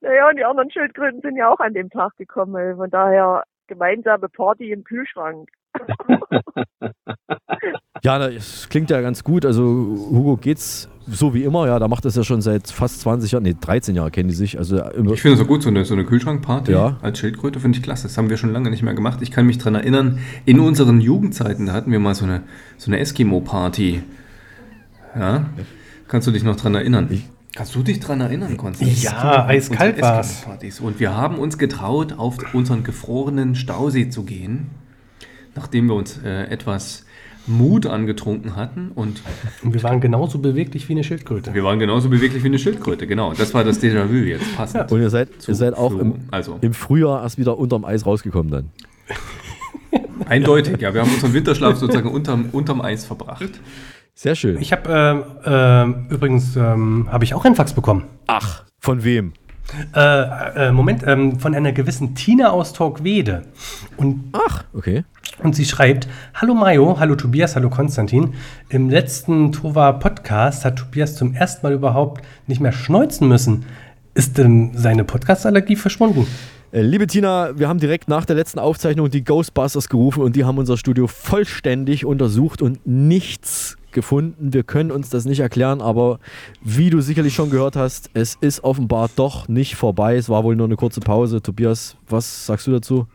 naja, 0.00 0.28
und 0.28 0.36
die 0.36 0.44
anderen 0.44 0.70
Schildkröten 0.70 1.20
sind 1.20 1.36
ja 1.36 1.48
auch 1.48 1.60
an 1.60 1.74
dem 1.74 1.90
Tag 1.90 2.16
gekommen. 2.16 2.76
Von 2.76 2.90
daher 2.90 3.44
gemeinsame 3.66 4.28
Party 4.28 4.72
im 4.72 4.84
Kühlschrank. 4.84 5.48
Ja, 8.04 8.18
das 8.18 8.68
klingt 8.68 8.90
ja 8.90 9.00
ganz 9.00 9.24
gut. 9.24 9.44
Also 9.44 9.62
Hugo 9.64 10.36
geht's 10.36 10.88
so 11.10 11.32
wie 11.32 11.42
immer, 11.44 11.66
ja, 11.66 11.78
da 11.78 11.88
macht 11.88 12.04
das 12.04 12.16
ja 12.16 12.22
schon 12.24 12.42
seit 12.42 12.70
fast 12.70 13.00
20 13.00 13.32
Jahren, 13.32 13.42
nee, 13.42 13.56
13 13.58 13.94
Jahre 13.94 14.10
kennen 14.10 14.28
die 14.28 14.34
sich. 14.34 14.58
Also 14.58 14.76
Ich 15.12 15.22
finde 15.22 15.34
es 15.34 15.38
so 15.38 15.46
gut, 15.46 15.62
so 15.62 15.70
eine, 15.70 15.84
so 15.86 15.94
eine 15.94 16.04
Kühlschrankparty 16.04 16.72
Ja. 16.72 16.98
als 17.00 17.18
Schildkröte 17.18 17.60
finde 17.60 17.78
ich 17.78 17.82
klasse. 17.82 18.04
Das 18.08 18.18
haben 18.18 18.28
wir 18.28 18.36
schon 18.36 18.52
lange 18.52 18.70
nicht 18.70 18.82
mehr 18.82 18.92
gemacht. 18.94 19.20
Ich 19.22 19.30
kann 19.30 19.46
mich 19.46 19.56
daran 19.56 19.74
erinnern, 19.76 20.18
in 20.44 20.60
unseren 20.60 21.00
Jugendzeiten, 21.00 21.66
da 21.66 21.72
hatten 21.72 21.90
wir 21.92 21.98
mal 21.98 22.14
so 22.14 22.24
eine, 22.26 22.42
so 22.76 22.90
eine 22.90 22.98
Eskimo-Party. 23.00 24.02
Ja? 25.18 25.46
Kannst 26.08 26.26
du 26.26 26.30
dich 26.30 26.42
noch 26.44 26.56
dran 26.56 26.74
erinnern? 26.74 27.08
Kannst 27.54 27.74
du 27.74 27.82
dich 27.82 28.00
dran 28.00 28.20
erinnern, 28.20 28.56
Konstantin? 28.58 28.96
Ja, 29.00 29.46
eiskalt. 29.46 29.96
Eskimo-Partys. 29.98 30.80
Und 30.80 31.00
wir 31.00 31.16
haben 31.16 31.38
uns 31.38 31.56
getraut, 31.56 32.14
auf 32.18 32.36
unseren 32.54 32.84
gefrorenen 32.84 33.54
Stausee 33.54 34.10
zu 34.10 34.24
gehen, 34.24 34.66
nachdem 35.56 35.86
wir 35.86 35.94
uns 35.94 36.18
äh, 36.22 36.44
etwas 36.50 37.06
Mut 37.48 37.86
angetrunken 37.86 38.56
hatten 38.56 38.90
und 38.94 39.22
Und 39.62 39.74
wir 39.74 39.82
waren 39.82 40.00
genauso 40.00 40.38
beweglich 40.38 40.88
wie 40.88 40.92
eine 40.92 41.04
Schildkröte. 41.04 41.54
wir 41.54 41.64
waren 41.64 41.78
genauso 41.78 42.08
beweglich 42.08 42.42
wie 42.42 42.48
eine 42.48 42.58
Schildkröte, 42.58 43.06
genau. 43.06 43.32
Das 43.32 43.54
war 43.54 43.64
das 43.64 43.82
Déjà-vu 43.82 44.14
jetzt 44.14 44.56
passend. 44.56 44.90
Und 44.92 45.00
ihr 45.00 45.10
seid, 45.10 45.40
zu 45.40 45.50
ihr 45.50 45.54
seid 45.54 45.74
auch 45.74 45.90
Flo. 45.90 46.00
im, 46.00 46.14
also 46.30 46.58
im 46.60 46.74
Frühjahr 46.74 47.22
erst 47.22 47.38
wieder 47.38 47.58
unterm 47.58 47.84
Eis 47.84 48.06
rausgekommen 48.06 48.50
dann. 48.50 48.70
eindeutig, 50.26 50.80
ja. 50.80 50.94
Wir 50.94 51.02
haben 51.02 51.10
unseren 51.12 51.34
Winterschlaf 51.34 51.76
sozusagen 51.76 52.10
unterm, 52.10 52.50
unterm 52.52 52.80
Eis 52.80 53.04
verbracht. 53.04 53.50
Sehr 54.14 54.34
schön. 54.34 54.60
Ich 54.60 54.72
habe 54.72 54.90
ähm, 54.90 55.24
ähm, 55.44 56.06
übrigens 56.10 56.56
ähm, 56.56 57.08
habe 57.10 57.24
ich 57.24 57.34
auch 57.34 57.44
ein 57.44 57.54
Fax 57.54 57.72
bekommen. 57.72 58.04
Ach, 58.26 58.64
von 58.80 59.04
wem? 59.04 59.32
Äh, 59.94 60.68
äh, 60.68 60.72
Moment, 60.72 61.04
ähm, 61.06 61.38
von 61.38 61.54
einer 61.54 61.72
gewissen 61.72 62.14
Tina 62.14 62.50
aus 62.50 62.72
Torquede. 62.72 63.42
Und, 63.96 64.30
Ach, 64.32 64.64
okay. 64.72 65.04
Und 65.42 65.54
sie 65.54 65.66
schreibt: 65.66 66.08
Hallo 66.34 66.54
Mayo, 66.54 66.98
hallo 66.98 67.14
Tobias, 67.14 67.54
hallo 67.54 67.68
Konstantin. 67.68 68.34
Im 68.70 68.88
letzten 68.88 69.52
Tova 69.52 69.92
Podcast 69.92 70.64
hat 70.64 70.76
Tobias 70.76 71.16
zum 71.16 71.34
ersten 71.34 71.66
Mal 71.66 71.74
überhaupt 71.74 72.22
nicht 72.46 72.60
mehr 72.60 72.72
schneuzen 72.72 73.28
müssen. 73.28 73.66
Ist 74.14 74.38
denn 74.38 74.72
seine 74.74 75.04
Podcast-Allergie 75.04 75.76
verschwunden? 75.76 76.26
Äh, 76.72 76.82
Liebe 76.82 77.06
Tina, 77.06 77.58
wir 77.58 77.68
haben 77.68 77.78
direkt 77.78 78.08
nach 78.08 78.24
der 78.24 78.36
letzten 78.36 78.58
Aufzeichnung 78.58 79.10
die 79.10 79.24
Ghostbusters 79.24 79.88
gerufen 79.88 80.22
und 80.22 80.36
die 80.36 80.44
haben 80.44 80.58
unser 80.58 80.76
Studio 80.76 81.06
vollständig 81.06 82.04
untersucht 82.04 82.60
und 82.60 82.86
nichts 82.86 83.77
gefunden. 83.98 84.52
Wir 84.52 84.62
können 84.62 84.92
uns 84.92 85.10
das 85.10 85.24
nicht 85.24 85.40
erklären, 85.40 85.80
aber 85.80 86.20
wie 86.62 86.90
du 86.90 87.00
sicherlich 87.00 87.34
schon 87.34 87.50
gehört 87.50 87.74
hast, 87.74 88.10
es 88.14 88.36
ist 88.40 88.62
offenbar 88.62 89.10
doch 89.16 89.48
nicht 89.48 89.74
vorbei. 89.74 90.16
Es 90.16 90.28
war 90.28 90.44
wohl 90.44 90.54
nur 90.54 90.66
eine 90.66 90.76
kurze 90.76 91.00
Pause. 91.00 91.42
Tobias, 91.42 91.96
was 92.08 92.46
sagst 92.46 92.68
du 92.68 92.70
dazu? 92.70 93.06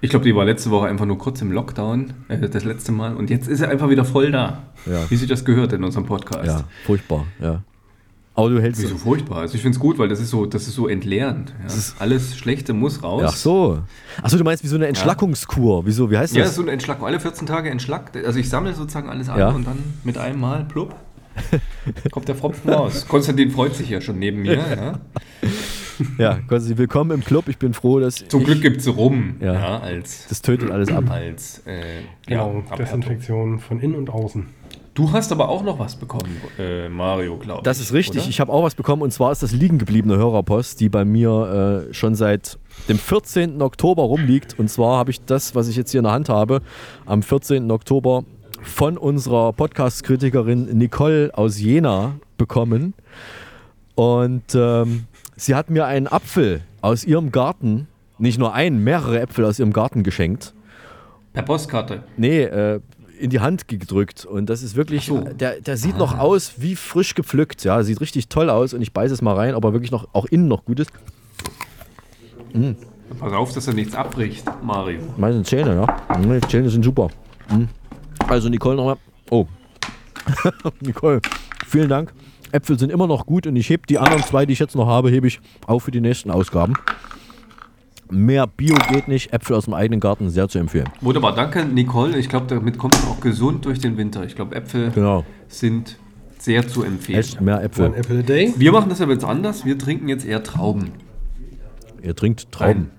Ich 0.00 0.08
glaube, 0.08 0.24
die 0.24 0.34
war 0.34 0.46
letzte 0.46 0.70
Woche 0.70 0.86
einfach 0.86 1.04
nur 1.04 1.18
kurz 1.18 1.42
im 1.42 1.52
Lockdown, 1.52 2.14
äh, 2.28 2.48
das 2.48 2.64
letzte 2.64 2.92
Mal. 2.92 3.14
Und 3.14 3.28
jetzt 3.28 3.46
ist 3.46 3.60
er 3.60 3.68
einfach 3.68 3.90
wieder 3.90 4.06
voll 4.06 4.32
da. 4.32 4.62
Ja. 4.86 5.10
Wie 5.10 5.16
sich 5.16 5.28
das 5.28 5.44
gehört 5.44 5.74
in 5.74 5.84
unserem 5.84 6.06
Podcast. 6.06 6.46
Ja, 6.46 6.64
furchtbar, 6.86 7.26
ja. 7.38 7.62
Aber 8.40 8.50
du 8.50 8.60
hältst 8.60 8.82
Wieso 8.82 8.96
furchtbar? 8.96 9.38
Also 9.38 9.54
ich 9.54 9.62
finde 9.62 9.76
es 9.76 9.80
gut, 9.80 9.98
weil 9.98 10.08
das 10.08 10.20
ist 10.20 10.30
so, 10.30 10.46
das 10.46 10.66
ist 10.66 10.74
so 10.74 10.88
entleerend. 10.88 11.54
Ja. 11.66 11.74
Alles 11.98 12.36
Schlechte 12.36 12.72
muss 12.72 13.02
raus. 13.02 13.22
Ach 13.26 13.34
so. 13.36 13.78
Achso, 14.22 14.36
du 14.38 14.44
meinst 14.44 14.64
wie 14.64 14.68
so 14.68 14.76
eine 14.76 14.86
Entschlackungskur. 14.88 15.84
Wieso, 15.86 16.10
wie 16.10 16.16
heißt 16.18 16.34
Ja, 16.34 16.44
das? 16.44 16.54
so 16.54 16.62
eine 16.62 16.72
Entschlackung. 16.72 17.06
Alle 17.06 17.20
14 17.20 17.46
Tage 17.46 17.70
entschlackt. 17.70 18.16
Also 18.16 18.38
ich 18.38 18.48
sammle 18.48 18.74
sozusagen 18.74 19.08
alles 19.08 19.28
an 19.28 19.38
Ja. 19.38 19.48
und 19.50 19.66
dann 19.66 19.78
mit 20.04 20.18
einem 20.18 20.40
Mal, 20.40 20.64
plupp, 20.64 20.94
kommt 22.10 22.28
der 22.28 22.34
Pfropfen 22.34 22.70
raus. 22.70 23.06
Konstantin 23.08 23.50
freut 23.50 23.74
sich 23.74 23.88
ja 23.90 24.00
schon 24.00 24.18
neben 24.18 24.42
mir. 24.42 24.54
Ja. 24.56 25.00
Ja, 26.18 26.34
Konstantin, 26.48 26.78
willkommen 26.78 27.10
im 27.10 27.24
Club. 27.24 27.48
Ich 27.48 27.58
bin 27.58 27.74
froh, 27.74 28.00
dass. 28.00 28.26
Zum 28.28 28.40
ich, 28.40 28.46
Glück 28.46 28.62
gibt 28.62 28.80
es 28.80 28.88
Rum. 28.88 29.36
Ja. 29.40 29.52
Ja, 29.52 29.78
als, 29.80 30.26
Das 30.28 30.40
tötet 30.40 30.70
alles 30.70 30.90
ab. 30.90 31.10
als 31.10 31.58
äh, 31.66 32.02
Genau, 32.26 32.52
ja, 32.54 32.72
Abhärtung. 32.72 33.00
Desinfektion 33.02 33.58
von 33.58 33.80
innen 33.80 33.96
und 33.96 34.08
außen. 34.08 34.46
Du 35.00 35.10
hast 35.12 35.32
aber 35.32 35.48
auch 35.48 35.62
noch 35.62 35.78
was 35.78 35.96
bekommen, 35.96 36.36
äh, 36.58 36.90
Mario, 36.90 37.38
glaube 37.38 37.60
ich. 37.60 37.64
Das 37.64 37.80
ist 37.80 37.94
richtig. 37.94 38.20
oder? 38.20 38.28
Ich 38.28 38.38
habe 38.38 38.52
auch 38.52 38.62
was 38.62 38.74
bekommen 38.74 39.00
und 39.00 39.10
zwar 39.10 39.32
ist 39.32 39.42
das 39.42 39.52
liegen 39.52 39.78
gebliebene 39.78 40.18
Hörerpost, 40.18 40.78
die 40.78 40.90
bei 40.90 41.06
mir 41.06 41.86
äh, 41.88 41.94
schon 41.94 42.14
seit 42.14 42.58
dem 42.86 42.98
14. 42.98 43.62
Oktober 43.62 44.02
rumliegt. 44.02 44.58
Und 44.58 44.68
zwar 44.68 44.98
habe 44.98 45.10
ich 45.10 45.24
das, 45.24 45.54
was 45.54 45.68
ich 45.68 45.76
jetzt 45.76 45.90
hier 45.92 46.00
in 46.00 46.04
der 46.04 46.12
Hand 46.12 46.28
habe, 46.28 46.60
am 47.06 47.22
14. 47.22 47.70
Oktober 47.70 48.24
von 48.60 48.98
unserer 48.98 49.54
Podcast-Kritikerin 49.54 50.76
Nicole 50.76 51.30
aus 51.32 51.58
Jena 51.58 52.16
bekommen. 52.36 52.92
Und 53.94 54.54
ähm, 54.54 55.06
sie 55.34 55.54
hat 55.54 55.70
mir 55.70 55.86
einen 55.86 56.08
Apfel 56.08 56.60
aus 56.82 57.04
ihrem 57.04 57.32
Garten, 57.32 57.88
nicht 58.18 58.38
nur 58.38 58.52
einen, 58.52 58.84
mehrere 58.84 59.20
Äpfel 59.20 59.46
aus 59.46 59.58
ihrem 59.60 59.72
Garten 59.72 60.02
geschenkt. 60.02 60.52
Per 61.32 61.42
Postkarte. 61.42 62.02
Nee, 62.18 62.42
äh, 62.42 62.80
in 63.20 63.30
die 63.30 63.40
Hand 63.40 63.68
gedrückt. 63.68 64.24
Und 64.24 64.50
das 64.50 64.62
ist 64.62 64.74
wirklich, 64.74 65.10
der, 65.38 65.60
der 65.60 65.76
sieht 65.76 65.96
noch 65.98 66.14
Ah. 66.14 66.20
aus 66.20 66.54
wie 66.56 66.74
frisch 66.76 67.14
gepflückt. 67.14 67.62
Ja, 67.64 67.82
sieht 67.82 68.00
richtig 68.00 68.28
toll 68.28 68.50
aus 68.50 68.74
und 68.74 68.82
ich 68.82 68.92
beiße 68.92 69.14
es 69.14 69.22
mal 69.22 69.34
rein, 69.34 69.54
ob 69.54 69.64
er 69.64 69.72
wirklich 69.72 69.90
noch 69.90 70.08
auch 70.12 70.26
innen 70.26 70.48
noch 70.48 70.64
gut 70.64 70.80
ist. 70.80 70.90
Mm. 72.52 72.72
Pass 73.18 73.32
auf, 73.32 73.52
dass 73.52 73.66
er 73.66 73.74
nichts 73.74 73.94
abbricht, 73.94 74.44
Mario. 74.62 75.00
Meine 75.16 75.42
Zähne, 75.42 75.74
ja. 75.74 76.16
Die 76.18 76.48
Zähne 76.48 76.70
sind 76.70 76.84
super. 76.84 77.08
Mm. 77.50 77.64
Also 78.28 78.48
Nicole 78.48 78.76
nochmal. 78.76 78.96
Oh. 79.30 79.46
Nicole, 80.80 81.20
vielen 81.66 81.88
Dank. 81.88 82.12
Äpfel 82.52 82.78
sind 82.78 82.90
immer 82.90 83.06
noch 83.06 83.26
gut 83.26 83.46
und 83.46 83.56
ich 83.56 83.68
hebe 83.70 83.86
die 83.88 83.98
anderen 83.98 84.22
zwei, 84.24 84.46
die 84.46 84.52
ich 84.52 84.58
jetzt 84.58 84.74
noch 84.74 84.86
habe, 84.86 85.10
hebe 85.10 85.26
ich 85.26 85.40
auf 85.66 85.84
für 85.84 85.90
die 85.90 86.00
nächsten 86.00 86.30
Ausgaben. 86.30 86.74
Mehr 88.10 88.46
Bio 88.46 88.74
geht 88.92 89.08
nicht. 89.08 89.32
Äpfel 89.32 89.56
aus 89.56 89.64
dem 89.66 89.74
eigenen 89.74 90.00
Garten 90.00 90.30
sehr 90.30 90.48
zu 90.48 90.58
empfehlen. 90.58 90.88
Wunderbar, 91.00 91.34
danke 91.34 91.64
Nicole. 91.64 92.18
Ich 92.18 92.28
glaube, 92.28 92.46
damit 92.46 92.78
kommt 92.78 92.94
man 93.02 93.12
auch 93.12 93.20
gesund 93.20 93.64
durch 93.64 93.78
den 93.78 93.96
Winter. 93.96 94.24
Ich 94.24 94.34
glaube, 94.34 94.54
Äpfel 94.56 94.90
Genau. 94.90 95.24
sind 95.48 95.98
sehr 96.38 96.66
zu 96.66 96.82
empfehlen. 96.82 97.18
Esst 97.20 97.40
mehr 97.40 97.62
Äpfel. 97.62 97.86
One 97.86 97.96
apple 97.96 98.18
a 98.20 98.22
day. 98.22 98.52
Wir 98.56 98.72
machen 98.72 98.88
das 98.88 99.00
aber 99.00 99.12
jetzt 99.12 99.24
anders. 99.24 99.64
Wir 99.64 99.78
trinken 99.78 100.08
jetzt 100.08 100.24
eher 100.26 100.42
Trauben. 100.42 100.92
Ihr 102.02 102.16
trinkt 102.16 102.50
Trauben. 102.50 102.90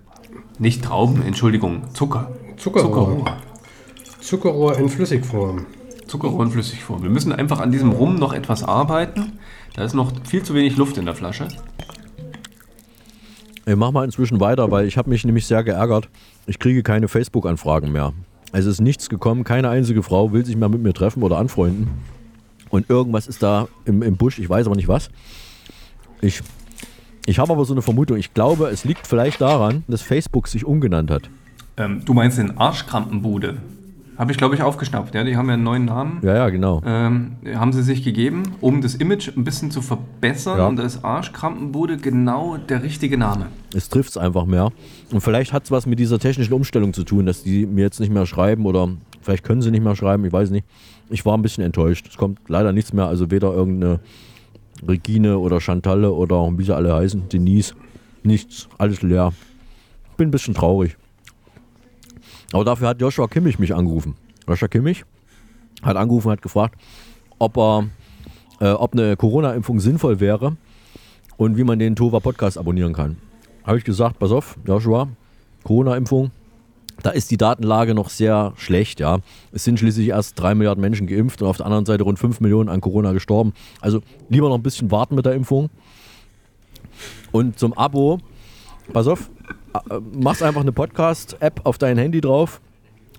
Nicht 0.60 0.84
Trauben, 0.84 1.24
Entschuldigung, 1.24 1.84
Zucker. 1.94 2.32
Zuckerrohr. 2.58 3.26
Zuckerrohr 4.20 4.78
in 4.78 4.90
Flüssigform. 4.90 5.66
Zuckerrohr 6.06 6.44
in 6.46 6.52
Flüssigform. 6.52 7.02
Wir 7.02 7.10
müssen 7.10 7.32
einfach 7.32 7.60
an 7.60 7.72
diesem 7.72 7.92
Rum 7.92 8.16
noch 8.16 8.34
etwas 8.34 8.64
arbeiten. 8.64 9.40
Da 9.76 9.84
ist 9.84 9.94
noch 9.96 10.12
viel 10.26 10.44
zu 10.44 10.54
wenig 10.54 10.78
Luft 10.78 10.98
in 10.98 11.06
der 11.06 11.16
Flasche. 11.16 11.48
Ich 13.72 13.78
mach 13.78 13.92
mal 13.92 14.04
inzwischen 14.04 14.42
weiter, 14.42 14.70
weil 14.70 14.86
ich 14.86 14.98
habe 14.98 15.10
mich 15.10 15.24
nämlich 15.24 15.46
sehr 15.46 15.64
geärgert. 15.64 16.10
Ich 16.46 16.60
kriege 16.60 16.84
keine 16.84 17.08
Facebook-Anfragen 17.08 17.90
mehr. 17.94 18.12
Es 18.52 18.66
ist 18.66 18.82
nichts 18.82 19.08
gekommen, 19.08 19.46
keine 19.46 19.70
einzige 19.70 20.04
Frau 20.04 20.34
will 20.34 20.46
sich 20.46 20.58
mehr 20.58 20.68
mit 20.68 20.82
mir 20.82 20.94
treffen 20.94 21.24
oder 21.24 21.38
anfreunden. 21.38 21.88
Und 22.70 22.90
irgendwas 22.90 23.28
ist 23.28 23.42
da 23.42 23.70
im, 23.86 24.02
im 24.04 24.18
Busch, 24.18 24.40
ich 24.40 24.50
weiß 24.50 24.66
aber 24.66 24.76
nicht 24.76 24.90
was. 24.90 25.10
Ich, 26.20 26.42
ich 27.26 27.40
habe 27.40 27.54
aber 27.54 27.64
so 27.64 27.74
eine 27.74 27.82
Vermutung. 27.82 28.18
Ich 28.18 28.34
glaube, 28.34 28.68
es 28.68 28.84
liegt 28.84 29.08
vielleicht 29.08 29.40
daran, 29.40 29.86
dass 29.88 30.02
Facebook 30.02 30.50
sich 30.50 30.66
umgenannt 30.66 31.10
hat. 31.10 31.30
Ähm, 31.78 32.04
du 32.04 32.14
meinst 32.14 32.40
den 32.40 32.58
Arschkrampenbude. 32.58 33.58
Habe 34.22 34.32
ich, 34.32 34.38
glaube 34.38 34.54
ich, 34.54 34.62
aufgeschnappt. 34.62 35.16
Ja, 35.16 35.24
die 35.24 35.36
haben 35.36 35.48
ja 35.48 35.56
einen 35.56 35.64
neuen 35.64 35.86
Namen. 35.86 36.20
Ja, 36.22 36.36
ja, 36.36 36.50
genau. 36.50 36.80
Ähm, 36.86 37.38
haben 37.56 37.74
sie 37.74 37.82
sich 37.82 38.04
gegeben, 38.04 38.44
um 38.62 38.80
das 38.80 38.94
Image 38.94 39.36
ein 39.36 39.44
bisschen 39.44 39.72
zu 39.72 39.82
verbessern. 39.82 40.60
Ja. 40.60 40.68
Und 40.68 40.76
da 40.76 40.84
ist 40.84 41.04
Arschkrampenbude 41.04 41.98
genau 41.98 42.58
der 42.58 42.84
richtige 42.84 43.18
Name. 43.18 43.48
Es 43.74 43.90
trifft 43.90 44.12
es 44.12 44.18
einfach 44.18 44.46
mehr. 44.46 44.70
Und 45.12 45.22
vielleicht 45.22 45.54
hat 45.54 45.64
es 45.64 45.72
was 45.72 45.88
mit 45.88 45.98
dieser 45.98 46.20
technischen 46.20 46.54
Umstellung 46.54 46.94
zu 46.94 47.04
tun, 47.04 47.26
dass 47.26 47.42
die 47.42 47.66
mir 47.66 47.82
jetzt 47.82 48.00
nicht 48.00 48.14
mehr 48.14 48.28
schreiben 48.28 48.68
oder 48.68 48.90
vielleicht 49.22 49.44
können 49.44 49.64
sie 49.64 49.72
nicht 49.72 49.84
mehr 49.84 49.96
schreiben, 49.96 50.24
ich 50.24 50.32
weiß 50.32 50.52
nicht. 50.52 50.68
Ich 51.10 51.26
war 51.26 51.36
ein 51.36 51.42
bisschen 51.42 51.64
enttäuscht. 51.64 52.08
Es 52.08 52.16
kommt 52.16 52.42
leider 52.48 52.74
nichts 52.74 52.94
mehr, 52.94 53.08
also 53.08 53.32
weder 53.32 53.52
irgendeine 53.52 54.02
Regine 54.88 55.40
oder 55.40 55.60
Chantalle 55.60 56.12
oder 56.12 56.48
wie 56.60 56.64
sie 56.64 56.76
alle 56.76 56.94
heißen, 56.94 57.28
Denise, 57.30 57.74
nichts, 58.22 58.70
alles 58.78 59.02
leer. 59.02 59.34
Bin 60.16 60.28
ein 60.28 60.32
bisschen 60.32 60.54
traurig. 60.54 60.96
Aber 62.52 62.66
dafür 62.66 62.90
hat 62.90 63.02
Joshua 63.02 63.28
Kimmich 63.28 63.60
mich 63.60 63.74
angerufen. 63.74 64.16
Sascha 64.48 64.68
Kimmich, 64.68 65.06
hat 65.82 65.98
angerufen, 65.98 66.32
hat 66.32 66.42
gefragt, 66.42 66.76
ob, 67.40 67.58
er, 67.58 67.86
äh, 68.60 68.72
ob 68.72 68.94
eine 68.94 69.16
Corona-Impfung 69.16 69.80
sinnvoll 69.80 70.20
wäre 70.20 70.58
und 71.38 71.58
wie 71.58 71.64
man 71.64 71.80
den 71.80 71.96
Tova 71.96 72.20
Podcast 72.20 72.58
abonnieren 72.58 72.94
kann. 72.94 73.18
Habe 73.64 73.78
ich 73.78 73.84
gesagt, 73.84 74.20
pass 74.20 74.32
auf, 74.32 74.58
Joshua, 74.66 75.08
Corona-Impfung, 75.64 76.32
da 77.02 77.10
ist 77.12 77.32
die 77.32 77.38
Datenlage 77.38 77.96
noch 77.96 78.10
sehr 78.10 78.54
schlecht, 78.58 79.00
ja. 79.00 79.20
Es 79.52 79.64
sind 79.64 79.80
schließlich 79.80 80.10
erst 80.10 80.40
drei 80.40 80.54
Milliarden 80.54 80.82
Menschen 80.82 81.08
geimpft 81.08 81.42
und 81.42 81.48
auf 81.48 81.58
der 81.58 81.66
anderen 81.66 81.86
Seite 81.86 82.04
rund 82.04 82.20
fünf 82.20 82.40
Millionen 82.42 82.70
an 82.70 82.82
Corona 82.82 83.12
gestorben. 83.12 83.54
Also 83.80 84.02
lieber 84.30 84.50
noch 84.50 84.56
ein 84.56 84.64
bisschen 84.64 84.92
warten 84.92 85.16
mit 85.16 85.26
der 85.26 85.34
Impfung. 85.34 85.70
Und 87.32 87.58
zum 87.58 87.74
Abo, 87.74 88.20
pass 88.94 89.08
auf, 89.08 89.30
machst 90.20 90.44
einfach 90.44 90.62
eine 90.62 90.72
Podcast-App 90.72 91.62
auf 91.64 91.78
dein 91.78 91.98
Handy 91.98 92.22
drauf, 92.22 92.62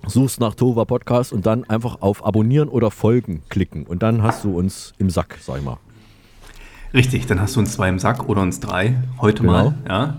suchst 0.07 0.39
nach 0.39 0.55
Tova 0.55 0.85
Podcast 0.85 1.33
und 1.33 1.45
dann 1.45 1.63
einfach 1.65 2.01
auf 2.01 2.25
Abonnieren 2.25 2.69
oder 2.69 2.91
Folgen 2.91 3.41
klicken. 3.49 3.85
Und 3.85 4.03
dann 4.03 4.21
hast 4.23 4.43
du 4.43 4.57
uns 4.57 4.93
im 4.97 5.09
Sack, 5.09 5.37
sag 5.41 5.57
ich 5.59 5.63
mal. 5.63 5.77
Richtig, 6.93 7.25
dann 7.25 7.41
hast 7.41 7.55
du 7.55 7.59
uns 7.59 7.73
zwei 7.73 7.89
im 7.89 7.97
Sack 7.97 8.29
oder 8.29 8.41
uns 8.41 8.59
drei 8.59 8.95
heute 9.19 9.41
Genau. 9.41 9.51
mal. 9.53 9.73
Ja. 9.87 10.17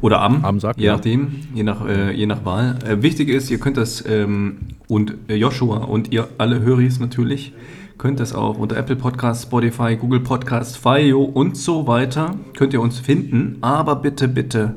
Oder 0.00 0.20
am, 0.20 0.44
Am 0.44 0.60
Sack, 0.60 0.76
je 0.78 0.88
nachdem, 0.88 1.40
je 1.54 1.62
nach, 1.62 1.86
äh, 1.86 2.12
je 2.12 2.26
nach 2.26 2.44
Wahl. 2.44 2.78
Äh, 2.84 3.02
wichtig 3.02 3.28
ist, 3.28 3.50
ihr 3.50 3.58
könnt 3.58 3.76
das 3.76 4.04
ähm, 4.06 4.58
und 4.88 5.14
äh, 5.28 5.34
Joshua 5.34 5.78
und 5.78 6.12
ihr 6.12 6.28
alle 6.38 6.60
Höris 6.60 6.98
natürlich 7.00 7.52
könnt 7.98 8.20
das 8.20 8.32
auch 8.32 8.58
unter 8.58 8.76
Apple 8.76 8.94
Podcast, 8.94 9.44
Spotify, 9.44 9.96
Google 9.96 10.20
Podcast, 10.20 10.76
Fio 10.78 11.22
und 11.22 11.56
so 11.56 11.86
weiter 11.88 12.36
könnt 12.56 12.72
ihr 12.72 12.80
uns 12.80 13.00
finden. 13.00 13.58
Aber 13.60 13.96
bitte, 13.96 14.28
bitte 14.28 14.76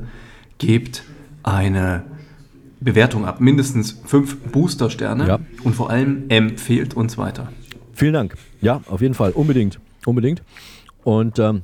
gebt 0.62 1.02
eine 1.42 2.04
Bewertung 2.80 3.24
ab, 3.26 3.40
mindestens 3.40 4.00
fünf 4.04 4.38
Booster-Sterne 4.52 5.26
Ja. 5.26 5.38
und 5.64 5.74
vor 5.74 5.90
allem 5.90 6.24
empfehlt 6.28 6.94
uns 6.94 7.18
weiter. 7.18 7.48
Vielen 7.92 8.12
Dank. 8.14 8.36
Ja, 8.60 8.80
auf 8.86 9.00
jeden 9.00 9.14
Fall. 9.14 9.32
Unbedingt. 9.32 9.78
Unbedingt. 10.06 10.42
Und 11.04 11.38
ähm, 11.38 11.62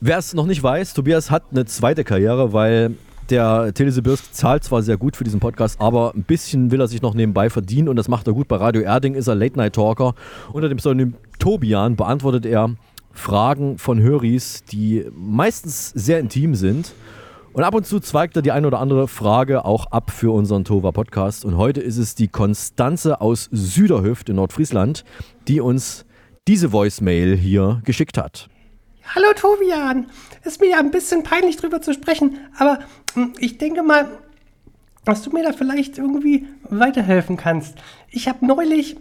wer 0.00 0.18
es 0.18 0.34
noch 0.34 0.46
nicht 0.46 0.62
weiß, 0.62 0.94
Tobias 0.94 1.30
hat 1.30 1.44
eine 1.50 1.64
zweite 1.64 2.04
Karriere, 2.04 2.52
weil 2.52 2.94
der 3.30 3.72
Telesibirsk 3.72 4.34
zahlt 4.34 4.62
zwar 4.64 4.82
sehr 4.82 4.98
gut 4.98 5.16
für 5.16 5.24
diesen 5.24 5.40
Podcast, 5.40 5.80
aber 5.80 6.12
ein 6.14 6.22
bisschen 6.24 6.70
will 6.70 6.80
er 6.80 6.88
sich 6.88 7.00
noch 7.00 7.14
nebenbei 7.14 7.48
verdienen 7.48 7.88
und 7.88 7.96
das 7.96 8.08
macht 8.08 8.26
er 8.26 8.34
gut. 8.34 8.46
Bei 8.48 8.56
Radio 8.56 8.82
Erding 8.82 9.14
ist 9.14 9.26
er 9.28 9.34
Late-Night-Talker. 9.34 10.14
Unter 10.52 10.68
dem 10.68 10.76
Pseudonym 10.76 11.14
Tobian 11.38 11.96
beantwortet 11.96 12.44
er 12.44 12.74
Fragen 13.12 13.78
von 13.78 14.00
Höris, 14.00 14.64
die 14.70 15.06
meistens 15.16 15.90
sehr 15.90 16.18
intim 16.20 16.54
sind. 16.54 16.92
Und 17.54 17.62
ab 17.62 17.76
und 17.76 17.86
zu 17.86 18.00
zweigt 18.00 18.34
er 18.34 18.42
die 18.42 18.50
ein 18.50 18.66
oder 18.66 18.80
andere 18.80 19.06
Frage 19.06 19.64
auch 19.64 19.86
ab 19.92 20.10
für 20.10 20.34
unseren 20.34 20.64
Tova 20.64 20.90
Podcast. 20.90 21.44
Und 21.44 21.56
heute 21.56 21.80
ist 21.80 21.98
es 21.98 22.16
die 22.16 22.26
Konstanze 22.26 23.20
aus 23.20 23.48
Süderhöft 23.52 24.28
in 24.28 24.34
Nordfriesland, 24.34 25.04
die 25.46 25.60
uns 25.60 26.04
diese 26.48 26.72
Voicemail 26.72 27.36
hier 27.36 27.80
geschickt 27.84 28.18
hat. 28.18 28.48
Hallo 29.14 29.28
Tobian, 29.36 30.06
ist 30.42 30.60
mir 30.60 30.70
ja 30.70 30.80
ein 30.80 30.90
bisschen 30.90 31.22
peinlich 31.22 31.56
drüber 31.56 31.80
zu 31.80 31.94
sprechen, 31.94 32.38
aber 32.58 32.80
hm, 33.14 33.34
ich 33.38 33.56
denke 33.56 33.84
mal, 33.84 34.08
dass 35.04 35.22
du 35.22 35.30
mir 35.30 35.44
da 35.44 35.52
vielleicht 35.52 35.96
irgendwie 35.96 36.48
weiterhelfen 36.68 37.36
kannst. 37.36 37.76
Ich 38.10 38.26
habe 38.26 38.44
neulich 38.44 38.96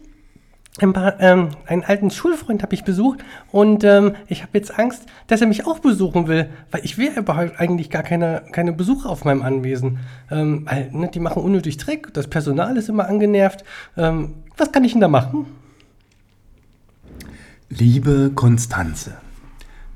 ein 0.80 0.92
paar, 0.92 1.20
ähm, 1.20 1.50
einen 1.68 1.84
alten 1.84 2.10
Schulfreund 2.10 2.64
habe 2.64 2.74
ich 2.74 2.84
besucht 2.84 3.24
und 3.52 3.84
ähm, 3.84 4.16
ich 4.28 4.42
habe 4.42 4.58
jetzt 4.58 4.78
Angst, 4.80 5.06
dass 5.28 5.40
er 5.40 5.48
mich 5.48 5.68
auch 5.68 5.80
besuchen 5.80 6.28
will, 6.28 6.50
weil 6.72 6.84
ich 6.84 6.98
will 6.98 7.12
überhaupt 7.16 7.60
eigentlich 7.60 7.92
gar 7.92 8.02
keine, 8.02 8.44
keine 8.52 8.74
Besucher 8.74 9.10
auf 9.10 9.24
meinem 9.24 9.44
Anwesen. 9.44 10.00
Ähm, 10.32 10.66
weil, 10.66 10.90
ne, 10.92 11.10
die 11.14 11.20
machen 11.20 11.44
unnötig 11.44 11.78
Dreck, 11.78 12.12
das 12.14 12.28
Personal 12.28 12.76
ist 12.78 12.90
immer 12.90 13.08
angenervt. 13.08 13.64
Ähm, 13.98 14.34
was 14.58 14.72
kann 14.72 14.84
ich 14.84 14.94
denn 14.94 15.02
da 15.02 15.08
machen? 15.08 15.46
Liebe 17.70 18.32
Konstanze, 18.34 19.18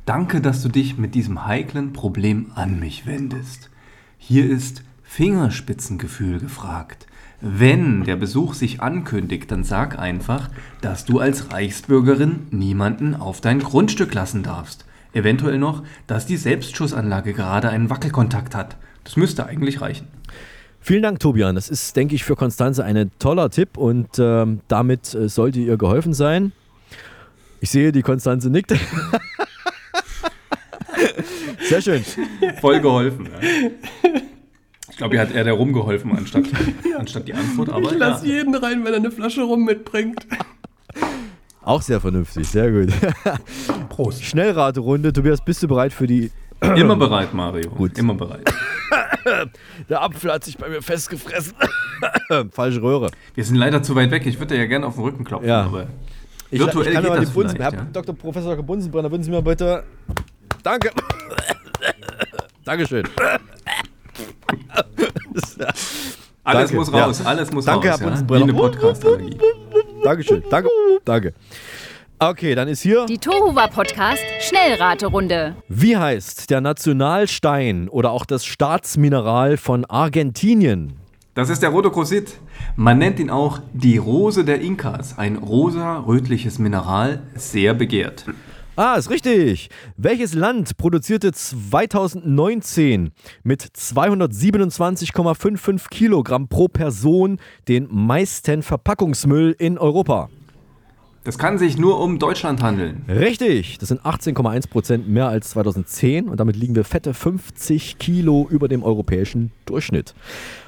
danke, 0.05 0.41
dass 0.41 0.61
du 0.61 0.69
dich 0.69 0.97
mit 0.97 1.15
diesem 1.15 1.47
heiklen 1.47 1.91
Problem 1.91 2.51
an 2.53 2.79
mich 2.79 3.07
wendest. 3.07 3.71
Hier 4.19 4.47
ist 4.47 4.83
Fingerspitzengefühl 5.01 6.39
gefragt. 6.39 7.06
Wenn 7.39 8.03
der 8.03 8.15
Besuch 8.15 8.55
sich 8.55 8.81
ankündigt, 8.81 9.51
dann 9.51 9.63
sag 9.63 9.99
einfach, 9.99 10.49
dass 10.81 11.05
du 11.05 11.19
als 11.19 11.51
Reichsbürgerin 11.51 12.47
niemanden 12.49 13.13
auf 13.13 13.41
dein 13.41 13.59
Grundstück 13.59 14.15
lassen 14.15 14.41
darfst. 14.41 14.85
Eventuell 15.13 15.59
noch, 15.59 15.83
dass 16.07 16.25
die 16.25 16.37
Selbstschussanlage 16.37 17.33
gerade 17.33 17.69
einen 17.69 17.91
Wackelkontakt 17.91 18.55
hat. 18.55 18.77
Das 19.03 19.17
müsste 19.17 19.45
eigentlich 19.45 19.81
reichen. 19.81 20.07
Vielen 20.81 21.03
Dank, 21.03 21.19
Tobian. 21.19 21.53
Das 21.53 21.69
ist, 21.69 21.95
denke 21.95 22.15
ich, 22.15 22.23
für 22.23 22.35
Konstanze 22.35 22.83
ein 22.83 23.11
toller 23.19 23.51
Tipp 23.51 23.77
und 23.77 24.17
ähm, 24.17 24.61
damit 24.67 25.13
äh, 25.13 25.29
sollte 25.29 25.59
ihr 25.59 25.77
geholfen 25.77 26.15
sein. 26.15 26.53
Ich 27.59 27.69
sehe, 27.69 27.91
die 27.91 28.01
Konstanze 28.01 28.49
nickt. 28.49 28.71
Sehr 31.69 31.81
schön. 31.81 32.03
Voll 32.61 32.79
geholfen. 32.79 33.29
Ja. 33.31 34.11
Ich 34.97 34.99
glaube, 34.99 35.13
hier 35.13 35.21
hat 35.21 35.31
er 35.31 35.43
der 35.43 35.53
rumgeholfen 35.53 36.17
anstatt, 36.17 36.45
anstatt 36.97 37.27
die 37.27 37.33
Antwort. 37.35 37.69
Aber 37.69 37.91
ich 37.91 37.99
lasse 37.99 38.25
ja. 38.27 38.37
jeden 38.37 38.55
rein, 38.55 38.83
wenn 38.83 38.93
er 38.93 38.97
eine 38.97 39.11
Flasche 39.11 39.43
rum 39.43 39.63
mitbringt. 39.63 40.25
Auch 41.61 41.83
sehr 41.83 42.01
vernünftig, 42.01 42.47
sehr 42.47 42.71
gut. 42.71 42.91
Prost. 43.89 44.23
Schnellraterunde. 44.23 45.13
Tobias, 45.13 45.45
bist 45.45 45.61
du 45.61 45.67
bereit 45.67 45.93
für 45.93 46.07
die. 46.07 46.31
Immer 46.75 46.95
bereit, 46.95 47.31
Mario. 47.31 47.69
Gut. 47.69 47.95
Immer 47.95 48.15
bereit. 48.15 48.51
Der 49.87 50.01
Apfel 50.01 50.31
hat 50.33 50.43
sich 50.43 50.57
bei 50.57 50.67
mir 50.67 50.81
festgefressen. 50.81 51.53
Falsche 52.51 52.81
Röhre. 52.81 53.11
Wir 53.35 53.45
sind 53.45 53.57
leider 53.57 53.83
zu 53.83 53.93
weit 53.93 54.09
weg. 54.09 54.25
Ich 54.25 54.39
würde 54.39 54.55
dir 54.55 54.61
ja 54.61 54.65
gerne 54.65 54.87
auf 54.87 54.95
den 54.95 55.03
Rücken 55.03 55.23
klopfen, 55.23 55.47
Ja. 55.47 55.61
aber 55.65 55.85
Ich, 56.49 56.59
virtuell 56.59 56.87
ich 56.87 56.93
kann 56.93 57.03
geht 57.03 57.11
aber 57.11 57.19
die 57.19 57.25
das 57.25 57.33
Bunsen. 57.35 57.55
vielleicht, 57.55 57.73
Herr 57.73 57.81
ja. 57.83 57.87
Dr. 57.93 58.15
Professor 58.15 58.49
Dr. 58.55 58.65
Bunsenbrenner, 58.65 59.11
würden 59.11 59.21
Sie 59.21 59.29
mir 59.29 59.43
bitte. 59.43 59.83
Danke. 60.63 60.89
Dankeschön. 62.65 63.07
Alles 66.43 66.71
Danke, 66.71 66.75
muss 66.75 66.93
raus, 66.93 67.19
ja. 67.19 67.25
alles 67.25 67.51
muss 67.51 67.65
Danke, 67.65 67.89
raus. 67.89 67.99
Herr 67.99 68.07
ja? 68.07 68.13
Wie 68.13 68.25
Bunsenbrenner. 68.25 68.43
eine 68.43 68.53
Podcast-Allergie. 68.53 69.37
Dankeschön. 70.03 70.43
Danke. 70.49 70.69
Danke. 71.03 71.33
Okay, 72.19 72.55
dann 72.55 72.67
ist 72.67 72.81
hier. 72.81 73.05
Die 73.05 73.17
Tohuwa 73.17 73.67
Podcast 73.67 74.23
Schnellraterunde. 74.39 75.55
Wie 75.67 75.97
heißt 75.97 76.49
der 76.49 76.61
Nationalstein 76.61 77.89
oder 77.89 78.11
auch 78.11 78.25
das 78.25 78.45
Staatsmineral 78.45 79.57
von 79.57 79.85
Argentinien? 79.85 80.93
Das 81.35 81.49
ist 81.49 81.61
der 81.61 81.69
Rhodocrosit. 81.69 82.39
Man 82.75 82.97
nennt 82.97 83.19
ihn 83.19 83.29
auch 83.29 83.59
die 83.73 83.97
Rose 83.97 84.43
der 84.43 84.59
Inkas. 84.61 85.19
Ein 85.19 85.35
rosa-rötliches 85.35 86.57
Mineral, 86.57 87.21
sehr 87.35 87.75
begehrt. 87.75 88.25
Ah, 88.79 88.95
ist 88.95 89.09
richtig. 89.09 89.71
Welches 89.97 90.35
Land 90.35 90.77
produzierte 90.77 91.31
2019 91.31 93.09
mit 93.41 93.63
227,55 93.63 95.89
Kilogramm 95.89 96.47
pro 96.47 96.67
Person 96.67 97.39
den 97.67 97.87
meisten 97.89 98.61
Verpackungsmüll 98.61 99.55
in 99.57 99.79
Europa? 99.79 100.29
Das 101.23 101.39
kann 101.39 101.57
sich 101.57 101.79
nur 101.79 101.99
um 101.99 102.19
Deutschland 102.19 102.61
handeln. 102.61 103.03
Richtig, 103.09 103.79
das 103.79 103.89
sind 103.89 104.01
18,1 104.01 104.69
Prozent 104.69 105.09
mehr 105.09 105.27
als 105.27 105.49
2010 105.49 106.29
und 106.29 106.39
damit 106.39 106.55
liegen 106.55 106.75
wir 106.75 106.83
fette 106.83 107.15
50 107.15 107.97
Kilo 107.97 108.47
über 108.47 108.67
dem 108.67 108.83
europäischen 108.83 109.51
Durchschnitt. 109.65 110.13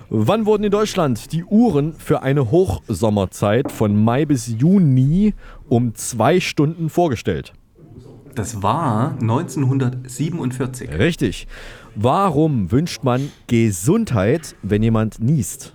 Wann 0.09 0.47
wurden 0.47 0.63
in 0.63 0.71
Deutschland 0.71 1.31
die 1.31 1.43
Uhren 1.43 1.93
für 1.93 2.23
eine 2.23 2.49
Hochsommerzeit 2.49 3.71
von 3.71 4.03
Mai 4.03 4.25
bis 4.25 4.47
Juni 4.47 5.35
um 5.67 5.93
zwei 5.93 6.39
Stunden 6.39 6.89
vorgestellt? 6.89 7.53
Das 8.35 8.61
war 8.61 9.13
1947. 9.19 10.89
Richtig. 10.97 11.47
Warum 11.95 12.71
wünscht 12.71 13.03
man 13.03 13.31
Gesundheit, 13.47 14.55
wenn 14.61 14.83
jemand 14.83 15.19
niest? 15.19 15.73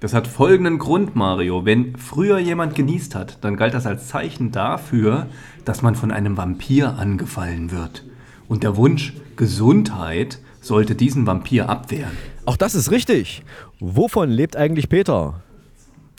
Das 0.00 0.12
hat 0.12 0.26
folgenden 0.26 0.78
Grund, 0.78 1.16
Mario. 1.16 1.64
Wenn 1.64 1.96
früher 1.96 2.38
jemand 2.38 2.74
genießt 2.74 3.14
hat, 3.14 3.38
dann 3.42 3.56
galt 3.56 3.74
das 3.74 3.86
als 3.86 4.08
Zeichen 4.08 4.52
dafür, 4.52 5.28
dass 5.64 5.82
man 5.82 5.94
von 5.94 6.10
einem 6.10 6.36
Vampir 6.36 6.98
angefallen 6.98 7.70
wird. 7.70 8.04
Und 8.46 8.62
der 8.62 8.76
Wunsch 8.76 9.14
Gesundheit 9.36 10.38
sollte 10.60 10.94
diesen 10.94 11.26
Vampir 11.26 11.68
abwehren. 11.68 12.12
Auch 12.46 12.56
das 12.56 12.74
ist 12.74 12.90
richtig. 12.90 13.42
Wovon 13.80 14.30
lebt 14.30 14.56
eigentlich 14.56 14.88
Peter? 14.88 15.42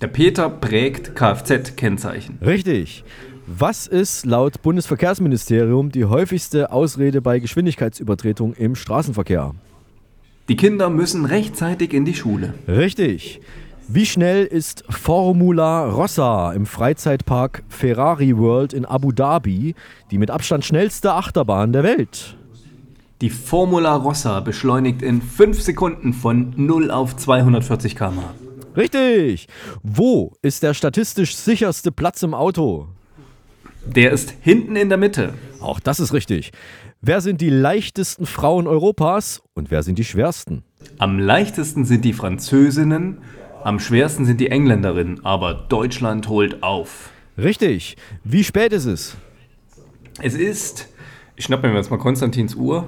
Der 0.01 0.07
Peter 0.07 0.49
prägt 0.49 1.15
Kfz-Kennzeichen. 1.15 2.39
Richtig. 2.41 3.03
Was 3.47 3.85
ist 3.85 4.25
laut 4.25 4.63
Bundesverkehrsministerium 4.63 5.91
die 5.91 6.05
häufigste 6.05 6.71
Ausrede 6.71 7.21
bei 7.21 7.37
Geschwindigkeitsübertretung 7.37 8.55
im 8.55 8.73
Straßenverkehr? 8.73 9.53
Die 10.49 10.55
Kinder 10.55 10.89
müssen 10.89 11.25
rechtzeitig 11.25 11.93
in 11.93 12.05
die 12.05 12.15
Schule. 12.15 12.55
Richtig. 12.67 13.41
Wie 13.87 14.07
schnell 14.07 14.45
ist 14.45 14.83
Formula 14.89 15.85
Rossa 15.85 16.53
im 16.53 16.65
Freizeitpark 16.65 17.61
Ferrari 17.69 18.35
World 18.35 18.73
in 18.73 18.83
Abu 18.83 19.11
Dhabi 19.11 19.75
die 20.09 20.17
mit 20.17 20.31
Abstand 20.31 20.65
schnellste 20.65 21.13
Achterbahn 21.13 21.71
der 21.71 21.83
Welt? 21.83 22.35
Die 23.21 23.29
Formula 23.29 23.95
Rossa 23.95 24.39
beschleunigt 24.39 25.03
in 25.03 25.21
5 25.21 25.61
Sekunden 25.61 26.13
von 26.13 26.53
0 26.55 26.89
auf 26.89 27.15
240 27.15 27.95
km/h. 27.95 28.33
Richtig. 28.75 29.47
Wo 29.83 30.33
ist 30.41 30.63
der 30.63 30.73
statistisch 30.73 31.35
sicherste 31.35 31.91
Platz 31.91 32.23
im 32.23 32.33
Auto? 32.33 32.87
Der 33.85 34.11
ist 34.11 34.33
hinten 34.41 34.75
in 34.75 34.89
der 34.89 34.97
Mitte. 34.97 35.33
Auch 35.61 35.79
das 35.79 35.99
ist 35.99 36.13
richtig. 36.13 36.51
Wer 37.01 37.21
sind 37.21 37.41
die 37.41 37.49
leichtesten 37.49 38.25
Frauen 38.25 38.67
Europas 38.67 39.43
und 39.53 39.69
wer 39.69 39.83
sind 39.83 39.99
die 39.99 40.03
schwersten? 40.03 40.63
Am 40.97 41.19
leichtesten 41.19 41.85
sind 41.85 42.03
die 42.03 42.13
Französinnen, 42.13 43.19
am 43.63 43.79
schwersten 43.79 44.25
sind 44.25 44.39
die 44.39 44.49
Engländerinnen, 44.49 45.23
aber 45.25 45.53
Deutschland 45.53 46.27
holt 46.29 46.63
auf. 46.63 47.11
Richtig. 47.37 47.95
Wie 48.23 48.43
spät 48.43 48.73
ist 48.73 48.85
es? 48.85 49.15
Es 50.21 50.33
ist, 50.33 50.87
ich 51.35 51.45
schnappe 51.45 51.67
mir 51.67 51.75
jetzt 51.75 51.91
mal 51.91 51.97
Konstantins 51.97 52.55
Uhr, 52.55 52.87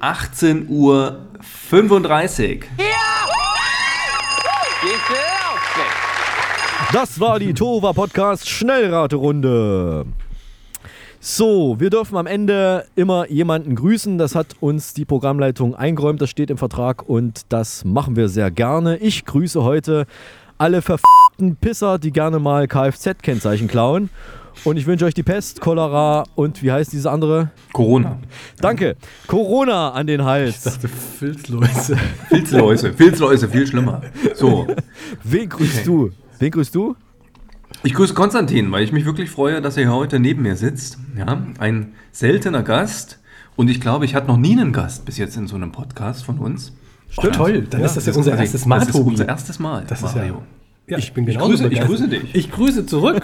18 0.00 0.68
Uhr 0.68 1.26
35. 1.68 2.64
Das 6.92 7.20
war 7.20 7.38
die 7.38 7.52
Tova 7.52 7.92
Podcast 7.92 8.48
Schnellraterunde. 8.48 10.06
So, 11.20 11.76
wir 11.78 11.90
dürfen 11.90 12.16
am 12.16 12.26
Ende 12.26 12.86
immer 12.96 13.28
jemanden 13.28 13.74
grüßen. 13.74 14.16
Das 14.16 14.34
hat 14.34 14.56
uns 14.60 14.94
die 14.94 15.04
Programmleitung 15.04 15.74
eingeräumt. 15.74 16.22
Das 16.22 16.30
steht 16.30 16.48
im 16.48 16.56
Vertrag 16.56 17.06
und 17.06 17.42
das 17.50 17.84
machen 17.84 18.16
wir 18.16 18.30
sehr 18.30 18.50
gerne. 18.50 18.96
Ich 18.96 19.26
grüße 19.26 19.62
heute 19.62 20.06
alle 20.56 20.80
verfickten 20.80 21.56
Pisser, 21.56 21.98
die 21.98 22.10
gerne 22.10 22.38
mal 22.38 22.66
Kfz-Kennzeichen 22.66 23.68
klauen. 23.68 24.08
Und 24.64 24.78
ich 24.78 24.86
wünsche 24.86 25.04
euch 25.04 25.14
die 25.14 25.22
Pest, 25.22 25.60
Cholera 25.60 26.24
und 26.36 26.62
wie 26.62 26.72
heißt 26.72 26.92
diese 26.92 27.10
andere? 27.10 27.50
Corona. 27.74 28.18
Danke. 28.60 28.96
Corona 29.26 29.90
an 29.90 30.06
den 30.06 30.24
Hals. 30.24 30.64
Ich 30.64 30.72
dachte 30.72 30.88
Filzläuse. 30.88 31.98
Filzläuse. 32.28 32.92
Filzläuse, 32.94 33.48
viel 33.48 33.66
schlimmer. 33.66 34.00
So. 34.34 34.66
Wen 35.22 35.48
grüßt 35.48 35.86
du? 35.86 36.12
Wen 36.38 36.50
grüßt 36.50 36.74
du? 36.74 36.96
Ich 37.82 37.94
grüße 37.94 38.14
Konstantin, 38.14 38.72
weil 38.72 38.82
ich 38.82 38.92
mich 38.92 39.04
wirklich 39.04 39.30
freue, 39.30 39.60
dass 39.60 39.76
er 39.76 39.84
hier 39.84 39.92
heute 39.92 40.18
neben 40.18 40.42
mir 40.42 40.56
sitzt. 40.56 40.98
Ja, 41.16 41.42
ein 41.58 41.92
seltener 42.12 42.62
Gast. 42.62 43.18
Und 43.56 43.68
ich 43.68 43.80
glaube, 43.80 44.04
ich 44.04 44.14
hatte 44.14 44.26
noch 44.28 44.36
nie 44.36 44.52
einen 44.52 44.72
Gast 44.72 45.04
bis 45.04 45.18
jetzt 45.18 45.36
in 45.36 45.46
so 45.46 45.56
einem 45.56 45.72
Podcast 45.72 46.24
von 46.24 46.38
uns. 46.38 46.72
Stimmt. 47.10 47.34
Oh, 47.34 47.38
toll, 47.44 47.62
dann 47.68 47.80
ist 47.82 47.96
das 47.96 48.06
ja 48.06 48.12
unser 48.14 48.36
erstes 48.38 48.66
Mal, 48.66 48.78
Das 48.80 48.88
ist 48.90 48.94
unser 48.94 49.26
erstes 49.28 49.58
Mal, 49.58 49.84
Das 49.88 50.02
ist 50.02 50.14
Mario. 50.14 50.34
ja. 50.34 50.42
Ja, 50.92 50.98
ich 50.98 51.12
bin 51.12 51.26
Ich 51.28 51.36
grüße- 51.38 51.54
ich 51.54 51.62
begeistert. 51.62 51.86
grüße 51.88 52.08
dich. 52.08 52.34
Ich 52.34 52.50
grüße 52.50 52.86
zurück. 52.86 53.22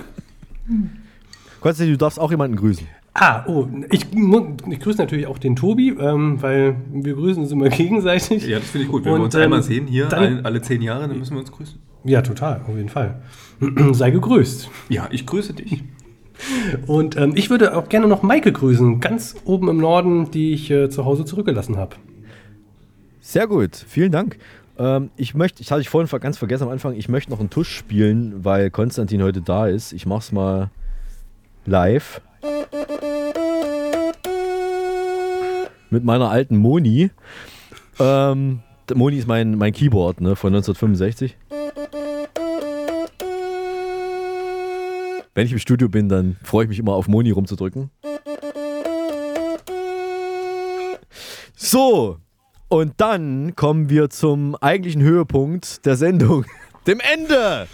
Konstantin, 1.61 1.95
du 1.95 1.99
darfst 1.99 2.19
auch 2.21 2.31
jemanden 2.31 2.57
grüßen. 2.57 2.87
Ah, 3.15 3.45
oh, 3.47 3.69
ich, 3.91 4.07
ich 4.13 4.81
grüße 4.81 4.99
natürlich 4.99 5.27
auch 5.29 5.39
den 5.39 5.55
Tobi, 5.57 5.91
ähm, 5.91 6.43
weil 6.43 6.77
wir 6.93 7.15
grüßen 7.15 7.43
uns 7.43 7.53
immer 7.53 7.69
gegenseitig. 7.71 8.47
Ja, 8.47 8.59
das 8.59 8.69
finde 8.71 8.87
ich 8.87 8.91
gut. 8.91 9.05
Wenn 9.05 9.13
wir 9.13 9.17
Und, 9.17 9.25
uns 9.27 9.35
einmal 9.37 9.61
ähm, 9.61 9.65
sehen 9.65 9.87
hier, 9.87 10.07
dann- 10.07 10.45
alle 10.45 10.61
zehn 10.63 10.83
Jahre, 10.83 11.09
dann 11.09 11.19
müssen 11.19 11.35
wir 11.35 11.41
uns 11.41 11.53
grüßen. 11.53 11.79
Ja, 12.05 12.21
total, 12.21 12.61
auf 12.69 12.77
jeden 12.77 12.91
Fall. 12.91 13.23
Sei 13.93 14.11
gegrüßt. 14.11 14.69
Ja, 14.91 15.09
ich 15.11 15.27
grüße 15.27 15.55
dich. 15.55 15.83
Und 16.87 17.17
ähm, 17.17 17.33
ich 17.35 17.49
würde 17.49 17.77
auch 17.77 17.89
gerne 17.89 18.07
noch 18.07 18.23
Maike 18.23 18.53
grüßen, 18.53 19.01
ganz 19.01 19.37
oben 19.45 19.69
im 19.69 19.79
Norden, 19.79 20.31
die 20.31 20.53
ich 20.53 20.71
äh, 20.71 20.91
zu 20.91 21.05
Hause 21.05 21.25
zurückgelassen 21.25 21.77
habe. 21.77 21.97
Sehr 23.21 23.47
gut, 23.47 23.75
vielen 23.77 24.13
Dank. 24.13 24.37
Ähm, 24.77 25.11
ich 25.17 25.35
möchte, 25.35 25.63
ich 25.63 25.71
hatte 25.71 25.81
ich 25.81 25.89
vorhin 25.89 26.11
ganz 26.21 26.37
vergessen 26.37 26.65
am 26.65 26.71
Anfang, 26.71 26.95
ich 26.95 27.09
möchte 27.09 27.31
noch 27.31 27.41
einen 27.41 27.51
Tusch 27.51 27.75
spielen, 27.75 28.45
weil 28.45 28.71
Konstantin 28.71 29.23
heute 29.23 29.41
da 29.41 29.67
ist. 29.67 29.93
Ich 29.93 30.05
mach's 30.05 30.33
mal 30.33 30.71
live. 31.65 32.21
Mit 35.91 36.05
meiner 36.05 36.31
alten 36.31 36.57
Moni. 36.57 37.11
Ähm, 37.99 38.61
Moni 38.93 39.17
ist 39.17 39.29
mein, 39.29 39.57
mein 39.57 39.73
Keyboard 39.73 40.21
ne, 40.21 40.37
von 40.37 40.49
1965. 40.53 41.37
Wenn 45.35 45.47
ich 45.47 45.53
im 45.53 45.59
Studio 45.59 45.89
bin, 45.89 46.09
dann 46.09 46.37
freue 46.43 46.65
ich 46.65 46.69
mich 46.69 46.79
immer 46.79 46.93
auf 46.93 47.09
Moni 47.09 47.31
rumzudrücken. 47.33 47.91
So, 51.57 52.19
und 52.69 52.95
dann 52.99 53.55
kommen 53.57 53.89
wir 53.91 54.11
zum 54.11 54.55
eigentlichen 54.57 55.03
Höhepunkt 55.03 55.85
der 55.87 55.97
Sendung, 55.97 56.45
dem 56.87 57.01
Ende. 57.01 57.67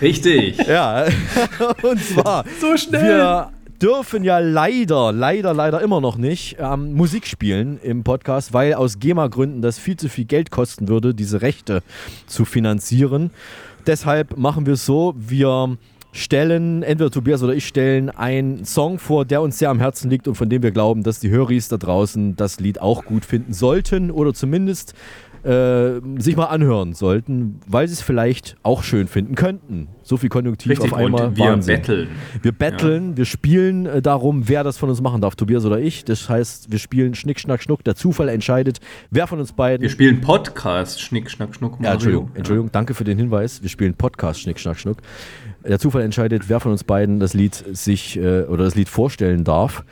Richtig. 0.00 0.58
Ja, 0.66 1.06
und 1.82 2.02
zwar, 2.02 2.44
So 2.60 2.76
schnell. 2.76 3.02
wir 3.02 3.50
dürfen 3.80 4.24
ja 4.24 4.38
leider, 4.38 5.12
leider, 5.12 5.54
leider 5.54 5.80
immer 5.82 6.00
noch 6.00 6.16
nicht 6.16 6.56
ähm, 6.58 6.94
Musik 6.94 7.26
spielen 7.26 7.78
im 7.82 8.02
Podcast, 8.04 8.52
weil 8.52 8.74
aus 8.74 8.98
GEMA-Gründen 8.98 9.62
das 9.62 9.78
viel 9.78 9.96
zu 9.96 10.08
viel 10.08 10.24
Geld 10.24 10.50
kosten 10.50 10.88
würde, 10.88 11.14
diese 11.14 11.42
Rechte 11.42 11.82
zu 12.26 12.44
finanzieren. 12.44 13.30
Deshalb 13.86 14.36
machen 14.36 14.66
wir 14.66 14.74
es 14.74 14.84
so, 14.84 15.14
wir 15.16 15.76
stellen, 16.16 16.82
entweder 16.82 17.10
Tobias 17.10 17.42
oder 17.42 17.54
ich 17.54 17.66
stellen 17.66 18.10
einen 18.10 18.64
Song 18.64 18.98
vor, 18.98 19.24
der 19.24 19.42
uns 19.42 19.58
sehr 19.58 19.70
am 19.70 19.78
Herzen 19.78 20.10
liegt 20.10 20.28
und 20.28 20.34
von 20.34 20.48
dem 20.48 20.62
wir 20.62 20.70
glauben, 20.72 21.02
dass 21.02 21.20
die 21.20 21.30
Höris 21.30 21.68
da 21.68 21.76
draußen 21.76 22.36
das 22.36 22.60
Lied 22.60 22.80
auch 22.80 23.04
gut 23.04 23.24
finden 23.24 23.52
sollten 23.52 24.10
oder 24.10 24.34
zumindest 24.34 24.94
äh, 25.44 26.00
sich 26.18 26.34
mal 26.36 26.46
anhören 26.46 26.92
sollten, 26.94 27.60
weil 27.68 27.86
sie 27.86 27.94
es 27.94 28.02
vielleicht 28.02 28.56
auch 28.64 28.82
schön 28.82 29.06
finden 29.06 29.36
könnten. 29.36 29.86
So 30.02 30.16
viel 30.16 30.28
Konjunktiv 30.28 30.72
Richtig, 30.72 30.92
auf 30.92 30.98
einmal. 30.98 31.26
und 31.26 31.36
wir 31.36 31.44
Wahnsinn. 31.44 31.76
betteln. 31.76 32.08
Wir 32.42 32.50
betteln, 32.50 33.16
wir 33.16 33.26
spielen 33.26 33.86
äh, 33.86 34.02
darum, 34.02 34.48
wer 34.48 34.64
das 34.64 34.76
von 34.76 34.88
uns 34.88 35.00
machen 35.00 35.20
darf, 35.20 35.36
Tobias 35.36 35.64
oder 35.64 35.78
ich. 35.78 36.04
Das 36.04 36.28
heißt, 36.28 36.72
wir 36.72 36.80
spielen 36.80 37.14
Schnick, 37.14 37.38
Schnack, 37.38 37.62
Schnuck. 37.62 37.84
Der 37.84 37.94
Zufall 37.94 38.28
entscheidet, 38.28 38.80
wer 39.10 39.28
von 39.28 39.38
uns 39.38 39.52
beiden. 39.52 39.82
Wir 39.82 39.90
spielen 39.90 40.20
Podcast, 40.20 41.00
Schnick, 41.00 41.30
Schnack, 41.30 41.54
Schnuck, 41.54 41.74
Ja, 41.74 41.78
Mario. 41.78 41.92
Entschuldigung, 41.94 42.30
Entschuldigung, 42.34 42.72
danke 42.72 42.94
für 42.94 43.04
den 43.04 43.16
Hinweis. 43.16 43.62
Wir 43.62 43.68
spielen 43.68 43.94
Podcast 43.94 44.40
Schnick, 44.40 44.58
Schnack, 44.58 44.80
Schnuck. 44.80 44.98
Der 45.68 45.78
Zufall 45.78 46.02
entscheidet, 46.02 46.48
wer 46.48 46.60
von 46.60 46.72
uns 46.72 46.84
beiden 46.84 47.20
das 47.20 47.34
Lied 47.34 47.64
sich 47.72 48.16
äh, 48.16 48.42
oder 48.44 48.64
das 48.64 48.74
Lied 48.74 48.88
vorstellen 48.88 49.44
darf. 49.44 49.84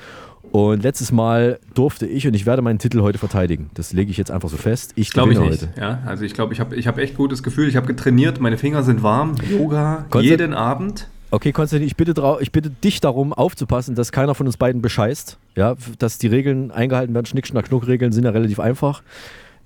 Und 0.53 0.85
letztes 0.85 1.11
Mal 1.11 1.59
durfte 1.75 2.07
ich 2.07 2.29
und 2.29 2.35
ich 2.35 2.47
werde 2.47 2.63
meinen 2.63 2.79
Titel 2.79 3.01
heute 3.03 3.19
verteidigen. 3.19 3.71
Das 3.75 3.93
lege 3.93 4.13
ich 4.13 4.17
jetzt 4.17 4.31
einfach 4.31 4.49
so 4.49 4.57
fest. 4.57 4.93
Ich 4.95 5.11
Glaube 5.11 5.33
ich 5.33 5.39
nicht. 5.41 5.51
heute. 5.51 5.69
Ja, 5.81 5.99
also 6.07 6.25
ich 6.25 6.33
glaube, 6.33 6.53
ich 6.53 6.61
habe 6.61 6.77
ich 6.77 6.87
hab 6.87 6.97
echt 6.99 7.17
gutes 7.17 7.43
Gefühl. 7.43 7.67
Ich 7.69 7.75
habe 7.75 7.89
getrainiert, 7.89 8.41
meine 8.41 8.57
Finger 8.57 8.85
sind 8.85 9.03
warm. 9.03 9.35
Yoga 9.51 10.05
Konzert- 10.11 10.31
jeden 10.41 10.55
Abend. 10.55 11.09
Okay, 11.33 11.51
Konstantin, 11.51 11.89
ich 11.89 11.97
bitte, 11.97 12.15
ich 12.39 12.53
bitte 12.53 12.71
dich 12.71 13.01
darum 13.01 13.33
aufzupassen, 13.33 13.97
dass 13.97 14.13
keiner 14.13 14.37
von 14.37 14.47
uns 14.47 14.57
beiden 14.57 14.81
bescheißt. 14.81 15.37
Ja, 15.57 15.75
dass 15.99 16.19
die 16.19 16.29
Regeln 16.29 16.71
eingehalten 16.71 17.13
werden. 17.15 17.27
Schnick, 17.27 17.49
Schnack, 17.49 17.67
Schnuck 17.67 17.89
Regeln 17.89 18.13
sind 18.13 18.23
ja 18.23 18.31
relativ 18.31 18.61
einfach. 18.61 19.03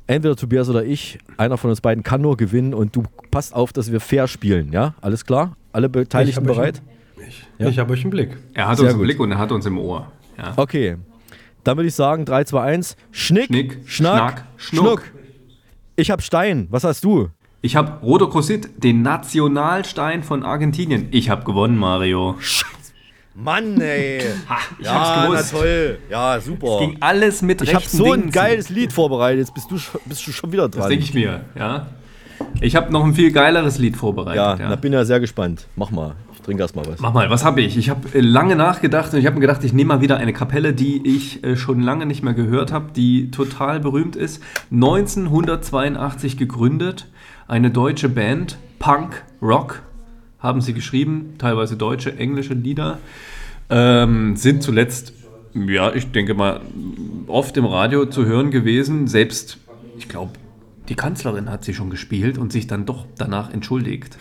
Entweder 0.08 0.34
Tobias 0.36 0.68
oder 0.70 0.84
ich, 0.84 1.18
einer 1.36 1.56
von 1.58 1.70
uns 1.70 1.80
beiden 1.80 2.02
kann 2.02 2.20
nur 2.22 2.36
gewinnen 2.36 2.72
und 2.74 2.96
du 2.96 3.04
passt 3.30 3.54
auf, 3.54 3.72
dass 3.72 3.92
wir 3.92 4.00
fair 4.00 4.26
spielen. 4.26 4.72
Ja, 4.72 4.94
alles 5.02 5.24
klar? 5.24 5.56
Alle 5.70 5.88
Beteiligten 5.88 6.44
Ich 6.44 6.48
hab 6.48 6.50
euch 6.50 6.56
bereit? 6.56 6.82
Ich, 7.28 7.46
Ja. 7.58 7.68
ich 7.68 7.78
habe 7.78 7.92
euch 7.92 8.02
im 8.04 8.10
Blick. 8.10 8.36
Er 8.54 8.68
hat 8.68 8.78
Sehr 8.78 8.86
uns 8.86 8.92
im 8.94 8.98
gut. 8.98 9.06
Blick 9.06 9.20
und 9.20 9.30
er 9.30 9.38
hat 9.38 9.52
uns 9.52 9.66
im 9.66 9.76
Ohr. 9.78 10.10
Ja. 10.38 10.54
Okay. 10.56 10.96
Dann 11.62 11.76
würde 11.76 11.88
ich 11.88 11.94
sagen 11.94 12.24
3, 12.24 12.44
2, 12.44 12.62
1. 12.62 12.96
Schnick, 13.10 13.46
Schnick, 13.46 13.78
Schnack, 13.84 14.16
Schnack, 14.16 14.44
Schnuck. 14.56 14.84
Schnuck. 14.86 15.02
Ich 15.96 16.10
habe 16.10 16.22
Stein. 16.22 16.68
Was 16.70 16.84
hast 16.84 17.04
du? 17.04 17.28
Ich 17.60 17.76
habe 17.76 18.00
Rodo 18.02 18.30
Cruzit, 18.30 18.82
den 18.82 19.02
Nationalstein 19.02 20.22
von 20.22 20.42
Argentinien. 20.42 21.08
Ich 21.10 21.28
habe 21.28 21.44
gewonnen, 21.44 21.76
Mario. 21.76 22.36
Mann, 23.40 23.80
ey. 23.80 24.18
ich 24.78 24.86
ja, 24.86 24.92
hab's 24.92 25.22
gewusst. 25.22 25.52
na 25.52 25.58
toll. 25.58 25.98
Ja, 26.10 26.40
super. 26.40 26.66
Es 26.66 26.80
ging 26.80 26.96
alles 27.00 27.42
mit 27.42 27.62
ich 27.62 27.72
habe 27.72 27.84
so 27.86 28.12
ein 28.12 28.30
geiles 28.30 28.68
Lied 28.68 28.92
vorbereitet. 28.92 29.46
Jetzt 29.46 29.54
bist 29.54 29.70
du, 29.70 29.76
bist 30.06 30.26
du 30.26 30.32
schon 30.32 30.50
wieder 30.50 30.68
dran. 30.68 30.80
Das 30.80 30.88
denke 30.88 31.04
ich 31.04 31.14
mir, 31.14 31.42
ja. 31.54 31.86
Ich 32.60 32.74
habe 32.74 32.92
noch 32.92 33.04
ein 33.04 33.14
viel 33.14 33.30
geileres 33.30 33.78
Lied 33.78 33.96
vorbereitet. 33.96 34.36
Ja, 34.36 34.56
ja. 34.56 34.68
da 34.68 34.76
bin 34.76 34.92
ja 34.92 35.04
sehr 35.04 35.20
gespannt. 35.20 35.66
Mach 35.76 35.90
mal. 35.90 36.16
Ich 36.34 36.40
trinke 36.40 36.62
erst 36.62 36.74
mal 36.74 36.84
was. 36.86 36.98
Mach 36.98 37.12
mal, 37.12 37.30
was 37.30 37.44
habe 37.44 37.60
ich? 37.60 37.76
Ich 37.76 37.90
habe 37.90 38.08
äh, 38.12 38.20
lange 38.20 38.56
nachgedacht 38.56 39.12
und 39.12 39.20
ich 39.20 39.26
habe 39.26 39.34
mir 39.34 39.42
gedacht, 39.42 39.62
ich 39.62 39.72
nehme 39.72 39.94
mal 39.94 40.00
wieder 40.00 40.16
eine 40.16 40.32
Kapelle, 40.32 40.72
die 40.72 41.06
ich 41.06 41.44
äh, 41.44 41.56
schon 41.56 41.80
lange 41.80 42.06
nicht 42.06 42.24
mehr 42.24 42.34
gehört 42.34 42.72
habe, 42.72 42.90
die 42.92 43.30
total 43.30 43.78
berühmt 43.78 44.16
ist. 44.16 44.42
1982 44.72 46.36
gegründet, 46.36 47.06
eine 47.46 47.70
deutsche 47.70 48.08
Band, 48.08 48.58
Punk, 48.80 49.22
Rock, 49.40 49.82
haben 50.40 50.60
sie 50.60 50.72
geschrieben, 50.72 51.34
teilweise 51.38 51.76
deutsche, 51.76 52.16
englische 52.16 52.54
Lieder, 52.54 52.98
ähm, 53.70 54.36
sind 54.36 54.62
zuletzt, 54.62 55.12
ja, 55.54 55.92
ich 55.94 56.10
denke 56.10 56.34
mal, 56.34 56.60
oft 57.26 57.56
im 57.56 57.64
Radio 57.64 58.06
zu 58.06 58.24
hören 58.24 58.50
gewesen. 58.50 59.06
Selbst, 59.06 59.58
ich 59.98 60.08
glaube, 60.08 60.32
die 60.88 60.94
Kanzlerin 60.94 61.50
hat 61.50 61.64
sie 61.64 61.74
schon 61.74 61.90
gespielt 61.90 62.38
und 62.38 62.52
sich 62.52 62.66
dann 62.66 62.86
doch 62.86 63.06
danach 63.16 63.52
entschuldigt. 63.52 64.16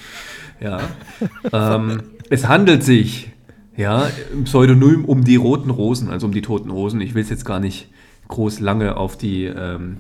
Ja. 0.59 0.79
ähm, 1.53 2.03
es 2.29 2.47
handelt 2.47 2.83
sich, 2.83 3.31
ja, 3.75 4.09
im 4.33 4.45
Pseudonym 4.45 5.05
um 5.05 5.23
die 5.23 5.35
Roten 5.35 5.69
Rosen, 5.69 6.09
also 6.09 6.25
um 6.25 6.33
die 6.33 6.41
Toten 6.41 6.71
Rosen. 6.71 6.99
Ich 6.99 7.13
will 7.13 7.21
es 7.21 7.29
jetzt 7.29 7.45
gar 7.45 7.59
nicht 7.59 7.89
groß 8.27 8.59
lange 8.59 8.97
auf 8.97 9.17
die 9.17 9.45
ähm, 9.45 9.97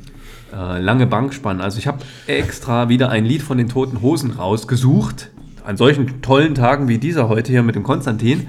äh, 0.53 0.81
lange 0.81 1.07
Bank 1.07 1.33
spannen. 1.33 1.61
Also 1.61 1.77
ich 1.77 1.87
habe 1.87 1.99
extra 2.25 2.89
wieder 2.89 3.09
ein 3.09 3.23
Lied 3.23 3.41
von 3.41 3.57
den 3.57 3.69
Toten 3.69 4.01
Hosen 4.01 4.31
rausgesucht. 4.31 5.29
An 5.63 5.77
solchen 5.77 6.21
tollen 6.21 6.55
Tagen 6.55 6.87
wie 6.87 6.97
dieser 6.97 7.29
heute 7.29 7.51
hier 7.51 7.63
mit 7.63 7.75
dem 7.75 7.83
Konstantin 7.83 8.47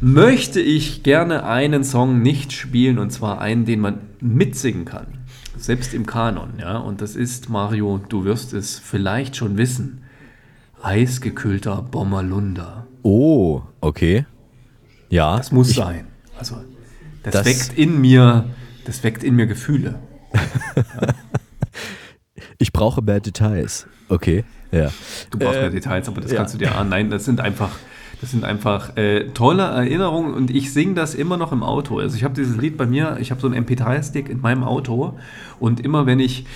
möchte 0.00 0.60
ich 0.60 1.02
gerne 1.02 1.44
einen 1.44 1.84
Song 1.84 2.20
nicht 2.22 2.52
spielen 2.52 2.98
und 2.98 3.10
zwar 3.10 3.40
einen, 3.40 3.64
den 3.64 3.80
man 3.80 3.98
mitsingen 4.20 4.84
kann. 4.84 5.06
Selbst 5.56 5.94
im 5.94 6.04
Kanon, 6.06 6.54
ja. 6.58 6.76
Und 6.78 7.00
das 7.00 7.16
ist, 7.16 7.48
Mario, 7.48 8.00
du 8.08 8.24
wirst 8.24 8.52
es 8.52 8.78
vielleicht 8.78 9.36
schon 9.36 9.56
wissen. 9.56 10.02
Eisgekühlter 10.82 11.80
Bommerlunder. 11.82 12.86
Oh, 13.02 13.62
okay. 13.80 14.26
Ja. 15.08 15.36
Das 15.36 15.52
muss 15.52 15.70
ich, 15.70 15.76
sein. 15.76 16.06
Also, 16.38 16.56
das, 17.22 17.32
Das- 17.32 17.46
weckt 17.46 17.78
in 17.78 18.00
mir, 18.00 18.46
das 18.84 19.02
weckt 19.04 19.22
in 19.24 19.36
mir 19.36 19.46
Gefühle. 19.46 19.98
Ich 22.58 22.72
brauche 22.72 23.02
mehr 23.02 23.20
Details. 23.20 23.86
Okay, 24.08 24.44
ja. 24.70 24.90
Du 25.30 25.38
brauchst 25.38 25.56
Äh, 25.56 25.62
mehr 25.62 25.70
Details, 25.70 26.08
aber 26.08 26.20
das 26.20 26.30
ja. 26.30 26.36
kannst 26.38 26.54
du 26.54 26.58
dir 26.58 26.74
ahnen. 26.74 26.88
Nein, 26.90 27.10
das 27.10 27.24
sind 27.24 27.40
einfach, 27.40 27.70
das 28.24 28.30
sind 28.30 28.42
einfach 28.42 28.96
äh, 28.96 29.28
tolle 29.34 29.64
Erinnerungen 29.64 30.32
und 30.32 30.50
ich 30.50 30.72
singe 30.72 30.94
das 30.94 31.14
immer 31.14 31.36
noch 31.36 31.52
im 31.52 31.62
Auto. 31.62 31.98
Also 31.98 32.16
ich 32.16 32.24
habe 32.24 32.32
dieses 32.32 32.56
Lied 32.56 32.78
bei 32.78 32.86
mir, 32.86 33.18
ich 33.20 33.30
habe 33.30 33.38
so 33.38 33.46
einen 33.46 33.66
MP3-Stick 33.66 34.30
in 34.30 34.40
meinem 34.40 34.64
Auto 34.64 35.18
und 35.60 35.80
immer 35.80 36.06
wenn 36.06 36.20
ich 36.20 36.46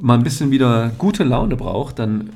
mal 0.00 0.14
ein 0.14 0.24
bisschen 0.24 0.50
wieder 0.50 0.90
gute 0.98 1.22
Laune 1.22 1.54
brauche, 1.54 1.94
dann 1.94 2.30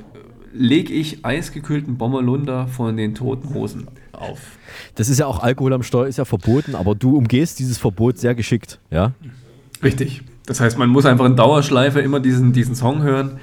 lege 0.54 0.92
ich 0.92 1.24
eisgekühlten 1.24 1.98
Bommerlunder 1.98 2.68
von 2.68 2.96
den 2.96 3.16
Toten 3.16 3.52
Hosen 3.52 3.88
auf. 4.12 4.38
Das 4.94 5.08
ist 5.08 5.18
ja 5.18 5.26
auch 5.26 5.42
Alkohol 5.42 5.72
am 5.72 5.82
Steuer, 5.82 6.06
ist 6.06 6.18
ja 6.18 6.24
verboten, 6.24 6.76
aber 6.76 6.94
du 6.94 7.16
umgehst 7.16 7.58
dieses 7.58 7.78
Verbot 7.78 8.18
sehr 8.18 8.36
geschickt, 8.36 8.78
ja? 8.92 9.10
Richtig. 9.82 10.22
Das 10.46 10.60
heißt, 10.60 10.78
man 10.78 10.88
muss 10.88 11.04
einfach 11.04 11.24
in 11.24 11.34
Dauerschleife 11.34 11.98
immer 11.98 12.20
diesen, 12.20 12.52
diesen 12.52 12.76
Song 12.76 13.02
hören. 13.02 13.40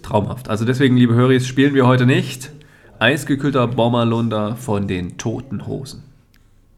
Traumhaft. 0.00 0.48
Also 0.48 0.64
deswegen, 0.64 0.96
liebe 0.96 1.12
Höris, 1.12 1.46
spielen 1.46 1.74
wir 1.74 1.86
heute 1.86 2.06
nicht 2.06 2.52
eisgekühlter 3.00 3.66
Bommerlunder 3.68 4.56
von 4.56 4.88
den 4.88 5.16
Toten 5.16 5.66
Hosen. 5.66 6.02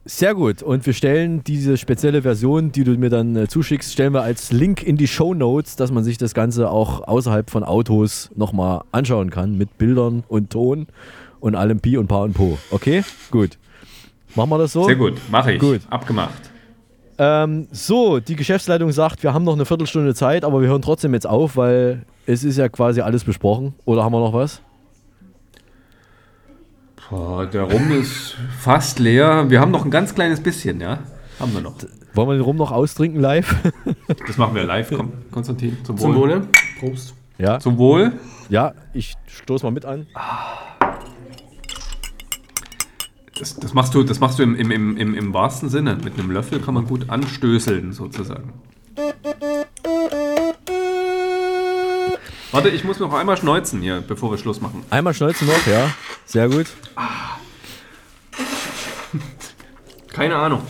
Sehr 0.05 0.35
gut. 0.35 0.63
Und 0.63 0.87
wir 0.87 0.93
stellen 0.93 1.45
diese 1.45 1.77
spezielle 1.77 2.23
Version, 2.23 2.73
die 2.73 2.85
du 2.85 2.93
mir 2.93 3.11
dann 3.11 3.37
äh, 3.37 3.49
zuschickst, 3.49 3.93
stellen 3.93 4.15
wir 4.15 4.23
als 4.23 4.51
Link 4.51 4.83
in 4.83 4.97
die 4.97 5.07
Show 5.07 5.35
Notes, 5.35 5.77
dass 5.77 5.93
man 5.93 6.05
sich 6.05 6.19
das 6.19 6.33
Ganze 6.35 6.71
auch 6.71 7.07
außerhalb 7.07 7.51
von 7.51 7.65
Autos 7.65 8.31
nochmal 8.35 8.83
anschauen 8.93 9.31
kann 9.31 9.59
mit 9.59 9.77
Bildern 9.79 10.25
und 10.27 10.51
Ton 10.51 10.87
und 11.39 11.55
allem 11.55 11.81
Pi 11.81 11.99
und 11.99 12.07
Pa 12.07 12.23
und 12.23 12.33
Po. 12.33 12.59
Okay? 12.71 13.05
Gut. 13.31 13.59
Machen 14.35 14.51
wir 14.51 14.59
das 14.59 14.73
so? 14.73 14.85
Sehr 14.85 14.97
gut, 14.97 15.15
mache 15.31 15.53
ich. 15.53 15.61
Gut. 15.61 15.81
Abgemacht. 15.91 16.51
Ähm, 17.19 17.69
so, 17.71 18.21
die 18.21 18.37
Geschäftsleitung 18.37 18.93
sagt, 18.93 19.23
wir 19.23 19.35
haben 19.35 19.45
noch 19.45 19.53
eine 19.53 19.67
Viertelstunde 19.67 20.15
Zeit, 20.15 20.45
aber 20.45 20.63
wir 20.63 20.69
hören 20.69 20.81
trotzdem 20.83 21.13
jetzt 21.13 21.27
auf, 21.27 21.57
weil 21.57 22.07
es 22.25 22.45
ist 22.45 22.57
ja 22.57 22.69
quasi 22.71 23.03
alles 23.03 23.25
besprochen. 23.25 23.75
Oder 23.85 24.03
haben 24.03 24.13
wir 24.13 24.21
noch 24.21 24.33
was? 24.33 24.63
Boah, 27.11 27.45
der 27.45 27.65
Rum 27.65 27.91
ist 27.91 28.37
fast 28.61 29.01
leer. 29.01 29.51
Wir 29.51 29.61
haben 29.61 29.73
noch 29.73 29.85
ein 29.85 29.91
ganz 29.91 30.15
kleines 30.15 30.41
bisschen, 30.41 30.81
ja? 30.81 31.01
Haben 31.41 31.53
wir 31.55 31.61
noch. 31.61 31.75
Wollen 32.15 32.29
wir 32.29 32.35
den 32.35 32.43
Rum 32.43 32.55
noch 32.57 32.71
austrinken 32.71 33.21
live? 33.21 33.53
Das 34.27 34.37
machen 34.37 34.55
wir 34.55 34.63
live. 34.63 34.93
Komm, 34.97 35.13
Konstantin, 35.33 35.77
zum 35.85 35.99
Wohl. 35.99 36.05
Zum 36.05 36.15
Wohle. 36.15 36.49
Prost. 36.79 37.15
Ja. 37.39 37.59
Zum 37.59 37.79
Wohl. 37.79 38.13
Ja, 38.49 38.75
ich 38.93 39.15
stoße 39.27 39.65
mal 39.65 39.73
mit 39.73 39.85
an. 39.85 40.07
Das, 43.39 43.57
das 43.57 43.75
machst 43.75 43.93
du, 43.95 44.05
das 44.05 44.21
machst 44.21 44.39
du 44.39 44.45
im, 44.45 44.55
im, 44.55 44.71
im, 44.71 44.97
im, 44.97 45.15
im 45.15 45.35
wahrsten 45.35 45.69
Sinne. 45.69 45.97
Mit 46.05 46.17
einem 46.17 46.31
Löffel 46.31 46.61
kann 46.61 46.75
man 46.75 46.87
gut 46.87 47.11
anstößeln, 47.11 47.93
sozusagen. 47.93 48.53
Warte, 52.53 52.69
ich 52.69 52.85
muss 52.85 52.99
noch 53.01 53.13
einmal 53.15 53.37
schneuzen 53.37 53.81
hier, 53.81 54.03
bevor 54.07 54.31
wir 54.31 54.39
Schluss 54.39 54.61
machen. 54.61 54.85
Einmal 54.91 55.15
schneuzen 55.15 55.49
noch, 55.49 55.67
ja. 55.67 55.91
Sehr 56.31 56.49
gut. 56.49 56.67
Keine 60.13 60.37
Ahnung. 60.37 60.61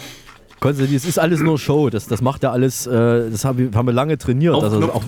Konstantin, 0.59 0.97
es 0.97 1.05
ist 1.05 1.19
alles 1.19 1.41
nur 1.41 1.59
Show. 1.59 1.91
Das, 1.91 2.07
das 2.07 2.23
macht 2.23 2.43
ja 2.43 2.51
alles, 2.51 2.87
äh, 2.87 3.31
das 3.31 3.45
haben 3.45 3.59
wir, 3.59 3.71
haben 3.75 3.87
wir 3.87 3.93
lange 3.93 4.17
trainiert. 4.17 4.55
Auf 4.55 4.63
dass, 4.63 4.73
also 4.73 4.91
auch, 4.91 5.03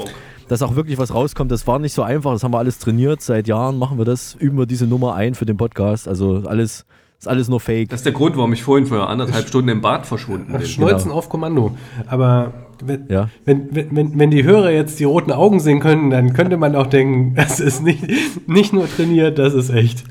dass 0.49 0.61
auch 0.61 0.77
wirklich 0.77 0.99
was 0.99 1.15
rauskommt, 1.15 1.51
das 1.51 1.67
war 1.67 1.79
nicht 1.79 1.95
so 1.95 2.03
einfach. 2.03 2.33
Das 2.33 2.45
haben 2.45 2.53
wir 2.53 2.59
alles 2.59 2.79
trainiert. 2.79 3.23
Seit 3.23 3.49
Jahren 3.49 3.79
machen 3.79 3.97
wir 3.97 4.05
das, 4.05 4.35
üben 4.35 4.59
wir 4.59 4.67
diese 4.67 4.87
Nummer 4.87 5.15
ein 5.15 5.35
für 5.35 5.47
den 5.47 5.57
Podcast. 5.57 6.07
Also 6.07 6.43
alles, 6.47 6.85
ist 7.19 7.29
alles 7.29 7.49
nur 7.49 7.59
Fake. 7.61 7.89
Das 7.89 8.01
ist 8.01 8.05
der 8.05 8.13
Grund, 8.13 8.37
warum 8.37 8.53
ich 8.53 8.63
vorhin 8.63 8.87
für 8.87 9.07
anderthalb 9.07 9.49
Stunden 9.49 9.71
im 9.71 9.81
Bad 9.81 10.05
verschwunden 10.05 10.53
bin. 10.53 10.67
Schneuzen 10.67 11.11
auf 11.11 11.31
Kommando. 11.31 11.75
Aber 12.07 12.53
wenn, 12.85 13.07
Ja. 13.09 13.31
wenn, 13.47 13.75
wenn, 13.75 13.97
wenn, 13.97 14.19
wenn 14.19 14.31
die 14.31 14.45
Hörer 14.45 14.71
jetzt 14.71 15.01
die 15.01 15.05
roten 15.05 15.33
Augen 15.33 15.61
sehen 15.61 15.81
können, 15.81 16.11
dann 16.11 16.35
könnte 16.35 16.59
man 16.59 16.77
auch 16.77 16.89
denken, 16.89 17.35
das 17.37 17.59
ist 17.59 17.83
nicht, 17.83 18.05
nicht 18.47 18.75
nur 18.75 18.87
trainiert, 18.87 19.39
das 19.39 19.55
ist 19.55 19.71
echt. 19.71 20.05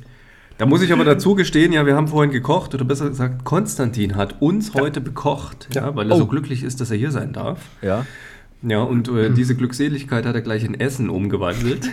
Da 0.62 0.68
muss 0.68 0.84
ich 0.84 0.94
aber 0.94 1.04
dazu 1.04 1.34
gestehen, 1.34 1.74
ja, 1.74 1.88
wir 1.88 1.96
haben 1.96 2.08
vorhin 2.08 2.30
gekocht, 2.30 2.76
oder 2.76 2.86
besser 2.86 3.10
gesagt, 3.10 3.46
Konstantin 3.46 4.16
hat 4.16 4.44
uns 4.44 4.76
heute 4.76 5.02
bekocht, 5.02 5.68
ja, 5.74 5.96
weil 5.96 6.12
er 6.12 6.18
so 6.18 6.26
Oh. 6.26 6.28
glücklich 6.28 6.62
ist, 6.62 6.80
dass 6.80 6.92
er 6.92 6.98
hier 6.98 7.10
sein 7.10 7.34
darf. 7.34 7.62
Ja. 7.82 8.06
Ja, 8.62 8.84
und 8.84 9.08
äh, 9.08 9.32
diese 9.32 9.56
Glückseligkeit 9.56 10.24
hat 10.24 10.36
er 10.36 10.42
gleich 10.42 10.64
in 10.64 10.80
Essen 10.80 11.10
umgewandelt. 11.10 11.90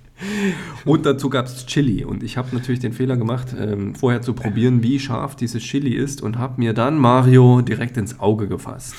und 0.86 1.04
dazu 1.04 1.28
gab 1.28 1.44
es 1.48 1.66
Chili. 1.66 2.02
Und 2.02 2.22
ich 2.22 2.38
habe 2.38 2.48
natürlich 2.56 2.80
den 2.80 2.94
Fehler 2.94 3.18
gemacht, 3.18 3.48
ähm, 3.60 3.94
vorher 3.94 4.22
zu 4.22 4.32
probieren, 4.32 4.82
wie 4.82 4.98
scharf 4.98 5.36
dieses 5.36 5.62
Chili 5.62 5.92
ist 5.94 6.22
und 6.22 6.38
habe 6.38 6.54
mir 6.56 6.72
dann 6.72 6.96
Mario 6.96 7.60
direkt 7.60 7.98
ins 7.98 8.20
Auge 8.20 8.48
gefasst. 8.48 8.94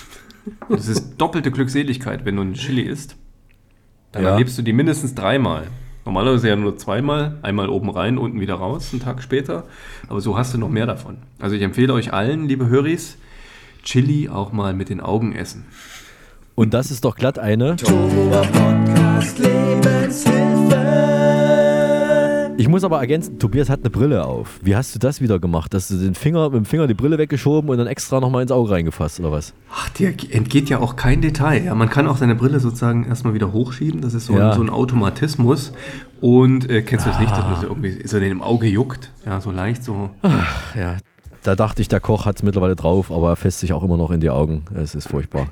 Das 0.70 0.88
ist 0.88 1.16
doppelte 1.18 1.50
Glückseligkeit, 1.50 2.26
wenn 2.26 2.36
du 2.36 2.44
ein 2.44 2.54
Chili 2.54 2.84
isst. 2.84 3.16
Dann 4.12 4.22
Ja. 4.22 4.30
erlebst 4.34 4.56
du 4.60 4.62
die 4.62 4.72
mindestens 4.74 5.16
dreimal. 5.16 5.66
Normalerweise 6.10 6.50
ja 6.50 6.56
nur 6.56 6.76
zweimal, 6.76 7.38
einmal 7.44 7.70
oben 7.70 7.92
rein, 7.92 8.18
unten 8.18 8.40
wieder 8.40 8.56
raus, 8.56 8.90
einen 8.92 9.00
Tag 9.00 9.22
später. 9.22 9.66
Aber 10.08 10.22
so 10.22 10.40
hast 10.40 10.56
du 10.56 10.58
noch 10.58 10.68
mehr 10.68 10.88
davon. 10.88 11.18
Also 11.38 11.56
ich 11.56 11.62
empfehle 11.62 11.94
euch 11.94 12.12
allen, 12.14 12.48
liebe 12.48 12.68
Höris, 12.68 13.20
Chili 13.84 14.28
auch 14.28 14.52
mal 14.52 14.74
mit 14.74 14.90
den 14.90 15.02
Augen 15.02 15.36
essen. 15.36 15.68
Und 16.56 16.74
das 16.74 16.90
ist 16.90 17.06
doch 17.06 17.16
glatt 17.16 17.38
eine. 17.38 17.76
Ich 22.60 22.68
muss 22.68 22.84
aber 22.84 23.00
ergänzen, 23.00 23.40
Tobias 23.40 23.70
hat 23.70 23.80
eine 23.80 23.90
Brille 23.90 24.26
auf. 24.26 24.60
Wie 24.62 24.76
hast 24.76 24.94
du 24.94 25.00
das 25.00 25.22
wieder 25.22 25.40
gemacht? 25.40 25.74
Hast 25.74 25.92
du 25.92 25.96
den 25.96 26.14
Finger, 26.14 26.50
mit 26.50 26.58
dem 26.58 26.66
Finger 26.66 26.88
die 26.88 26.94
Brille 26.94 27.18
weggeschoben 27.18 27.70
und 27.70 27.78
dann 27.78 27.88
extra 27.88 28.20
nochmal 28.20 28.42
ins 28.42 28.52
Auge 28.52 28.72
reingefasst, 28.72 29.22
oder 29.22 29.32
was? 29.32 29.54
Ach, 29.74 29.88
dir 29.92 30.14
entgeht 30.32 30.68
ja 30.68 30.80
auch 30.80 30.98
kein 30.98 31.22
Detail. 31.22 31.64
Ja, 31.64 31.74
man 31.74 31.90
kann 31.90 32.06
auch 32.06 32.18
seine 32.18 32.36
Brille 32.36 32.60
sozusagen 32.60 33.06
erstmal 33.06 33.34
wieder 33.34 33.54
hochschieben. 33.54 34.02
Das 34.02 34.14
ist 34.14 34.26
so, 34.26 34.34
Ja. 34.38 34.50
ein, 34.50 34.56
so 34.58 34.62
ein 34.62 34.70
Automatismus. 34.70 35.72
Und 36.20 36.70
äh, 36.70 36.82
kennst 36.82 37.06
du 37.06 37.12
das 37.12 37.20
nicht, 37.22 37.32
dass 37.32 37.46
man 37.46 37.62
so 37.62 37.68
irgendwie 37.68 38.06
so 38.06 38.18
in 38.18 38.24
dem 38.24 38.42
Auge 38.42 38.68
juckt? 38.68 39.10
Ja, 39.26 39.40
so 39.40 39.52
leicht 39.52 39.82
so. 39.86 40.10
Ach, 40.22 40.76
ja. 40.76 40.98
Da 41.44 41.56
dachte 41.56 41.82
ich, 41.82 41.88
der 41.88 42.02
Koch 42.02 42.26
hat 42.26 42.36
es 42.36 42.44
mittlerweile 42.44 42.76
drauf, 42.76 43.10
aber 43.10 43.30
er 43.30 43.36
fässt 43.38 43.62
sich 43.62 43.72
auch 43.72 43.84
immer 43.84 43.96
noch 43.96 44.12
in 44.12 44.20
die 44.20 44.32
Augen. 44.32 44.66
Es 44.76 44.96
ist 44.96 45.08
furchtbar. 45.08 45.48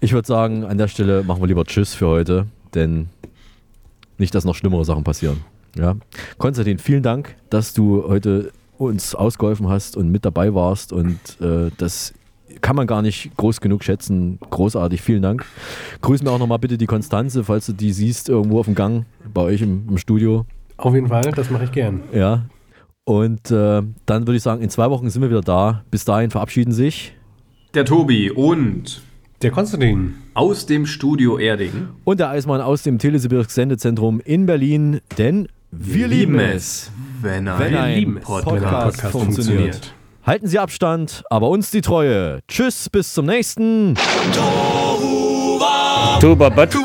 Ich 0.00 0.14
würde 0.14 0.26
sagen, 0.26 0.64
an 0.64 0.78
der 0.78 0.88
Stelle 0.88 1.22
machen 1.22 1.42
wir 1.42 1.48
lieber 1.48 1.66
Tschüss 1.66 1.92
für 1.92 2.06
heute, 2.06 2.46
denn 2.72 3.10
nicht, 4.16 4.34
dass 4.34 4.46
noch 4.46 4.54
schlimmere 4.54 4.86
Sachen 4.86 5.04
passieren. 5.04 5.44
Ja. 5.76 5.96
Konstantin, 6.38 6.78
vielen 6.78 7.02
Dank, 7.02 7.36
dass 7.50 7.74
du 7.74 8.04
heute 8.08 8.52
uns 8.78 9.14
ausgeholfen 9.14 9.68
hast 9.68 9.96
und 9.96 10.10
mit 10.10 10.24
dabei 10.24 10.54
warst 10.54 10.92
und 10.92 11.18
äh, 11.40 11.70
das 11.78 12.12
kann 12.60 12.76
man 12.76 12.86
gar 12.86 13.02
nicht 13.02 13.36
groß 13.36 13.60
genug 13.60 13.84
schätzen. 13.84 14.38
Großartig, 14.50 15.00
vielen 15.02 15.22
Dank. 15.22 15.44
Grüß 16.02 16.22
mir 16.22 16.30
auch 16.30 16.38
nochmal 16.38 16.58
bitte 16.58 16.78
die 16.78 16.86
Konstanze, 16.86 17.44
falls 17.44 17.66
du 17.66 17.72
die 17.72 17.92
siehst 17.92 18.28
irgendwo 18.28 18.60
auf 18.60 18.66
dem 18.66 18.74
Gang 18.74 19.06
bei 19.32 19.42
euch 19.42 19.60
im, 19.62 19.84
im 19.88 19.98
Studio. 19.98 20.46
Auf 20.76 20.94
jeden 20.94 21.08
Fall, 21.08 21.22
das 21.32 21.50
mache 21.50 21.64
ich 21.64 21.72
gern. 21.72 22.02
Ja. 22.12 22.44
Und 23.04 23.50
äh, 23.50 23.82
dann 24.06 24.26
würde 24.26 24.36
ich 24.36 24.42
sagen, 24.42 24.62
in 24.62 24.70
zwei 24.70 24.88
Wochen 24.90 25.10
sind 25.10 25.22
wir 25.22 25.30
wieder 25.30 25.40
da. 25.42 25.84
Bis 25.90 26.04
dahin 26.04 26.30
verabschieden 26.30 26.72
sich 26.72 27.14
Der 27.74 27.84
Tobi 27.84 28.30
und 28.30 29.02
der 29.42 29.50
Konstantin 29.50 30.14
aus 30.32 30.64
dem 30.66 30.86
Studio 30.86 31.38
Erding. 31.38 31.88
und 32.04 32.18
der 32.18 32.30
Eismann 32.30 32.60
aus 32.62 32.82
dem 32.82 32.98
Telesibirsk 32.98 33.50
Sendezentrum 33.50 34.20
in 34.20 34.46
Berlin, 34.46 35.00
denn 35.18 35.48
wir, 35.78 36.08
lieben 36.08 36.38
es, 36.38 36.90
wenn 37.20 37.48
ein, 37.48 37.58
wenn 37.58 37.76
ein 37.76 37.98
lieben 37.98 38.20
Podcast, 38.20 38.62
Podcast, 38.62 39.00
funktioniert. 39.12 39.12
funktioniert. 39.12 39.94
Halten 40.26 40.46
Sie 40.46 40.58
Abstand, 40.58 41.22
aber 41.30 41.48
uns 41.48 41.70
die 41.70 41.80
Treue. 41.80 42.40
Tschüss, 42.48 42.88
bis 42.88 43.12
zum 43.12 43.26
nächsten. 43.26 43.94
Tuba 46.20 46.48
Bad. 46.48 46.70
Tu 46.70 46.78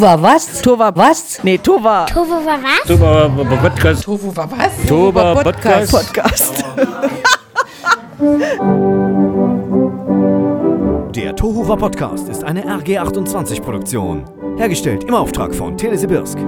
war 0.00 0.20
was? 0.20 0.62
Tu 0.62 0.78
war 0.78 0.96
was? 0.96 1.44
Nee, 1.44 1.58
tu 1.58 1.82
war. 1.82 2.06
Tofu 2.06 2.44
war 2.44 2.58
was? 2.62 2.88
Tuba 2.88 3.28
Podcast. 3.28 4.08
War 4.08 4.50
was? 4.50 4.86
Tuba 4.88 5.34
Podcast. 5.42 5.92
Podcast. 5.92 6.64
Der 11.14 11.36
Tohuwa 11.36 11.76
Podcast 11.76 12.28
ist 12.28 12.42
eine 12.42 12.64
RG28 12.64 13.60
Produktion. 13.60 14.24
Hergestellt 14.56 15.04
im 15.04 15.14
Auftrag 15.14 15.54
von 15.54 15.76
Telesibirsk. 15.76 16.38